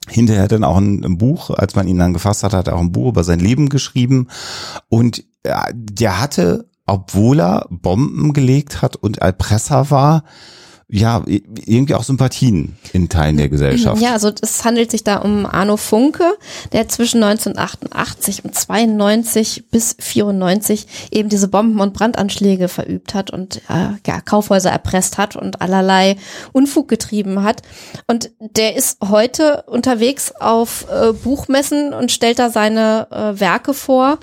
Hinterher 0.10 0.50
dann 0.50 0.66
auch 0.66 0.78
ein, 0.78 1.04
ein, 1.06 1.18
Buch, 1.18 1.50
als 1.50 1.76
man 1.76 1.88
ihn 1.88 1.98
dann 1.98 2.14
gefasst 2.14 2.44
hat, 2.44 2.54
hat 2.54 2.68
er 2.68 2.76
auch 2.76 2.82
ein 2.82 2.92
Buch 2.92 3.10
über 3.10 3.24
sein 3.24 3.40
Leben 3.40 3.70
geschrieben. 3.70 4.28
Und 4.90 5.24
ja, 5.46 5.66
der 5.74 6.20
hatte, 6.20 6.70
obwohl 6.86 7.40
er 7.40 7.68
Bomben 7.70 8.34
gelegt 8.34 8.82
hat 8.82 8.98
und 8.98 9.20
Erpresser 9.20 9.90
war, 9.92 10.26
ja, 10.96 11.24
irgendwie 11.26 11.96
auch 11.96 12.04
Sympathien 12.04 12.78
in 12.94 13.10
Teilen 13.10 13.38
der 13.38 13.50
Gesellschaft. 13.50 14.00
Ja, 14.00 14.12
also 14.12 14.32
es 14.42 14.64
handelt 14.64 14.92
sich 14.92 15.04
da 15.04 15.18
um 15.18 15.48
Arno 15.48 15.76
Funke, 15.76 16.38
der 16.72 16.88
zwischen 16.88 17.24
1988 17.24 18.46
und 18.46 18.54
92 18.54 19.72
bis 19.72 19.96
94 20.00 20.86
eben 21.10 21.30
diese 21.30 21.48
Bomben- 21.48 21.80
und 21.80 21.96
Brandanschläge 21.96 22.68
verübt 22.68 23.16
hat 23.16 23.32
und 23.32 23.58
äh, 23.70 23.96
ja, 24.06 24.22
Kaufhäuser 24.24 24.70
erpresst 24.70 25.18
hat 25.18 25.36
und 25.36 25.62
allerlei 25.62 26.16
Unfug 26.52 26.90
getrieben 26.90 27.42
hat. 27.42 27.64
Und 28.06 28.30
der 28.40 28.76
ist 28.76 29.00
heute 29.02 29.64
unterwegs 29.64 30.32
auf 30.40 30.86
äh, 30.92 31.12
Buchmessen 31.12 31.96
und 31.96 32.12
stellt 32.12 32.38
da 32.38 32.52
seine 32.52 33.08
äh, 33.10 33.40
Werke 33.40 33.74
vor, 33.74 34.20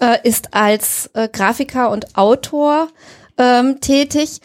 äh, 0.00 0.18
ist 0.22 0.54
als 0.54 1.10
äh, 1.14 1.28
Grafiker 1.28 1.90
und 1.90 2.16
Autor 2.16 2.90
ähm, 3.38 3.80
tätig 3.80 4.40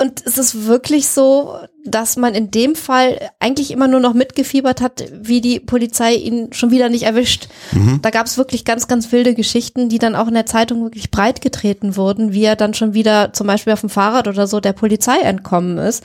und 0.00 0.22
es 0.24 0.38
ist 0.38 0.66
wirklich 0.66 1.08
so, 1.08 1.58
dass 1.84 2.16
man 2.16 2.34
in 2.34 2.50
dem 2.50 2.74
Fall 2.74 3.30
eigentlich 3.38 3.70
immer 3.70 3.86
nur 3.86 4.00
noch 4.00 4.14
mitgefiebert 4.14 4.80
hat, 4.80 5.04
wie 5.12 5.42
die 5.42 5.60
Polizei 5.60 6.14
ihn 6.14 6.54
schon 6.54 6.70
wieder 6.70 6.88
nicht 6.88 7.02
erwischt. 7.02 7.48
Mhm. 7.72 8.00
Da 8.00 8.08
gab 8.08 8.24
es 8.24 8.38
wirklich 8.38 8.64
ganz, 8.64 8.88
ganz 8.88 9.12
wilde 9.12 9.34
Geschichten, 9.34 9.90
die 9.90 9.98
dann 9.98 10.16
auch 10.16 10.28
in 10.28 10.32
der 10.32 10.46
Zeitung 10.46 10.82
wirklich 10.84 11.10
breit 11.10 11.42
getreten 11.42 11.96
wurden, 11.96 12.32
wie 12.32 12.44
er 12.44 12.56
dann 12.56 12.72
schon 12.72 12.94
wieder 12.94 13.34
zum 13.34 13.46
Beispiel 13.46 13.74
auf 13.74 13.80
dem 13.80 13.90
Fahrrad 13.90 14.26
oder 14.26 14.46
so 14.46 14.58
der 14.60 14.72
Polizei 14.72 15.18
entkommen 15.18 15.76
ist. 15.76 16.02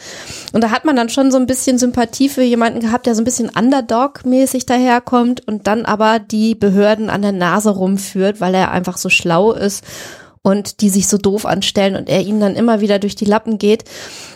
Und 0.52 0.62
da 0.62 0.72
hat 0.72 0.84
man 0.84 0.98
dann 0.98 1.08
schon 1.08 1.32
so 1.32 1.38
ein 1.38 1.48
bisschen 1.48 1.78
Sympathie 1.78 2.28
für 2.28 2.43
jemanden 2.43 2.82
gehabt, 2.82 3.06
der 3.06 3.16
so 3.16 3.22
ein 3.22 3.26
bisschen 3.26 3.50
Underdog-mäßig 3.50 4.66
daherkommt 4.66 5.48
und 5.48 5.68
dann 5.68 5.86
aber 5.86 6.20
die 6.20 6.54
Behörden 6.54 7.10
an 7.10 7.22
der 7.22 7.32
Nase 7.32 7.70
rumführt, 7.70 8.41
weil 8.41 8.56
er 8.56 8.72
einfach 8.72 8.98
so 8.98 9.08
schlau 9.08 9.54
ist 9.54 9.86
und 10.46 10.82
die 10.82 10.89
sich 10.89 11.08
so 11.08 11.18
doof 11.18 11.48
anstellen 11.48 11.96
und 11.96 12.08
er 12.08 12.22
ihnen 12.22 12.39
dann 12.39 12.56
immer 12.56 12.80
wieder 12.80 13.00
durch 13.00 13.16
die 13.16 13.26
Lappen 13.26 13.58
geht. 13.58 13.84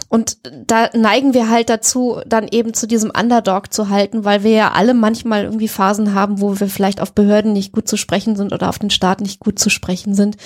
Und 0.07 0.37
da 0.65 0.89
neigen 0.93 1.35
wir 1.35 1.51
halt 1.51 1.69
dazu, 1.69 2.19
dann 2.25 2.47
eben 2.47 2.73
zu 2.73 2.87
diesem 2.87 3.11
Underdog 3.11 3.71
zu 3.71 3.89
halten, 3.89 4.25
weil 4.25 4.43
wir 4.43 4.49
ja 4.49 4.71
alle 4.71 4.95
manchmal 4.95 5.43
irgendwie 5.43 5.67
Phasen 5.67 6.15
haben, 6.15 6.41
wo 6.41 6.59
wir 6.59 6.67
vielleicht 6.67 6.99
auf 6.99 7.13
Behörden 7.13 7.53
nicht 7.53 7.73
gut 7.73 7.87
zu 7.87 7.95
sprechen 7.95 8.35
sind 8.35 8.53
oder 8.53 8.69
auf 8.69 8.79
den 8.79 8.89
Staat 8.89 9.21
nicht 9.21 9.39
gut 9.39 9.59
zu 9.59 9.69
sprechen 9.69 10.15
sind. 10.15 10.37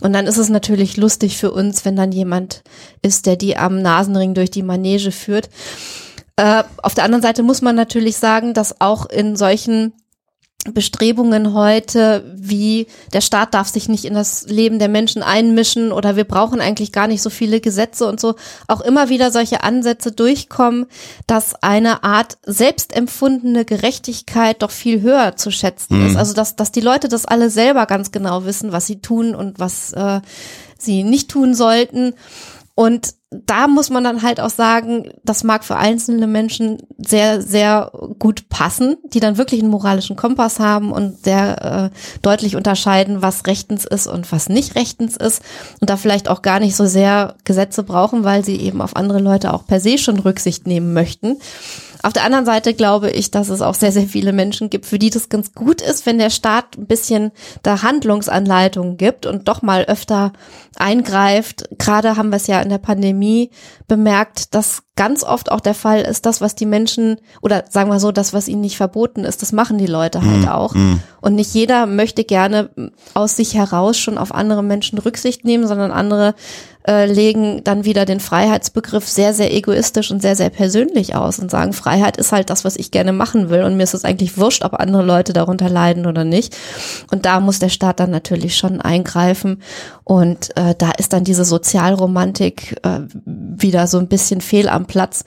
Und 0.00 0.14
dann 0.14 0.26
ist 0.26 0.38
es 0.38 0.48
natürlich 0.48 0.96
lustig 0.96 1.36
für 1.36 1.50
uns, 1.50 1.84
wenn 1.84 1.96
dann 1.96 2.12
jemand 2.12 2.62
ist, 3.02 3.26
der 3.26 3.36
die 3.36 3.58
am 3.58 3.82
Nasenring 3.82 4.32
durch 4.32 4.50
die 4.50 4.62
Manege 4.62 5.12
führt. 5.12 5.50
Äh, 6.36 6.64
auf 6.82 6.94
der 6.94 7.04
anderen 7.04 7.22
Seite 7.22 7.42
muss 7.42 7.60
man 7.60 7.76
natürlich 7.76 8.16
sagen, 8.16 8.54
dass 8.54 8.80
auch 8.80 9.04
in 9.04 9.36
solchen 9.36 9.92
Bestrebungen 10.74 11.54
heute, 11.54 12.22
wie 12.36 12.86
der 13.14 13.22
Staat 13.22 13.54
darf 13.54 13.68
sich 13.68 13.88
nicht 13.88 14.04
in 14.04 14.12
das 14.12 14.46
Leben 14.46 14.78
der 14.78 14.88
Menschen 14.88 15.22
einmischen 15.22 15.90
oder 15.90 16.16
wir 16.16 16.24
brauchen 16.24 16.60
eigentlich 16.60 16.92
gar 16.92 17.06
nicht 17.06 17.22
so 17.22 17.30
viele 17.30 17.60
Gesetze 17.60 18.06
und 18.06 18.20
so, 18.20 18.34
auch 18.68 18.82
immer 18.82 19.08
wieder 19.08 19.30
solche 19.30 19.62
Ansätze 19.62 20.12
durchkommen, 20.12 20.84
dass 21.26 21.54
eine 21.62 22.04
Art 22.04 22.36
selbstempfundene 22.44 23.64
Gerechtigkeit 23.64 24.60
doch 24.60 24.70
viel 24.70 25.00
höher 25.00 25.34
zu 25.36 25.50
schätzen 25.50 25.98
mhm. 25.98 26.06
ist. 26.08 26.16
Also 26.16 26.34
dass, 26.34 26.56
dass 26.56 26.72
die 26.72 26.82
Leute 26.82 27.08
das 27.08 27.24
alle 27.24 27.48
selber 27.48 27.86
ganz 27.86 28.12
genau 28.12 28.44
wissen, 28.44 28.70
was 28.70 28.86
sie 28.86 29.00
tun 29.00 29.34
und 29.34 29.58
was 29.58 29.94
äh, 29.94 30.20
sie 30.78 31.04
nicht 31.04 31.30
tun 31.30 31.54
sollten. 31.54 32.12
Und 32.80 33.12
da 33.30 33.66
muss 33.66 33.90
man 33.90 34.04
dann 34.04 34.22
halt 34.22 34.40
auch 34.40 34.48
sagen, 34.48 35.10
das 35.22 35.44
mag 35.44 35.64
für 35.64 35.76
einzelne 35.76 36.26
Menschen 36.26 36.78
sehr, 36.96 37.42
sehr 37.42 37.92
gut 38.18 38.48
passen, 38.48 38.96
die 39.04 39.20
dann 39.20 39.36
wirklich 39.36 39.60
einen 39.60 39.70
moralischen 39.70 40.16
Kompass 40.16 40.60
haben 40.60 40.90
und 40.90 41.22
sehr 41.22 41.90
äh, 41.92 42.18
deutlich 42.22 42.56
unterscheiden, 42.56 43.20
was 43.20 43.46
rechtens 43.46 43.84
ist 43.84 44.06
und 44.06 44.32
was 44.32 44.48
nicht 44.48 44.76
rechtens 44.76 45.18
ist 45.18 45.42
und 45.82 45.90
da 45.90 45.98
vielleicht 45.98 46.30
auch 46.30 46.40
gar 46.40 46.58
nicht 46.58 46.74
so 46.74 46.86
sehr 46.86 47.34
Gesetze 47.44 47.82
brauchen, 47.82 48.24
weil 48.24 48.46
sie 48.46 48.56
eben 48.56 48.80
auf 48.80 48.96
andere 48.96 49.20
Leute 49.20 49.52
auch 49.52 49.66
per 49.66 49.78
se 49.78 49.98
schon 49.98 50.18
Rücksicht 50.18 50.66
nehmen 50.66 50.94
möchten. 50.94 51.36
Auf 52.02 52.12
der 52.12 52.24
anderen 52.24 52.46
Seite 52.46 52.74
glaube 52.74 53.10
ich, 53.10 53.30
dass 53.30 53.48
es 53.48 53.62
auch 53.62 53.74
sehr, 53.74 53.92
sehr 53.92 54.06
viele 54.06 54.32
Menschen 54.32 54.70
gibt, 54.70 54.86
für 54.86 54.98
die 54.98 55.10
das 55.10 55.28
ganz 55.28 55.52
gut 55.54 55.80
ist, 55.80 56.06
wenn 56.06 56.18
der 56.18 56.30
Staat 56.30 56.78
ein 56.78 56.86
bisschen 56.86 57.30
da 57.62 57.82
Handlungsanleitungen 57.82 58.96
gibt 58.96 59.26
und 59.26 59.48
doch 59.48 59.62
mal 59.62 59.84
öfter 59.84 60.32
eingreift. 60.76 61.68
Gerade 61.78 62.16
haben 62.16 62.30
wir 62.30 62.36
es 62.36 62.46
ja 62.46 62.60
in 62.60 62.68
der 62.70 62.78
Pandemie 62.78 63.50
bemerkt, 63.88 64.54
dass 64.54 64.82
ganz 64.96 65.24
oft 65.24 65.50
auch 65.50 65.60
der 65.60 65.74
Fall 65.74 66.02
ist, 66.02 66.26
das, 66.26 66.40
was 66.40 66.54
die 66.54 66.66
Menschen, 66.66 67.16
oder 67.40 67.64
sagen 67.70 67.90
wir 67.90 68.00
so, 68.00 68.12
das, 68.12 68.34
was 68.34 68.48
ihnen 68.48 68.60
nicht 68.60 68.76
verboten 68.76 69.24
ist, 69.24 69.40
das 69.40 69.52
machen 69.52 69.78
die 69.78 69.86
Leute 69.86 70.22
halt 70.22 70.46
auch. 70.48 70.74
Und 71.20 71.34
nicht 71.34 71.54
jeder 71.54 71.86
möchte 71.86 72.24
gerne 72.24 72.70
aus 73.14 73.36
sich 73.36 73.54
heraus 73.54 73.98
schon 73.98 74.18
auf 74.18 74.34
andere 74.34 74.62
Menschen 74.62 74.98
Rücksicht 74.98 75.44
nehmen, 75.44 75.66
sondern 75.66 75.90
andere 75.90 76.34
äh, 76.86 77.06
legen 77.06 77.62
dann 77.64 77.84
wieder 77.84 78.04
den 78.04 78.20
Freiheitsbegriff 78.20 79.06
sehr, 79.06 79.34
sehr 79.34 79.54
egoistisch 79.54 80.10
und 80.10 80.22
sehr, 80.22 80.36
sehr 80.36 80.50
persönlich 80.50 81.14
aus 81.14 81.38
und 81.38 81.50
sagen, 81.50 81.72
Freiheit 81.72 82.16
ist 82.16 82.32
halt 82.32 82.48
das, 82.48 82.64
was 82.64 82.76
ich 82.76 82.90
gerne 82.90 83.12
machen 83.12 83.50
will 83.50 83.64
und 83.64 83.76
mir 83.76 83.82
ist 83.82 83.94
es 83.94 84.04
eigentlich 84.04 84.38
wurscht, 84.38 84.64
ob 84.64 84.74
andere 84.74 85.02
Leute 85.02 85.32
darunter 85.32 85.68
leiden 85.68 86.06
oder 86.06 86.24
nicht. 86.24 86.56
Und 87.10 87.26
da 87.26 87.40
muss 87.40 87.58
der 87.58 87.68
Staat 87.68 88.00
dann 88.00 88.10
natürlich 88.10 88.56
schon 88.56 88.80
eingreifen 88.80 89.62
und 90.04 90.56
äh, 90.56 90.74
da 90.76 90.90
ist 90.92 91.12
dann 91.12 91.24
diese 91.24 91.44
Sozialromantik 91.44 92.80
äh, 92.82 93.00
wieder 93.24 93.86
so 93.86 93.98
ein 93.98 94.08
bisschen 94.08 94.40
fehl 94.40 94.68
am 94.68 94.86
Platz. 94.86 95.24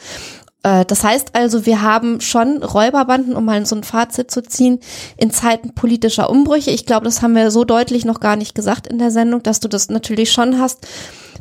Äh, 0.64 0.86
Das 0.86 1.04
heißt 1.04 1.36
also, 1.36 1.66
wir 1.68 1.82
haben 1.82 2.20
schon 2.20 2.64
Räuberbanden, 2.64 3.36
um 3.36 3.46
mal 3.46 3.64
so 3.66 3.76
ein 3.76 3.84
Fazit 3.84 4.32
zu 4.32 4.42
ziehen, 4.42 4.80
in 5.18 5.30
Zeiten 5.30 5.76
politischer 5.76 6.30
Umbrüche. 6.30 6.72
Ich 6.72 6.86
glaube, 6.86 7.06
das 7.06 7.22
haben 7.22 7.36
wir 7.36 7.52
so 7.52 7.64
deutlich 7.64 8.06
noch 8.06 8.20
gar 8.20 8.38
nicht 8.38 8.56
gesagt 8.56 8.88
in 8.88 8.98
der 8.98 9.12
Sendung, 9.12 9.44
dass 9.44 9.60
du 9.60 9.68
das 9.68 9.90
natürlich 9.90 10.32
schon 10.32 10.60
hast 10.60 10.88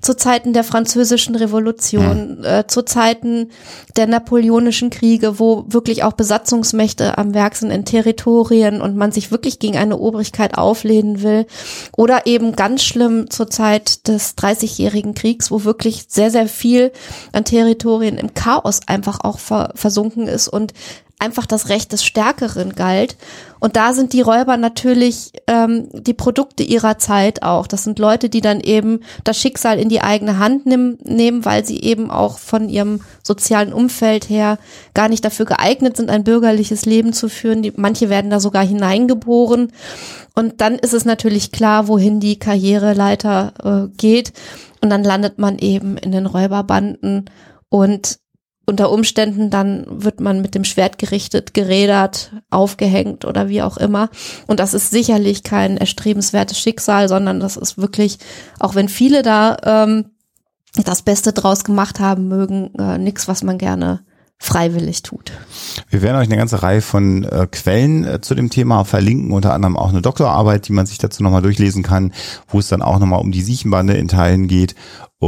zu 0.03 0.17
Zeiten 0.17 0.53
der 0.53 0.65
französischen 0.65 1.37
Revolution, 1.37 2.45
äh, 2.45 2.65
zu 2.67 2.83
Zeiten 2.83 3.51
der 3.97 4.09
napoleonischen 4.09 4.91
Kriege, 4.91 5.39
wo 5.39 5.65
wirklich 5.69 6.03
auch 6.03 6.13
Besatzungsmächte 6.13 7.17
am 7.17 7.35
Werk 7.35 7.55
sind 7.55 7.71
in 7.71 7.85
Territorien 7.85 8.83
und 8.83 8.97
man 8.97 9.13
sich 9.13 9.31
wirklich 9.31 9.61
gegen 9.61 9.77
eine 9.77 9.97
Obrigkeit 9.97 10.59
auflehnen 10.59 11.23
will. 11.23 11.47
Oder 11.97 12.27
eben 12.27 12.57
ganz 12.57 12.83
schlimm 12.83 13.31
zur 13.31 13.49
Zeit 13.49 14.09
des 14.09 14.35
Dreißigjährigen 14.35 15.15
Kriegs, 15.15 15.53
wo 15.53 15.63
wirklich 15.63 16.07
sehr, 16.09 16.33
sehr 16.33 16.49
viel 16.49 16.91
an 17.33 17.45
Territorien 17.45 18.19
im 18.19 18.35
Chaos 18.35 18.81
einfach 18.87 19.21
auch 19.23 19.39
ver 19.39 19.73
versunken 19.77 20.27
ist 20.27 20.49
und 20.49 20.75
einfach 21.23 21.47
das 21.47 21.68
Recht 21.68 21.93
des 21.93 22.05
Stärkeren 22.05 22.75
galt. 22.75 23.16
Und 23.61 23.77
da 23.77 23.95
sind 23.95 24.12
die 24.12 24.23
Räuber 24.23 24.57
natürlich 24.57 25.31
ähm, 25.47 25.89
die 25.93 26.14
Produkte 26.14 26.64
ihrer 26.64 26.99
Zeit 26.99 27.45
auch. 27.45 27.68
Das 27.68 27.85
sind 27.85 28.01
Leute, 28.01 28.29
die 28.29 28.41
dann 28.41 28.61
eben 28.61 29.01
das 29.23 29.39
Schicksal 29.39 29.79
in 29.79 29.89
die 29.89 30.01
eigene 30.01 30.39
Hand 30.39 30.66
nimm, 30.66 30.99
nehmen, 31.05 31.45
weil 31.45 31.64
sie 31.64 31.81
eben 31.81 32.11
auch 32.11 32.39
von 32.39 32.68
ihrem 32.68 33.03
sozialen 33.23 33.73
Umfeld 33.73 34.29
her 34.29 34.59
gar 34.95 35.09
nicht 35.09 35.25
dafür 35.25 35.47
geeignet 35.47 35.97
sind, 35.97 36.11
ein 36.11 36.25
bürgerliches 36.25 36.87
Leben 36.87 37.12
zu 37.12 37.29
führen. 37.29 37.62
Die, 37.62 37.73
manche 37.77 38.11
werden 38.11 38.31
da 38.31 38.41
sogar 38.41 38.66
hineingeboren. 38.66 39.73
Und 40.35 40.61
dann 40.61 40.75
ist 40.75 40.93
es 40.93 41.05
natürlich 41.05 41.53
klar, 41.53 41.87
wohin 41.87 42.18
die 42.18 42.39
Karriereleiter 42.41 43.53
äh, 43.93 43.97
geht. 43.97 44.33
Und 44.81 44.91
dann 44.91 45.05
landet 45.05 45.39
man 45.39 45.59
eben 45.59 45.97
in 45.97 46.11
den 46.11 46.27
Räuberbanden 46.27 47.31
und 47.68 48.18
unter 48.65 48.91
Umständen 48.91 49.51
dann 49.51 49.87
wird 49.89 50.21
man 50.21 50.41
mit 50.41 50.55
dem 50.55 50.65
Schwert 50.65 50.99
gerichtet, 50.99 51.55
gerädert, 51.55 52.33
aufgehängt 52.51 53.25
oder 53.25 53.49
wie 53.49 53.63
auch 53.63 53.77
immer. 53.77 54.09
Und 54.47 54.61
das 54.61 54.75
ist 54.75 54.91
sicherlich 54.91 55.43
kein 55.43 55.77
erstrebenswertes 55.77 56.59
Schicksal, 56.59 57.09
sondern 57.09 57.41
das 57.41 57.57
ist 57.57 57.79
wirklich, 57.79 58.19
auch 58.61 58.75
wenn 58.75 58.89
viele 58.89 59.23
da 59.23 59.57
ähm, 59.65 60.07
das 60.85 61.03
Beste 61.03 61.33
draus 61.33 61.65
gemacht 61.65 62.01
haben 62.01 62.29
mögen, 62.29 62.75
äh, 62.77 62.99
nichts, 62.99 63.29
was 63.29 63.43
man 63.43 63.59
gerne 63.59 64.01
freiwillig 64.39 65.03
tut. 65.03 65.31
Wir 65.89 66.03
werden 66.03 66.17
euch 66.17 66.27
eine 66.27 66.37
ganze 66.37 66.65
Reihe 66.65 66.81
von 66.81 67.23
äh, 67.23 67.47
Quellen 67.51 68.05
äh, 68.05 68.21
zu 68.21 68.35
dem 68.35 68.51
Thema 68.51 68.85
verlinken, 68.85 69.31
unter 69.31 69.55
anderem 69.55 69.77
auch 69.77 69.91
eine 69.91 70.03
Doktorarbeit, 70.03 70.67
die 70.67 70.73
man 70.73 70.87
sich 70.87 70.99
dazu 70.99 71.23
nochmal 71.23 71.43
durchlesen 71.43 71.85
kann, 71.85 72.13
wo 72.49 72.59
es 72.59 72.67
dann 72.67 72.83
auch 72.83 72.99
nochmal 72.99 73.21
um 73.21 73.31
die 73.31 73.43
Siechenbande 73.43 73.95
in 73.95 74.09
Teilen 74.09 74.49
geht 74.49 74.75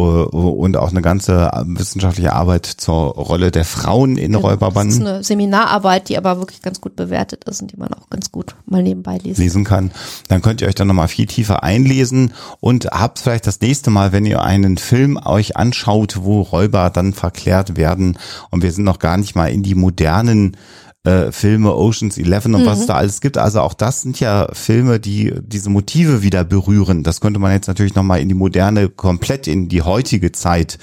und 0.01 0.76
auch 0.76 0.90
eine 0.90 1.03
ganze 1.03 1.51
wissenschaftliche 1.66 2.32
Arbeit 2.32 2.66
zur 2.66 3.14
Rolle 3.14 3.51
der 3.51 3.64
Frauen 3.64 4.16
in 4.16 4.32
Genau, 4.32 4.47
Räuberbanden. 4.47 4.99
Das 5.01 5.07
ist 5.09 5.14
eine 5.14 5.24
Seminararbeit, 5.24 6.09
die 6.09 6.18
aber 6.18 6.38
wirklich 6.38 6.62
ganz 6.62 6.80
gut 6.80 6.97
bewertet 6.97 7.45
ist 7.45 7.62
und 7.62 7.72
die 7.72 7.76
man 7.76 7.92
auch 7.95 8.11
ganz 8.11 8.32
gut 8.32 8.57
mal 8.66 8.82
nebenbei 8.82 9.18
lesen 9.18 9.40
lesen 9.40 9.64
kann, 9.64 9.92
dann 10.28 10.42
könnt 10.42 10.61
ihr 10.61 10.68
euch 10.68 10.74
dann 10.74 10.88
nochmal 10.88 11.09
viel 11.09 11.26
tiefer 11.26 11.62
einlesen 11.62 12.32
und 12.61 12.86
habt 12.86 13.18
vielleicht 13.18 13.47
das 13.47 13.61
nächste 13.61 13.90
Mal, 13.90 14.12
wenn 14.12 14.26
ihr 14.26 14.42
einen 14.42 14.78
Film 14.78 15.18
euch 15.24 15.57
anschaut, 15.57 16.20
wo 16.22 16.42
Räuber 16.42 16.90
dann 16.90 17.12
verklärt 17.12 17.76
werden. 17.76 18.18
Und 18.51 18.62
wir 18.62 18.72
sind 18.72 18.84
noch 18.84 18.99
gar 18.99 19.16
nicht 19.16 19.36
mal 19.36 19.47
in 19.47 19.62
die 19.62 19.74
modernen 19.74 20.57
äh, 21.05 21.30
Filme 21.32 21.74
Oceans 21.74 22.16
11 22.18 22.46
und 22.46 22.66
was 22.66 22.80
es 22.80 22.86
da 22.86 22.94
alles 22.94 23.20
gibt. 23.20 23.36
Also 23.38 23.61
auch 23.61 23.74
das 23.74 24.00
sind 24.02 24.20
ja 24.20 24.48
Filme, 24.52 24.98
die 25.00 25.34
diese 25.42 25.68
Motive 25.70 26.22
wieder 26.22 26.44
berühren. 26.44 27.02
Das 27.02 27.20
könnte 27.20 27.38
man 27.38 27.52
jetzt 27.52 27.66
natürlich 27.68 27.94
nochmal 27.94 28.20
in 28.20 28.28
die 28.28 28.34
moderne, 28.34 28.88
komplett 28.88 29.46
in 29.46 29.68
die 29.68 29.82
heutige 29.82 30.32
Zeit 30.32 30.78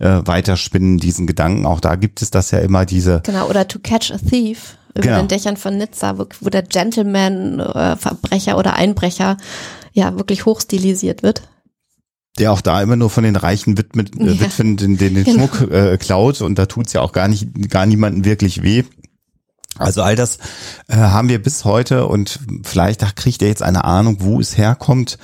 äh, 0.00 0.20
weiterspinnen, 0.24 0.98
diesen 0.98 1.26
Gedanken. 1.26 1.66
Auch 1.66 1.80
da 1.80 1.94
gibt 1.96 2.20
es 2.20 2.30
das 2.30 2.50
ja 2.50 2.58
immer 2.58 2.84
diese 2.84 3.22
Genau, 3.24 3.48
oder 3.48 3.68
To 3.68 3.78
Catch 3.78 4.10
a 4.12 4.18
Thief 4.18 4.76
über 4.94 5.02
Genau. 5.02 5.18
den 5.18 5.28
Dächern 5.28 5.56
von 5.56 5.76
Nizza, 5.78 6.18
wo, 6.18 6.26
wo 6.40 6.50
der 6.50 6.62
Gentleman, 6.62 7.60
äh, 7.60 7.96
Verbrecher 7.96 8.58
oder 8.58 8.74
Einbrecher 8.74 9.36
ja 9.92 10.16
wirklich 10.16 10.46
hochstilisiert 10.46 11.22
wird. 11.22 11.42
der 12.38 12.52
auch 12.52 12.60
da 12.60 12.80
immer 12.82 12.96
nur 12.96 13.10
von 13.10 13.22
den 13.24 13.36
reichen 13.36 13.76
Witwen, 13.78 14.06
äh. 14.18 14.40
Witwen 14.40 14.76
den, 14.76 14.96
den, 14.96 15.14
den 15.14 15.24
Genau. 15.24 15.46
Schmuck 15.48 15.70
äh, 15.70 15.96
klaut 15.98 16.40
und 16.40 16.58
da 16.58 16.66
tut's 16.66 16.92
ja 16.92 17.02
auch 17.02 17.12
gar 17.12 17.28
nicht 17.28 17.70
gar 17.70 17.86
niemanden 17.86 18.24
wirklich 18.24 18.62
weh. 18.62 18.84
Also 19.78 20.02
all 20.02 20.16
das 20.16 20.38
äh, 20.88 20.96
haben 20.96 21.28
wir 21.28 21.42
bis 21.42 21.64
heute 21.64 22.06
und 22.06 22.40
vielleicht 22.64 23.02
ach, 23.04 23.14
kriegt 23.14 23.40
ihr 23.40 23.48
jetzt 23.48 23.62
eine 23.62 23.84
Ahnung, 23.84 24.18
wo 24.20 24.40
es 24.40 24.58
herkommt. 24.58 25.16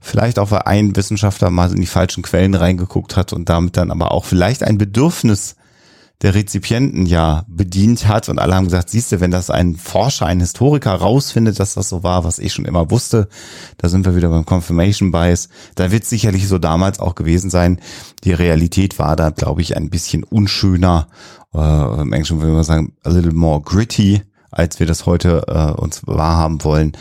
Vielleicht 0.00 0.38
auch, 0.38 0.50
weil 0.50 0.62
ein 0.62 0.96
Wissenschaftler 0.96 1.50
mal 1.50 1.70
in 1.70 1.80
die 1.80 1.86
falschen 1.86 2.22
Quellen 2.22 2.54
reingeguckt 2.54 3.16
hat 3.16 3.32
und 3.32 3.48
damit 3.48 3.76
dann 3.76 3.90
aber 3.90 4.12
auch 4.12 4.24
vielleicht 4.24 4.62
ein 4.62 4.78
Bedürfnis 4.78 5.56
der 6.22 6.34
Rezipienten 6.34 7.06
ja 7.06 7.44
bedient 7.48 8.06
hat 8.06 8.28
und 8.28 8.38
alle 8.38 8.54
haben 8.54 8.66
gesagt, 8.66 8.90
siehst 8.90 9.10
du, 9.10 9.20
wenn 9.20 9.30
das 9.30 9.48
ein 9.48 9.76
Forscher, 9.76 10.26
ein 10.26 10.40
Historiker 10.40 10.92
rausfindet, 10.92 11.58
dass 11.58 11.74
das 11.74 11.88
so 11.88 12.02
war, 12.02 12.24
was 12.24 12.38
ich 12.38 12.52
schon 12.52 12.66
immer 12.66 12.90
wusste, 12.90 13.28
da 13.78 13.88
sind 13.88 14.04
wir 14.04 14.14
wieder 14.14 14.28
beim 14.28 14.44
Confirmation 14.44 15.12
Bias, 15.12 15.48
da 15.76 15.90
wird 15.90 16.04
sicherlich 16.04 16.46
so 16.46 16.58
damals 16.58 17.00
auch 17.00 17.14
gewesen 17.14 17.48
sein. 17.48 17.80
Die 18.24 18.32
Realität 18.32 18.98
war 18.98 19.16
da, 19.16 19.30
glaube 19.30 19.62
ich, 19.62 19.76
ein 19.76 19.88
bisschen 19.88 20.22
unschöner, 20.22 21.08
äh, 21.54 22.00
im 22.00 22.12
Englischen 22.12 22.40
würde 22.40 22.52
man 22.52 22.64
sagen, 22.64 22.96
a 23.04 23.10
little 23.10 23.32
more 23.32 23.60
gritty, 23.60 24.22
als 24.50 24.80
wir 24.80 24.86
das 24.86 25.06
heute 25.06 25.44
äh, 25.48 25.80
uns 25.80 26.02
wahrhaben 26.06 26.62
wollen. 26.64 26.92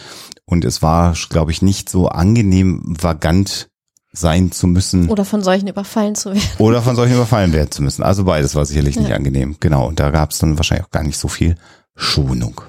Und 0.45 0.65
es 0.65 0.81
war, 0.81 1.13
glaube 1.29 1.51
ich, 1.51 1.61
nicht 1.61 1.89
so 1.89 2.07
angenehm 2.07 2.95
vagant 2.99 3.69
sein 4.11 4.51
zu 4.51 4.65
müssen 4.65 5.09
Oder 5.09 5.23
von 5.23 5.43
solchen 5.43 5.67
überfallen 5.67 6.15
zu 6.15 6.33
werden. 6.33 6.41
oder 6.57 6.81
von 6.81 6.95
solchen 6.95 7.13
überfallen 7.13 7.53
werden 7.53 7.71
zu 7.71 7.83
müssen. 7.83 8.01
Also 8.03 8.23
beides 8.23 8.55
war 8.55 8.65
sicherlich 8.65 8.99
nicht 8.99 9.13
angenehm. 9.13 9.57
Genau. 9.59 9.87
Und 9.87 9.99
da 9.99 10.09
gab 10.09 10.31
es 10.31 10.39
dann 10.39 10.57
wahrscheinlich 10.57 10.87
auch 10.87 10.91
gar 10.91 11.03
nicht 11.03 11.17
so 11.17 11.27
viel 11.27 11.55
Schonung. 11.95 12.61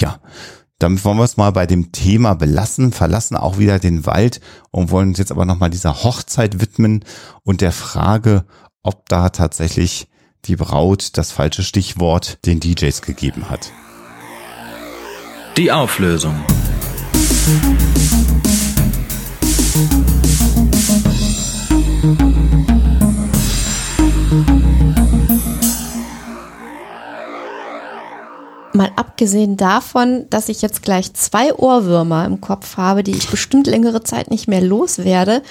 Ja. 0.00 0.20
Damit 0.78 1.04
wollen 1.04 1.16
wir 1.16 1.24
es 1.24 1.38
mal 1.38 1.52
bei 1.52 1.66
dem 1.66 1.92
Thema 1.92 2.34
belassen, 2.34 2.92
verlassen 2.92 3.36
auch 3.36 3.58
wieder 3.58 3.78
den 3.78 4.04
Wald 4.04 4.40
und 4.70 4.90
wollen 4.90 5.08
uns 5.10 5.18
jetzt 5.18 5.32
aber 5.32 5.46
nochmal 5.46 5.70
dieser 5.70 6.02
Hochzeit 6.02 6.60
widmen 6.60 7.02
und 7.44 7.62
der 7.62 7.72
Frage, 7.72 8.44
ob 8.82 9.08
da 9.08 9.30
tatsächlich 9.30 10.08
die 10.46 10.56
Braut 10.56 11.16
das 11.18 11.32
falsche 11.32 11.62
Stichwort 11.62 12.38
den 12.46 12.60
DJs 12.60 13.02
gegeben 13.02 13.50
hat. 13.50 13.72
Die 15.56 15.72
Auflösung. 15.72 16.44
Mal 28.76 28.90
abgesehen 28.96 29.56
davon, 29.56 30.26
dass 30.30 30.48
ich 30.48 30.62
jetzt 30.62 30.82
gleich 30.82 31.12
zwei 31.14 31.54
Ohrwürmer 31.54 32.24
im 32.26 32.40
Kopf 32.40 32.76
habe, 32.76 33.02
die 33.02 33.12
ich 33.12 33.28
bestimmt 33.28 33.66
längere 33.66 34.02
Zeit 34.02 34.30
nicht 34.30 34.48
mehr 34.48 34.60
loswerde 34.60 35.42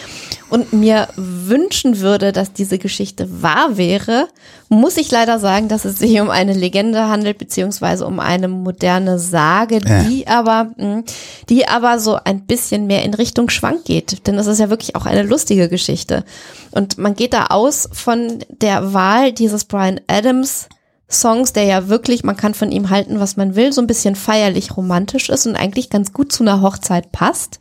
und 0.49 0.73
mir 0.73 1.07
wünschen 1.15 1.99
würde, 1.99 2.31
dass 2.31 2.53
diese 2.53 2.77
Geschichte 2.77 3.41
wahr 3.41 3.77
wäre, 3.77 4.27
muss 4.69 4.97
ich 4.97 5.11
leider 5.11 5.39
sagen, 5.39 5.67
dass 5.67 5.85
es 5.85 5.99
sich 5.99 6.19
um 6.19 6.29
eine 6.29 6.53
Legende 6.53 7.07
handelt, 7.07 7.37
beziehungsweise 7.37 8.05
um 8.05 8.19
eine 8.19 8.47
moderne 8.47 9.19
Sage, 9.19 9.79
die 9.79 10.27
aber, 10.27 10.71
mh, 10.77 11.03
die 11.49 11.67
aber 11.67 11.99
so 11.99 12.17
ein 12.23 12.45
bisschen 12.45 12.87
mehr 12.87 13.03
in 13.03 13.13
Richtung 13.13 13.49
Schwank 13.49 13.85
geht. 13.85 14.27
Denn 14.27 14.37
das 14.37 14.47
ist 14.47 14.59
ja 14.59 14.69
wirklich 14.69 14.95
auch 14.95 15.05
eine 15.05 15.23
lustige 15.23 15.69
Geschichte. 15.69 16.23
Und 16.71 16.97
man 16.97 17.15
geht 17.15 17.33
da 17.33 17.47
aus 17.47 17.89
von 17.91 18.39
der 18.49 18.93
Wahl 18.93 19.31
dieses 19.31 19.65
Brian 19.65 19.99
Adams 20.07 20.67
Songs, 21.09 21.53
der 21.53 21.63
ja 21.65 21.87
wirklich, 21.87 22.23
man 22.23 22.35
kann 22.35 22.55
von 22.55 22.71
ihm 22.71 22.89
halten, 22.89 23.19
was 23.19 23.37
man 23.37 23.55
will, 23.55 23.71
so 23.71 23.79
ein 23.81 23.87
bisschen 23.87 24.15
feierlich 24.15 24.75
romantisch 24.75 25.29
ist 25.29 25.45
und 25.45 25.55
eigentlich 25.55 25.91
ganz 25.91 26.13
gut 26.13 26.31
zu 26.31 26.43
einer 26.43 26.61
Hochzeit 26.61 27.11
passt 27.11 27.59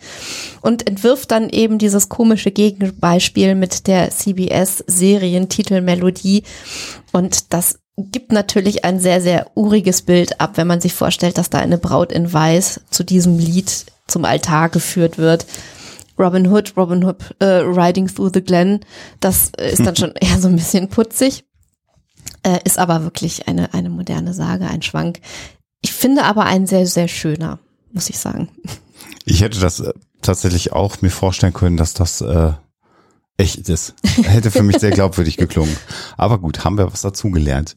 und 0.63 0.89
entwirft 0.89 1.31
dann 1.31 1.51
eben 1.51 1.77
dieses 1.79 2.09
komische 2.09 2.51
Gegenbeispiel 2.51 3.55
mit 3.55 3.87
der 3.87 4.11
CBS-Serientitelmelodie 4.11 6.45
und 7.13 7.53
das 7.53 7.81
gibt 7.97 8.33
natürlich 8.33 8.85
ein 8.85 8.99
sehr, 8.99 9.21
sehr 9.21 9.53
uriges 9.55 10.03
Bild 10.03 10.41
ab, 10.41 10.57
wenn 10.57 10.67
man 10.67 10.81
sich 10.81 10.95
vorstellt, 10.95 11.39
dass 11.39 11.51
da 11.51 11.59
eine 11.59 11.79
Braut 11.79 12.13
in 12.13 12.33
Weiß 12.33 12.81
zu 12.91 13.05
diesem 13.05 13.39
Lied 13.39 13.87
zum 14.09 14.25
Altar 14.25 14.69
geführt 14.69 15.19
wird. 15.19 15.47
Robin 16.19 16.51
Hood, 16.51 16.77
Robin 16.77 17.05
Hood 17.05 17.37
äh, 17.41 17.45
Riding 17.45 18.09
Through 18.09 18.31
the 18.35 18.43
Glen, 18.43 18.81
das 19.21 19.53
äh, 19.59 19.71
ist 19.71 19.85
dann 19.85 19.97
schon 19.97 20.13
eher 20.13 20.41
so 20.41 20.49
ein 20.49 20.57
bisschen 20.57 20.89
putzig. 20.89 21.45
Äh, 22.45 22.61
ist 22.65 22.79
aber 22.79 23.03
wirklich 23.03 23.49
eine, 23.49 23.75
eine 23.75 23.91
moderne 23.91 24.35
Sage, 24.35 24.67
ein 24.67 24.83
Schwank. 24.83 25.21
Ich 25.81 25.93
finde 25.93 26.25
aber 26.25 26.45
ein 26.45 26.67
sehr, 26.67 26.87
sehr 26.87 27.09
schöner, 27.09 27.59
muss 27.93 28.11
ich 28.11 28.19
sagen. 28.19 28.49
Ich 29.25 29.41
hätte 29.41 29.59
das 29.61 29.81
äh, 29.81 29.93
tatsächlich 30.23 30.73
auch 30.73 31.01
mir 31.03 31.11
vorstellen 31.11 31.55
können, 31.55 31.77
dass 31.77 31.95
das 31.95 32.21
äh, 32.21 32.53
echt 33.37 33.69
ist. 33.69 33.95
Hätte 34.23 34.51
für 34.51 34.63
mich 34.63 34.79
sehr 34.79 34.91
glaubwürdig 34.93 35.37
geklungen. 35.37 35.77
Aber 36.17 36.39
gut, 36.39 36.65
haben 36.65 36.79
wir 36.79 36.93
was 36.93 37.03
dazugelernt. 37.03 37.75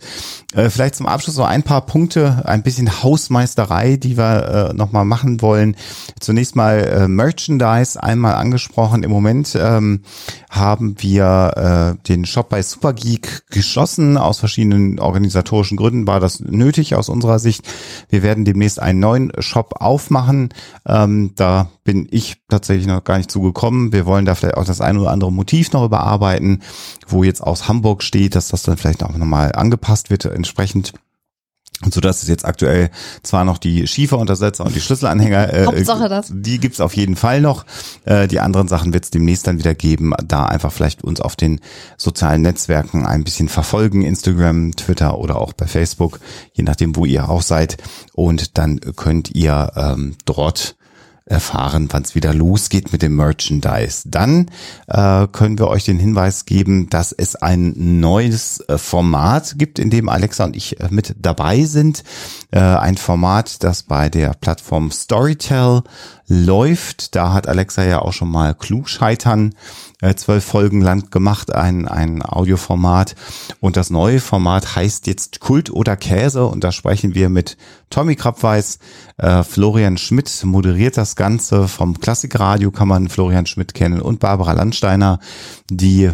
Äh, 0.54 0.70
vielleicht 0.70 0.96
zum 0.96 1.08
Abschluss 1.08 1.38
noch 1.38 1.48
ein 1.48 1.64
paar 1.64 1.86
Punkte, 1.86 2.44
ein 2.46 2.62
bisschen 2.62 3.02
Hausmeisterei, 3.02 3.98
die 3.98 4.18
wir 4.18 4.70
äh, 4.72 4.74
nochmal 4.74 5.06
machen 5.06 5.42
wollen. 5.42 5.76
Zunächst 6.20 6.56
mal 6.56 6.80
äh, 6.80 7.08
Merchandise 7.08 8.02
einmal 8.02 8.36
angesprochen. 8.36 9.04
Im 9.04 9.12
Moment 9.12 9.58
ähm, 9.60 10.04
haben 10.50 10.96
wir 11.00 11.98
äh, 12.00 12.08
den 12.08 12.26
Shop 12.26 12.50
bei 12.50 12.62
Supergeek 12.62 13.50
geschlossen. 13.50 14.18
Aus 14.18 14.40
verschiedenen 14.40 15.00
organisatorischen 15.00 15.78
Gründen 15.78 16.08
war 16.08 16.20
das 16.20 16.40
nötig 16.40 16.96
aus 16.96 17.10
unserer 17.10 17.40
Sicht. 17.40 17.68
Wir 18.10 18.24
werden 18.24 18.46
demnächst 18.46 18.80
einen 18.80 19.00
neuen 19.00 19.32
Shop 19.40 19.76
aufmachen. 19.80 20.50
Ähm, 20.86 21.32
da 21.36 21.70
bin 21.84 22.08
ich 22.12 22.38
tatsächlich 22.50 22.88
noch 22.88 23.04
gar 23.04 23.18
nicht 23.18 23.32
zugekommen. 23.32 23.92
Wir 23.92 24.06
wollen 24.06 24.26
da 24.26 24.36
vielleicht 24.36 24.58
auch 24.58 24.66
das 24.66 24.82
ein 24.82 24.98
oder 24.98 25.12
andere 25.12 25.32
Motiv 25.32 25.72
noch 25.74 25.84
überarbeiten, 25.86 26.64
wo 27.08 27.24
jetzt 27.24 27.42
aus 27.42 27.68
Hamburg 27.68 28.04
steht, 28.04 28.36
dass 28.36 28.50
das 28.50 28.64
dann 28.64 28.78
vielleicht 28.78 29.04
auch 29.04 29.16
nochmal 29.16 29.52
angepasst 29.54 30.10
wird 30.10 30.26
entsprechend. 30.26 30.94
Und 31.84 31.94
so 31.94 32.02
dass 32.02 32.24
es 32.24 32.30
jetzt 32.30 32.44
aktuell 32.44 32.90
zwar 33.22 33.46
noch 33.46 33.60
die 33.60 33.86
Schieferuntersetzer 33.86 34.66
und 34.66 34.76
die 34.76 34.82
Schlüsselanhänger, 34.82 35.54
äh, 35.54 35.66
Hauptsache 35.68 36.10
das. 36.10 36.32
die 36.34 36.60
gibt's 36.60 36.82
auf 36.82 36.96
jeden 36.96 37.16
Fall 37.16 37.40
noch. 37.40 37.66
Äh, 38.06 38.28
die 38.28 38.40
anderen 38.40 38.68
Sachen 38.68 38.94
wird's 38.94 39.12
demnächst 39.12 39.46
dann 39.46 39.60
wieder 39.60 39.76
geben. 39.76 40.14
Da 40.26 40.46
einfach 40.46 40.72
vielleicht 40.72 41.04
uns 41.04 41.22
auf 41.22 41.36
den 41.36 41.60
sozialen 41.96 42.42
Netzwerken 42.42 43.06
ein 43.06 43.24
bisschen 43.24 43.48
verfolgen, 43.48 44.02
Instagram, 44.02 44.76
Twitter 44.76 45.20
oder 45.20 45.36
auch 45.36 45.54
bei 45.54 45.68
Facebook, 45.68 46.20
je 46.54 46.64
nachdem, 46.64 46.96
wo 46.96 47.06
ihr 47.06 47.30
auch 47.30 47.44
seid. 47.44 47.78
Und 48.14 48.58
dann 48.58 48.80
könnt 48.96 49.36
ihr 49.36 49.72
ähm, 49.76 50.16
dort 50.26 50.77
erfahren, 51.30 51.90
wann 51.92 52.04
es 52.04 52.16
wieder 52.16 52.34
losgeht 52.34 52.92
mit 52.92 53.02
dem 53.02 53.16
Merchandise. 53.16 54.04
Dann 54.06 54.50
äh, 54.88 55.28
können 55.28 55.60
wir 55.60 55.68
euch 55.68 55.86
den 55.86 56.00
Hinweis 56.00 56.46
geben, 56.46 56.90
dass 56.90 57.12
es 57.12 57.36
ein 57.36 57.74
neues 58.00 58.62
äh, 58.62 58.78
Format 58.78 59.56
gibt, 59.58 59.80
in 59.80 59.90
dem 59.90 60.10
Alexa 60.10 60.46
und 60.46 60.56
ich 60.56 60.80
äh, 60.80 60.88
mit 60.90 61.16
dabei 61.20 61.64
sind. 61.64 62.04
Äh, 62.52 62.60
ein 62.60 62.98
Format, 62.98 63.64
das 63.64 63.84
bei 63.84 64.10
der 64.10 64.34
Plattform 64.34 64.92
Storytel 64.92 65.84
läuft. 66.28 67.16
Da 67.16 67.34
hat 67.34 67.48
Alexa 67.48 67.84
ja 67.84 68.02
auch 68.02 68.14
schon 68.14 68.30
mal 68.30 68.54
Klugscheitern 68.54 69.54
zwölf 70.16 70.44
Folgen 70.44 70.82
lang 70.82 71.10
gemacht, 71.10 71.54
ein, 71.54 71.88
ein 71.88 72.22
Audioformat. 72.22 73.16
Und 73.60 73.78
das 73.78 73.90
neue 73.90 74.20
Format 74.20 74.76
heißt 74.76 75.08
jetzt 75.08 75.40
Kult 75.40 75.72
oder 75.72 75.96
Käse. 75.98 76.46
Und 76.46 76.64
da 76.64 76.72
sprechen 76.72 77.16
wir 77.16 77.30
mit 77.30 77.58
Tommy 77.90 78.16
Krabweis. 78.16 78.80
Äh, 79.18 79.44
Florian 79.44 79.98
Schmidt 79.98 80.44
moderiert 80.44 80.98
das 80.98 81.16
Ganze. 81.16 81.68
Vom 81.68 82.00
Klassikradio 82.00 82.72
kann 82.72 82.88
man 82.88 83.10
Florian 83.10 83.48
Schmidt 83.48 83.74
kennen 83.74 84.02
und 84.02 84.20
Barbara 84.20 84.54
Landsteiner, 84.54 85.20
die 85.70 86.12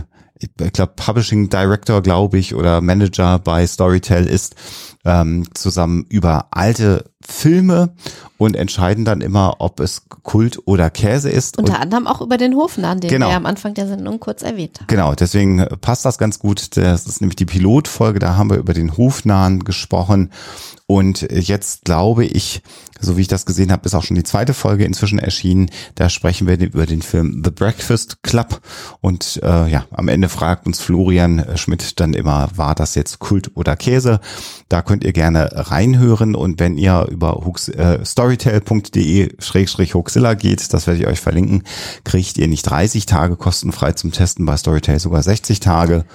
ich 0.59 0.73
glaube, 0.73 0.93
Publishing 0.95 1.49
Director, 1.49 2.01
glaube 2.01 2.38
ich, 2.38 2.53
oder 2.53 2.81
Manager 2.81 3.39
bei 3.39 3.65
Storytel 3.65 4.25
ist, 4.25 4.55
ähm, 5.05 5.45
zusammen 5.53 6.05
über 6.09 6.47
alte 6.51 7.12
Filme 7.28 7.93
und 8.38 8.55
entscheiden 8.55 9.05
dann 9.05 9.21
immer, 9.21 9.55
ob 9.59 9.80
es 9.80 10.03
Kult 10.24 10.59
oder 10.65 10.89
Käse 10.89 11.30
ist. 11.30 11.57
Unter 11.57 11.74
und 11.76 11.80
anderem 11.80 12.07
auch 12.07 12.21
über 12.21 12.38
den 12.38 12.55
Hofnamen, 12.55 12.99
den 12.99 13.09
Genau. 13.09 13.30
wir 13.30 13.36
am 13.36 13.45
Anfang 13.45 13.74
der 13.74 13.88
Sendung 13.88 14.19
kurz 14.19 14.41
erwähnt 14.41 14.80
haben. 14.80 14.88
Genau, 14.88 15.13
deswegen 15.15 15.65
passt 15.82 16.05
das 16.05 16.17
ganz 16.17 16.39
gut. 16.39 16.76
Das 16.76 17.05
ist 17.05 17.21
nämlich 17.21 17.36
die 17.36 17.45
Pilotfolge, 17.45 18.19
da 18.19 18.36
haben 18.36 18.49
wir 18.49 18.57
über 18.57 18.74
den 18.74 18.97
Hofnahen 18.97 19.63
gesprochen. 19.63 20.32
Und 20.93 21.25
jetzt 21.31 21.85
glaube 21.85 22.23
ich, 22.23 22.61
so 22.99 23.17
wie 23.17 23.21
ich 23.21 23.27
das 23.27 23.47
gesehen 23.47 23.71
habe, 23.71 23.87
ist 23.87 23.95
auch 23.95 24.03
schon 24.03 24.13
die 24.13 24.21
zweite 24.21 24.53
Folge 24.53 24.85
inzwischen 24.85 25.17
erschienen. 25.17 25.71
Da 25.95 26.07
sprechen 26.07 26.45
wir 26.45 26.59
über 26.59 26.85
den 26.85 27.01
Film 27.01 27.41
The 27.43 27.49
Breakfast 27.49 28.21
Club. 28.21 28.61
Und 29.01 29.39
äh, 29.41 29.67
ja, 29.71 29.87
am 29.89 30.07
Ende 30.07 30.29
fragt 30.29 30.67
uns 30.67 30.79
Florian 30.79 31.43
Schmidt 31.55 31.99
dann 31.99 32.13
immer, 32.13 32.47
war 32.55 32.75
das 32.75 32.93
jetzt 32.93 33.17
Kult 33.17 33.49
oder 33.55 33.75
Käse? 33.75 34.19
Da 34.69 34.83
könnt 34.83 35.03
ihr 35.03 35.13
gerne 35.13 35.49
reinhören. 35.51 36.35
Und 36.35 36.59
wenn 36.59 36.77
ihr 36.77 37.07
über 37.09 37.41
Hux, 37.43 37.69
äh, 37.69 38.05
storytel.de-huxilla 38.05 40.35
geht, 40.35 40.71
das 40.71 40.85
werde 40.85 40.99
ich 40.99 41.07
euch 41.07 41.21
verlinken, 41.21 41.63
kriegt 42.03 42.37
ihr 42.37 42.47
nicht 42.47 42.69
30 42.69 43.07
Tage 43.07 43.35
kostenfrei 43.35 43.93
zum 43.93 44.11
Testen, 44.11 44.45
bei 44.45 44.57
Storytel 44.57 44.99
sogar 44.99 45.23
60 45.23 45.59
Tage. 45.59 46.05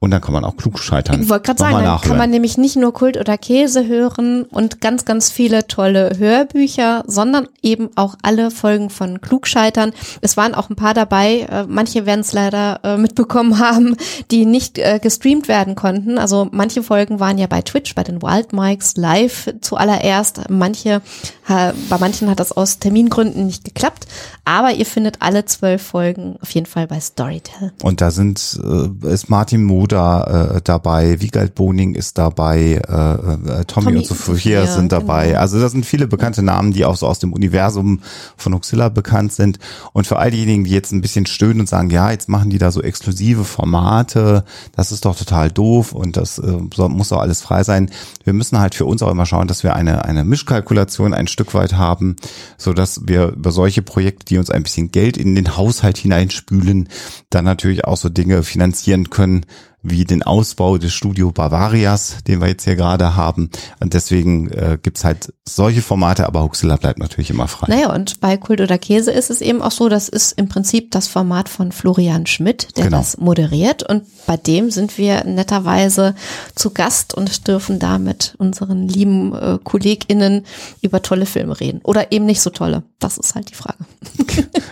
Und 0.00 0.12
dann 0.12 0.20
kann 0.20 0.32
man 0.32 0.44
auch 0.44 0.56
klug 0.56 0.78
scheitern. 0.78 1.22
Ich 1.22 1.28
wollte 1.28 1.46
gerade 1.46 1.58
sagen, 1.58 1.72
dann 1.72 1.82
kann 1.82 1.94
nachhören. 1.94 2.18
man 2.18 2.30
nämlich 2.30 2.56
nicht 2.56 2.76
nur 2.76 2.92
Kult 2.92 3.16
oder 3.16 3.36
Käse 3.36 3.88
hören 3.88 4.44
und 4.44 4.80
ganz, 4.80 5.04
ganz 5.04 5.28
viele 5.28 5.66
tolle 5.66 6.12
Hörbücher, 6.16 7.02
sondern 7.08 7.48
eben 7.62 7.90
auch 7.96 8.14
alle 8.22 8.52
Folgen 8.52 8.90
von 8.90 9.20
Klugscheitern. 9.20 9.92
Es 10.20 10.36
waren 10.36 10.54
auch 10.54 10.70
ein 10.70 10.76
paar 10.76 10.94
dabei, 10.94 11.48
äh, 11.50 11.64
manche 11.66 12.06
werden 12.06 12.20
es 12.20 12.32
leider 12.32 12.78
äh, 12.84 12.96
mitbekommen 12.96 13.58
haben, 13.58 13.96
die 14.30 14.46
nicht 14.46 14.78
äh, 14.78 15.00
gestreamt 15.02 15.48
werden 15.48 15.74
konnten. 15.74 16.16
Also 16.16 16.48
manche 16.52 16.84
Folgen 16.84 17.18
waren 17.18 17.36
ja 17.36 17.48
bei 17.48 17.62
Twitch, 17.62 17.96
bei 17.96 18.04
den 18.04 18.22
Wild 18.22 18.52
Mikes 18.52 18.96
live 18.96 19.52
zuallererst. 19.60 20.48
Manche, 20.48 21.02
bei 21.48 21.98
manchen 21.98 22.28
hat 22.28 22.40
das 22.40 22.52
aus 22.52 22.78
Termingründen 22.78 23.46
nicht 23.46 23.64
geklappt, 23.64 24.06
aber 24.44 24.72
ihr 24.72 24.84
findet 24.84 25.22
alle 25.22 25.46
zwölf 25.46 25.82
Folgen 25.82 26.36
auf 26.42 26.50
jeden 26.50 26.66
Fall 26.66 26.86
bei 26.86 27.00
Storytel. 27.00 27.72
Und 27.82 28.00
da 28.00 28.10
sind 28.10 28.60
ist 29.02 29.30
Martin 29.30 29.64
Moda 29.88 30.56
äh, 30.56 30.60
dabei, 30.62 31.20
Wiegald 31.20 31.54
Boning 31.54 31.94
ist 31.94 32.18
dabei, 32.18 32.82
äh, 32.86 33.60
äh, 33.60 33.64
Tommy, 33.64 33.86
Tommy 33.86 33.96
und 33.98 34.06
Sophia 34.06 34.66
sind 34.66 34.92
dabei. 34.92 35.28
genau. 35.28 35.40
Also 35.40 35.58
da 35.58 35.68
sind 35.70 35.86
viele 35.86 36.06
bekannte 36.06 36.42
Namen, 36.42 36.72
die 36.72 36.84
auch 36.84 36.96
so 36.96 37.06
aus 37.06 37.20
dem 37.20 37.32
Universum 37.32 38.00
von 38.36 38.52
Huxilla 38.52 38.90
bekannt 38.90 39.32
sind. 39.32 39.58
Und 39.94 40.06
für 40.06 40.18
all 40.18 40.30
diejenigen, 40.30 40.64
die 40.64 40.72
jetzt 40.72 40.92
ein 40.92 41.00
bisschen 41.00 41.24
stöhnen 41.24 41.60
und 41.60 41.70
sagen, 41.70 41.88
ja, 41.88 42.10
jetzt 42.10 42.28
machen 42.28 42.50
die 42.50 42.58
da 42.58 42.70
so 42.70 42.82
exklusive 42.82 43.44
Formate, 43.44 44.44
das 44.76 44.92
ist 44.92 45.06
doch 45.06 45.16
total 45.16 45.50
doof 45.50 45.92
und 45.92 46.18
das 46.18 46.38
äh, 46.38 46.50
muss 46.50 47.08
doch 47.08 47.20
alles 47.20 47.40
frei 47.40 47.64
sein. 47.64 47.90
Wir 48.24 48.34
müssen 48.34 48.58
halt 48.60 48.74
für 48.74 48.84
uns 48.84 49.02
auch 49.02 49.10
immer 49.10 49.24
schauen, 49.24 49.48
dass 49.48 49.62
wir 49.62 49.74
eine 49.74 50.04
eine 50.04 50.24
Mischkalkulation 50.24 51.14
ein 51.14 51.28
Stück 51.28 51.54
weit 51.54 51.74
haben, 51.74 52.16
so 52.58 52.74
dass 52.74 53.08
wir 53.08 53.28
über 53.28 53.52
solche 53.52 53.80
Projekte, 53.80 54.26
die 54.26 54.38
uns 54.38 54.50
ein 54.50 54.62
bisschen 54.62 54.90
Geld 54.90 55.16
in 55.16 55.34
den 55.34 55.56
Haushalt 55.56 55.96
hineinspülen, 55.96 56.90
dann 57.30 57.46
natürlich 57.46 57.84
auch 57.84 57.96
so 57.96 58.10
Dinge 58.10 58.42
finanzieren 58.42 59.08
können, 59.08 59.46
wie 59.82 60.04
den 60.04 60.22
Ausbau 60.22 60.76
des 60.76 60.92
Studio 60.92 61.30
Bavarias, 61.30 62.16
den 62.26 62.40
wir 62.40 62.48
jetzt 62.48 62.64
hier 62.64 62.74
gerade 62.76 63.14
haben. 63.16 63.50
Und 63.80 63.94
deswegen 63.94 64.50
äh, 64.50 64.76
gibt's 64.82 65.04
halt 65.04 65.32
solche 65.46 65.82
Formate, 65.82 66.26
aber 66.26 66.42
Huxilla 66.42 66.76
bleibt 66.76 66.98
natürlich 66.98 67.30
immer 67.30 67.46
frei. 67.48 67.66
Naja, 67.68 67.94
und 67.94 68.20
bei 68.20 68.36
Kult 68.36 68.60
oder 68.60 68.76
Käse 68.76 69.12
ist 69.12 69.30
es 69.30 69.40
eben 69.40 69.62
auch 69.62 69.70
so, 69.70 69.88
das 69.88 70.08
ist 70.08 70.32
im 70.32 70.48
Prinzip 70.48 70.90
das 70.90 71.06
Format 71.06 71.48
von 71.48 71.70
Florian 71.72 72.26
Schmidt, 72.26 72.76
der 72.76 72.84
Genau. 72.84 72.98
das 72.98 73.18
moderiert. 73.18 73.82
Und 73.88 74.02
bei 74.26 74.36
dem 74.36 74.70
sind 74.70 74.98
wir 74.98 75.24
netterweise 75.24 76.14
zu 76.54 76.70
Gast 76.70 77.14
und 77.14 77.46
dürfen 77.46 77.78
da 77.78 77.98
mit 77.98 78.34
unseren 78.38 78.88
lieben 78.88 79.34
äh, 79.34 79.58
KollegInnen 79.62 80.44
über 80.82 81.02
tolle 81.02 81.24
Filme 81.24 81.58
reden. 81.60 81.80
Oder 81.84 82.10
eben 82.12 82.26
nicht 82.26 82.40
so 82.40 82.50
tolle. 82.50 82.82
Das 82.98 83.16
ist 83.16 83.34
halt 83.36 83.50
die 83.50 83.54
Frage. 83.54 83.78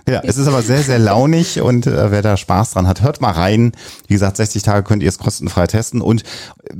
Ja, 0.08 0.20
es 0.24 0.36
ist 0.36 0.46
aber 0.46 0.62
sehr, 0.62 0.82
sehr 0.82 0.98
launig 0.98 1.60
und 1.60 1.86
äh, 1.86 2.10
wer 2.10 2.22
da 2.22 2.36
Spaß 2.36 2.72
dran 2.72 2.86
hat, 2.86 3.02
hört 3.02 3.20
mal 3.20 3.32
rein. 3.32 3.72
Wie 4.06 4.14
gesagt, 4.14 4.36
60 4.36 4.62
Tage 4.62 4.82
könnt 4.96 5.02
ihr 5.02 5.10
es 5.10 5.18
kostenfrei 5.18 5.66
testen 5.66 6.00
und 6.00 6.22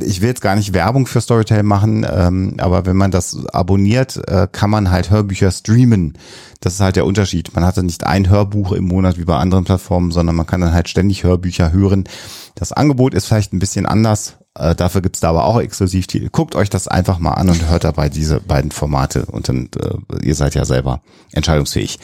ich 0.03 0.23
will 0.23 0.29
jetzt 0.29 0.41
gar 0.41 0.57
nicht 0.57 0.73
Werbung 0.73 1.07
für 1.07 1.21
Storytel 1.21 1.63
machen, 1.63 2.07
ähm, 2.11 2.55
aber 2.59 2.87
wenn 2.87 2.97
man 2.97 3.11
das 3.11 3.45
abonniert, 3.53 4.17
äh, 4.27 4.49
kann 4.51 4.71
man 4.71 4.91
halt 4.91 5.11
Hörbücher 5.11 5.51
streamen. 5.51 6.17
Das 6.61 6.73
ist 6.73 6.81
halt 6.81 6.97
der 6.97 7.05
Unterschied. 7.05 7.55
Man 7.55 7.67
hatte 7.67 7.83
nicht 7.83 8.07
ein 8.07 8.31
Hörbuch 8.31 8.73
im 8.73 8.85
Monat 8.85 9.19
wie 9.19 9.27
bei 9.27 9.37
anderen 9.37 9.65
Plattformen, 9.65 10.13
sondern 10.13 10.35
man 10.35 10.47
kann 10.47 10.63
dann 10.63 10.73
halt 10.73 10.89
ständig 10.89 11.25
Hörbücher 11.25 11.73
hören. 11.73 12.05
Das 12.55 12.73
Angebot 12.73 13.13
ist 13.13 13.27
vielleicht 13.27 13.53
ein 13.53 13.59
bisschen 13.59 13.85
anders. 13.85 14.39
Äh, 14.55 14.75
dafür 14.75 15.03
gibt's 15.03 15.21
da 15.21 15.29
aber 15.29 15.45
auch 15.45 15.61
Exklusivtitel. 15.61 16.31
Guckt 16.33 16.55
euch 16.55 16.71
das 16.71 16.89
einfach 16.89 17.19
mal 17.19 17.35
an 17.35 17.51
und 17.51 17.69
hört 17.69 17.85
dabei 17.85 18.09
diese 18.09 18.41
beiden 18.41 18.71
Formate 18.71 19.27
und 19.27 19.51
dann 19.51 19.69
äh, 19.79 20.25
ihr 20.27 20.35
seid 20.35 20.55
ja 20.55 20.65
selber 20.65 21.03
entscheidungsfähig. 21.33 21.99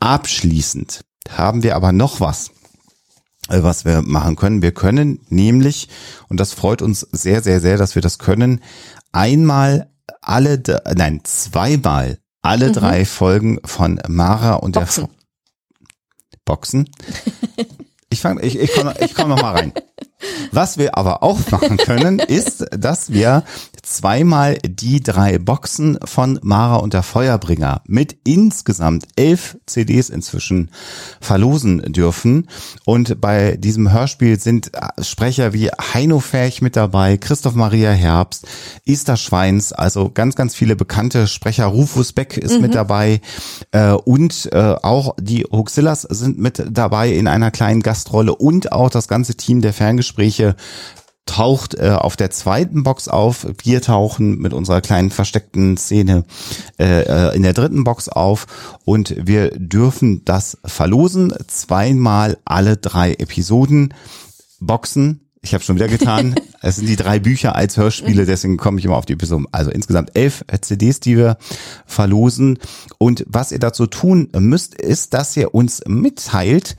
Abschließend 0.00 1.02
haben 1.28 1.62
wir 1.62 1.76
aber 1.76 1.92
noch 1.92 2.20
was, 2.20 2.50
was 3.48 3.84
wir 3.84 4.02
machen 4.02 4.36
können. 4.36 4.62
Wir 4.62 4.72
können 4.72 5.20
nämlich, 5.28 5.88
und 6.28 6.40
das 6.40 6.52
freut 6.52 6.82
uns 6.82 7.00
sehr, 7.00 7.42
sehr, 7.42 7.60
sehr, 7.60 7.76
dass 7.76 7.94
wir 7.94 8.02
das 8.02 8.18
können, 8.18 8.60
einmal 9.12 9.90
alle, 10.20 10.62
nein, 10.96 11.20
zweimal 11.24 12.18
alle 12.42 12.72
drei 12.72 13.04
Folgen 13.04 13.58
von 13.64 14.00
Mara 14.08 14.54
und 14.54 14.72
Boxen. 14.72 15.04
der 15.04 15.10
F 15.10 16.38
Boxen. 16.44 16.90
Ich 18.10 18.20
fange, 18.20 18.42
ich, 18.42 18.58
ich 18.58 18.72
komme 18.74 18.94
ich 19.00 19.14
komm 19.14 19.30
noch 19.30 19.40
mal 19.40 19.54
rein. 19.54 19.72
Was 20.52 20.78
wir 20.78 20.96
aber 20.96 21.22
auch 21.22 21.38
machen 21.50 21.76
können, 21.76 22.18
ist, 22.18 22.64
dass 22.70 23.12
wir 23.12 23.44
zweimal 23.82 24.56
die 24.64 25.02
drei 25.02 25.38
Boxen 25.38 25.98
von 26.04 26.38
Mara 26.42 26.76
und 26.76 26.94
der 26.94 27.02
Feuerbringer 27.02 27.82
mit 27.86 28.16
insgesamt 28.24 29.06
elf 29.16 29.58
CDs 29.66 30.08
inzwischen 30.08 30.70
verlosen 31.20 31.92
dürfen. 31.92 32.48
Und 32.84 33.20
bei 33.20 33.56
diesem 33.56 33.92
Hörspiel 33.92 34.38
sind 34.40 34.72
Sprecher 35.00 35.52
wie 35.52 35.68
Heino 35.68 36.20
Ferch 36.20 36.62
mit 36.62 36.76
dabei, 36.76 37.18
Christoph 37.18 37.54
Maria 37.54 37.90
Herbst, 37.90 38.46
Esther 38.86 39.16
Schweins, 39.16 39.72
also 39.72 40.10
ganz, 40.10 40.34
ganz 40.34 40.54
viele 40.54 40.76
bekannte 40.76 41.26
Sprecher. 41.26 41.66
Rufus 41.66 42.12
Beck 42.12 42.36
ist 42.38 42.56
mhm. 42.56 42.62
mit 42.62 42.74
dabei 42.74 43.20
äh, 43.72 43.90
und 43.90 44.48
äh, 44.52 44.76
auch 44.82 45.14
die 45.20 45.44
Huxillas 45.44 46.02
sind 46.02 46.38
mit 46.38 46.64
dabei 46.70 47.10
in 47.10 47.28
einer 47.28 47.50
kleinen 47.50 47.82
Gastrolle 47.82 48.34
und 48.34 48.72
auch 48.72 48.88
das 48.88 49.08
ganze 49.08 49.34
Team 49.34 49.60
der 49.60 49.72
Ferngespräche 49.72 50.13
taucht 51.26 51.74
äh, 51.74 51.90
auf 51.90 52.16
der 52.16 52.30
zweiten 52.30 52.82
Box 52.82 53.08
auf. 53.08 53.46
Wir 53.62 53.80
tauchen 53.80 54.38
mit 54.38 54.52
unserer 54.52 54.80
kleinen 54.80 55.10
versteckten 55.10 55.76
Szene 55.76 56.24
äh, 56.78 57.02
äh, 57.02 57.36
in 57.36 57.42
der 57.42 57.54
dritten 57.54 57.84
Box 57.84 58.08
auf 58.08 58.46
und 58.84 59.14
wir 59.16 59.50
dürfen 59.50 60.24
das 60.24 60.58
verlosen. 60.64 61.32
Zweimal 61.46 62.36
alle 62.44 62.76
drei 62.76 63.12
Episoden 63.12 63.94
Boxen. 64.60 65.20
Ich 65.42 65.52
habe 65.52 65.64
schon 65.64 65.76
wieder 65.76 65.88
getan. 65.88 66.34
es 66.62 66.76
sind 66.76 66.88
die 66.88 66.96
drei 66.96 67.18
Bücher 67.18 67.54
als 67.54 67.76
Hörspiele, 67.76 68.24
deswegen 68.24 68.56
komme 68.56 68.78
ich 68.78 68.84
immer 68.84 68.96
auf 68.96 69.06
die 69.06 69.12
Episode. 69.14 69.44
Also 69.52 69.70
insgesamt 69.70 70.16
elf 70.16 70.44
CDs, 70.60 71.00
die 71.00 71.16
wir 71.16 71.36
verlosen. 71.86 72.58
Und 72.98 73.24
was 73.28 73.52
ihr 73.52 73.58
dazu 73.58 73.86
tun 73.86 74.30
müsst, 74.38 74.74
ist, 74.74 75.14
dass 75.14 75.36
ihr 75.36 75.54
uns 75.54 75.82
mitteilt, 75.86 76.76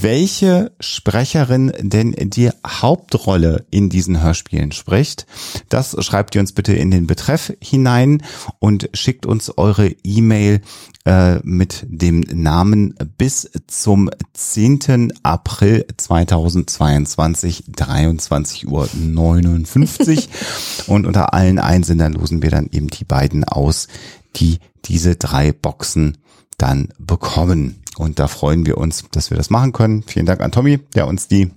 welche 0.00 0.72
Sprecherin 0.80 1.72
denn 1.78 2.14
die 2.18 2.50
Hauptrolle 2.66 3.64
in 3.70 3.88
diesen 3.88 4.22
Hörspielen 4.22 4.72
spricht. 4.72 5.26
Das 5.68 5.96
schreibt 6.04 6.34
ihr 6.34 6.40
uns 6.40 6.52
bitte 6.52 6.72
in 6.72 6.90
den 6.90 7.06
Betreff 7.06 7.52
hinein 7.62 8.22
und 8.58 8.90
schickt 8.94 9.26
uns 9.26 9.56
eure 9.56 9.88
E-Mail 10.04 10.60
äh, 11.04 11.38
mit 11.42 11.84
dem 11.88 12.20
Namen 12.20 12.94
bis 13.18 13.50
zum 13.66 14.10
10. 14.34 15.12
April 15.22 15.86
2022, 15.96 17.64
23 17.74 18.68
Uhr 18.68 18.88
59. 18.94 20.28
und 20.86 21.06
unter 21.06 21.34
allen 21.34 21.58
Einsendern 21.58 22.12
losen 22.12 22.42
wir 22.42 22.50
dann 22.50 22.68
eben 22.70 22.88
die 22.88 23.04
beiden 23.04 23.44
aus, 23.44 23.88
die 24.36 24.58
diese 24.84 25.16
drei 25.16 25.52
Boxen 25.52 26.18
dann 26.58 26.88
bekommen. 26.98 27.81
Und 27.96 28.18
da 28.18 28.28
freuen 28.28 28.66
wir 28.66 28.78
uns, 28.78 29.04
dass 29.10 29.30
wir 29.30 29.36
das 29.36 29.50
machen 29.50 29.72
können. 29.72 30.02
Vielen 30.02 30.26
Dank 30.26 30.40
an 30.40 30.52
Tommy, 30.52 30.78
der 30.94 31.06
uns 31.06 31.28
die 31.28 31.50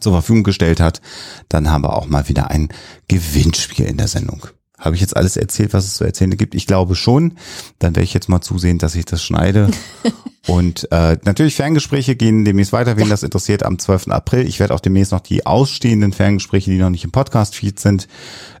zur 0.00 0.12
Verfügung 0.12 0.42
gestellt 0.42 0.80
hat. 0.80 1.00
Dann 1.48 1.70
haben 1.70 1.84
wir 1.84 1.96
auch 1.96 2.06
mal 2.06 2.28
wieder 2.28 2.50
ein 2.50 2.68
Gewinnspiel 3.08 3.86
in 3.86 3.96
der 3.96 4.08
Sendung. 4.08 4.46
Habe 4.78 4.94
ich 4.94 5.00
jetzt 5.00 5.16
alles 5.16 5.36
erzählt, 5.36 5.72
was 5.72 5.86
es 5.86 5.94
zu 5.94 6.04
erzählen 6.04 6.36
gibt? 6.36 6.54
Ich 6.54 6.66
glaube 6.66 6.94
schon. 6.94 7.36
Dann 7.80 7.96
werde 7.96 8.04
ich 8.04 8.14
jetzt 8.14 8.28
mal 8.28 8.40
zusehen, 8.40 8.78
dass 8.78 8.94
ich 8.94 9.04
das 9.04 9.24
schneide. 9.24 9.70
Und 10.46 10.90
äh, 10.92 11.18
natürlich 11.24 11.56
Ferngespräche 11.56 12.14
gehen 12.14 12.44
demnächst 12.44 12.72
weiter, 12.72 12.96
wen 12.96 13.04
ja. 13.04 13.10
das 13.10 13.24
interessiert, 13.24 13.64
am 13.64 13.78
12. 13.78 14.08
April. 14.08 14.46
Ich 14.46 14.60
werde 14.60 14.74
auch 14.74 14.80
demnächst 14.80 15.12
noch 15.12 15.20
die 15.20 15.44
ausstehenden 15.44 16.12
Ferngespräche, 16.12 16.70
die 16.70 16.78
noch 16.78 16.90
nicht 16.90 17.04
im 17.04 17.10
Podcast-Feed 17.10 17.78
sind, 17.80 18.08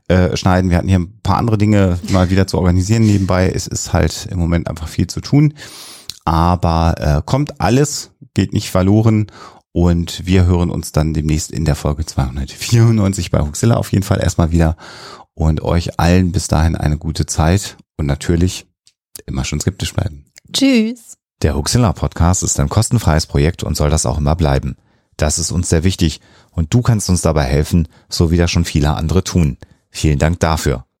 äh, 0.08 0.36
schneiden. 0.36 0.70
Wir 0.70 0.78
hatten 0.78 0.88
hier 0.88 0.98
ein 0.98 1.20
paar 1.22 1.38
andere 1.38 1.56
Dinge 1.56 1.98
mal 2.10 2.30
wieder 2.30 2.46
zu 2.48 2.58
organisieren 2.58 3.06
nebenbei. 3.06 3.50
Es 3.54 3.68
ist 3.68 3.92
halt 3.92 4.26
im 4.30 4.38
Moment 4.38 4.68
einfach 4.68 4.88
viel 4.88 5.06
zu 5.06 5.20
tun. 5.20 5.54
Aber 6.28 6.94
äh, 6.98 7.22
kommt 7.24 7.58
alles, 7.58 8.10
geht 8.34 8.52
nicht 8.52 8.70
verloren. 8.70 9.28
Und 9.72 10.26
wir 10.26 10.44
hören 10.44 10.68
uns 10.68 10.92
dann 10.92 11.14
demnächst 11.14 11.50
in 11.50 11.64
der 11.64 11.74
Folge 11.74 12.04
294 12.04 13.30
bei 13.30 13.40
Huxilla 13.40 13.76
auf 13.76 13.92
jeden 13.92 14.04
Fall 14.04 14.20
erstmal 14.20 14.50
wieder. 14.50 14.76
Und 15.32 15.62
euch 15.62 15.98
allen 15.98 16.30
bis 16.30 16.46
dahin 16.46 16.76
eine 16.76 16.98
gute 16.98 17.24
Zeit 17.24 17.78
und 17.96 18.04
natürlich 18.04 18.66
immer 19.24 19.44
schon 19.44 19.60
skeptisch 19.60 19.94
bleiben. 19.94 20.26
Tschüss. 20.52 21.16
Der 21.40 21.56
Huxilla 21.56 21.94
Podcast 21.94 22.42
ist 22.42 22.60
ein 22.60 22.68
kostenfreies 22.68 23.26
Projekt 23.26 23.62
und 23.62 23.74
soll 23.74 23.88
das 23.88 24.04
auch 24.04 24.18
immer 24.18 24.36
bleiben. 24.36 24.76
Das 25.16 25.38
ist 25.38 25.50
uns 25.50 25.70
sehr 25.70 25.82
wichtig 25.82 26.20
und 26.50 26.74
du 26.74 26.82
kannst 26.82 27.08
uns 27.08 27.22
dabei 27.22 27.44
helfen, 27.44 27.88
so 28.10 28.30
wie 28.30 28.36
das 28.36 28.50
schon 28.50 28.66
viele 28.66 28.94
andere 28.94 29.24
tun. 29.24 29.56
Vielen 29.88 30.18
Dank 30.18 30.40
dafür. 30.40 30.84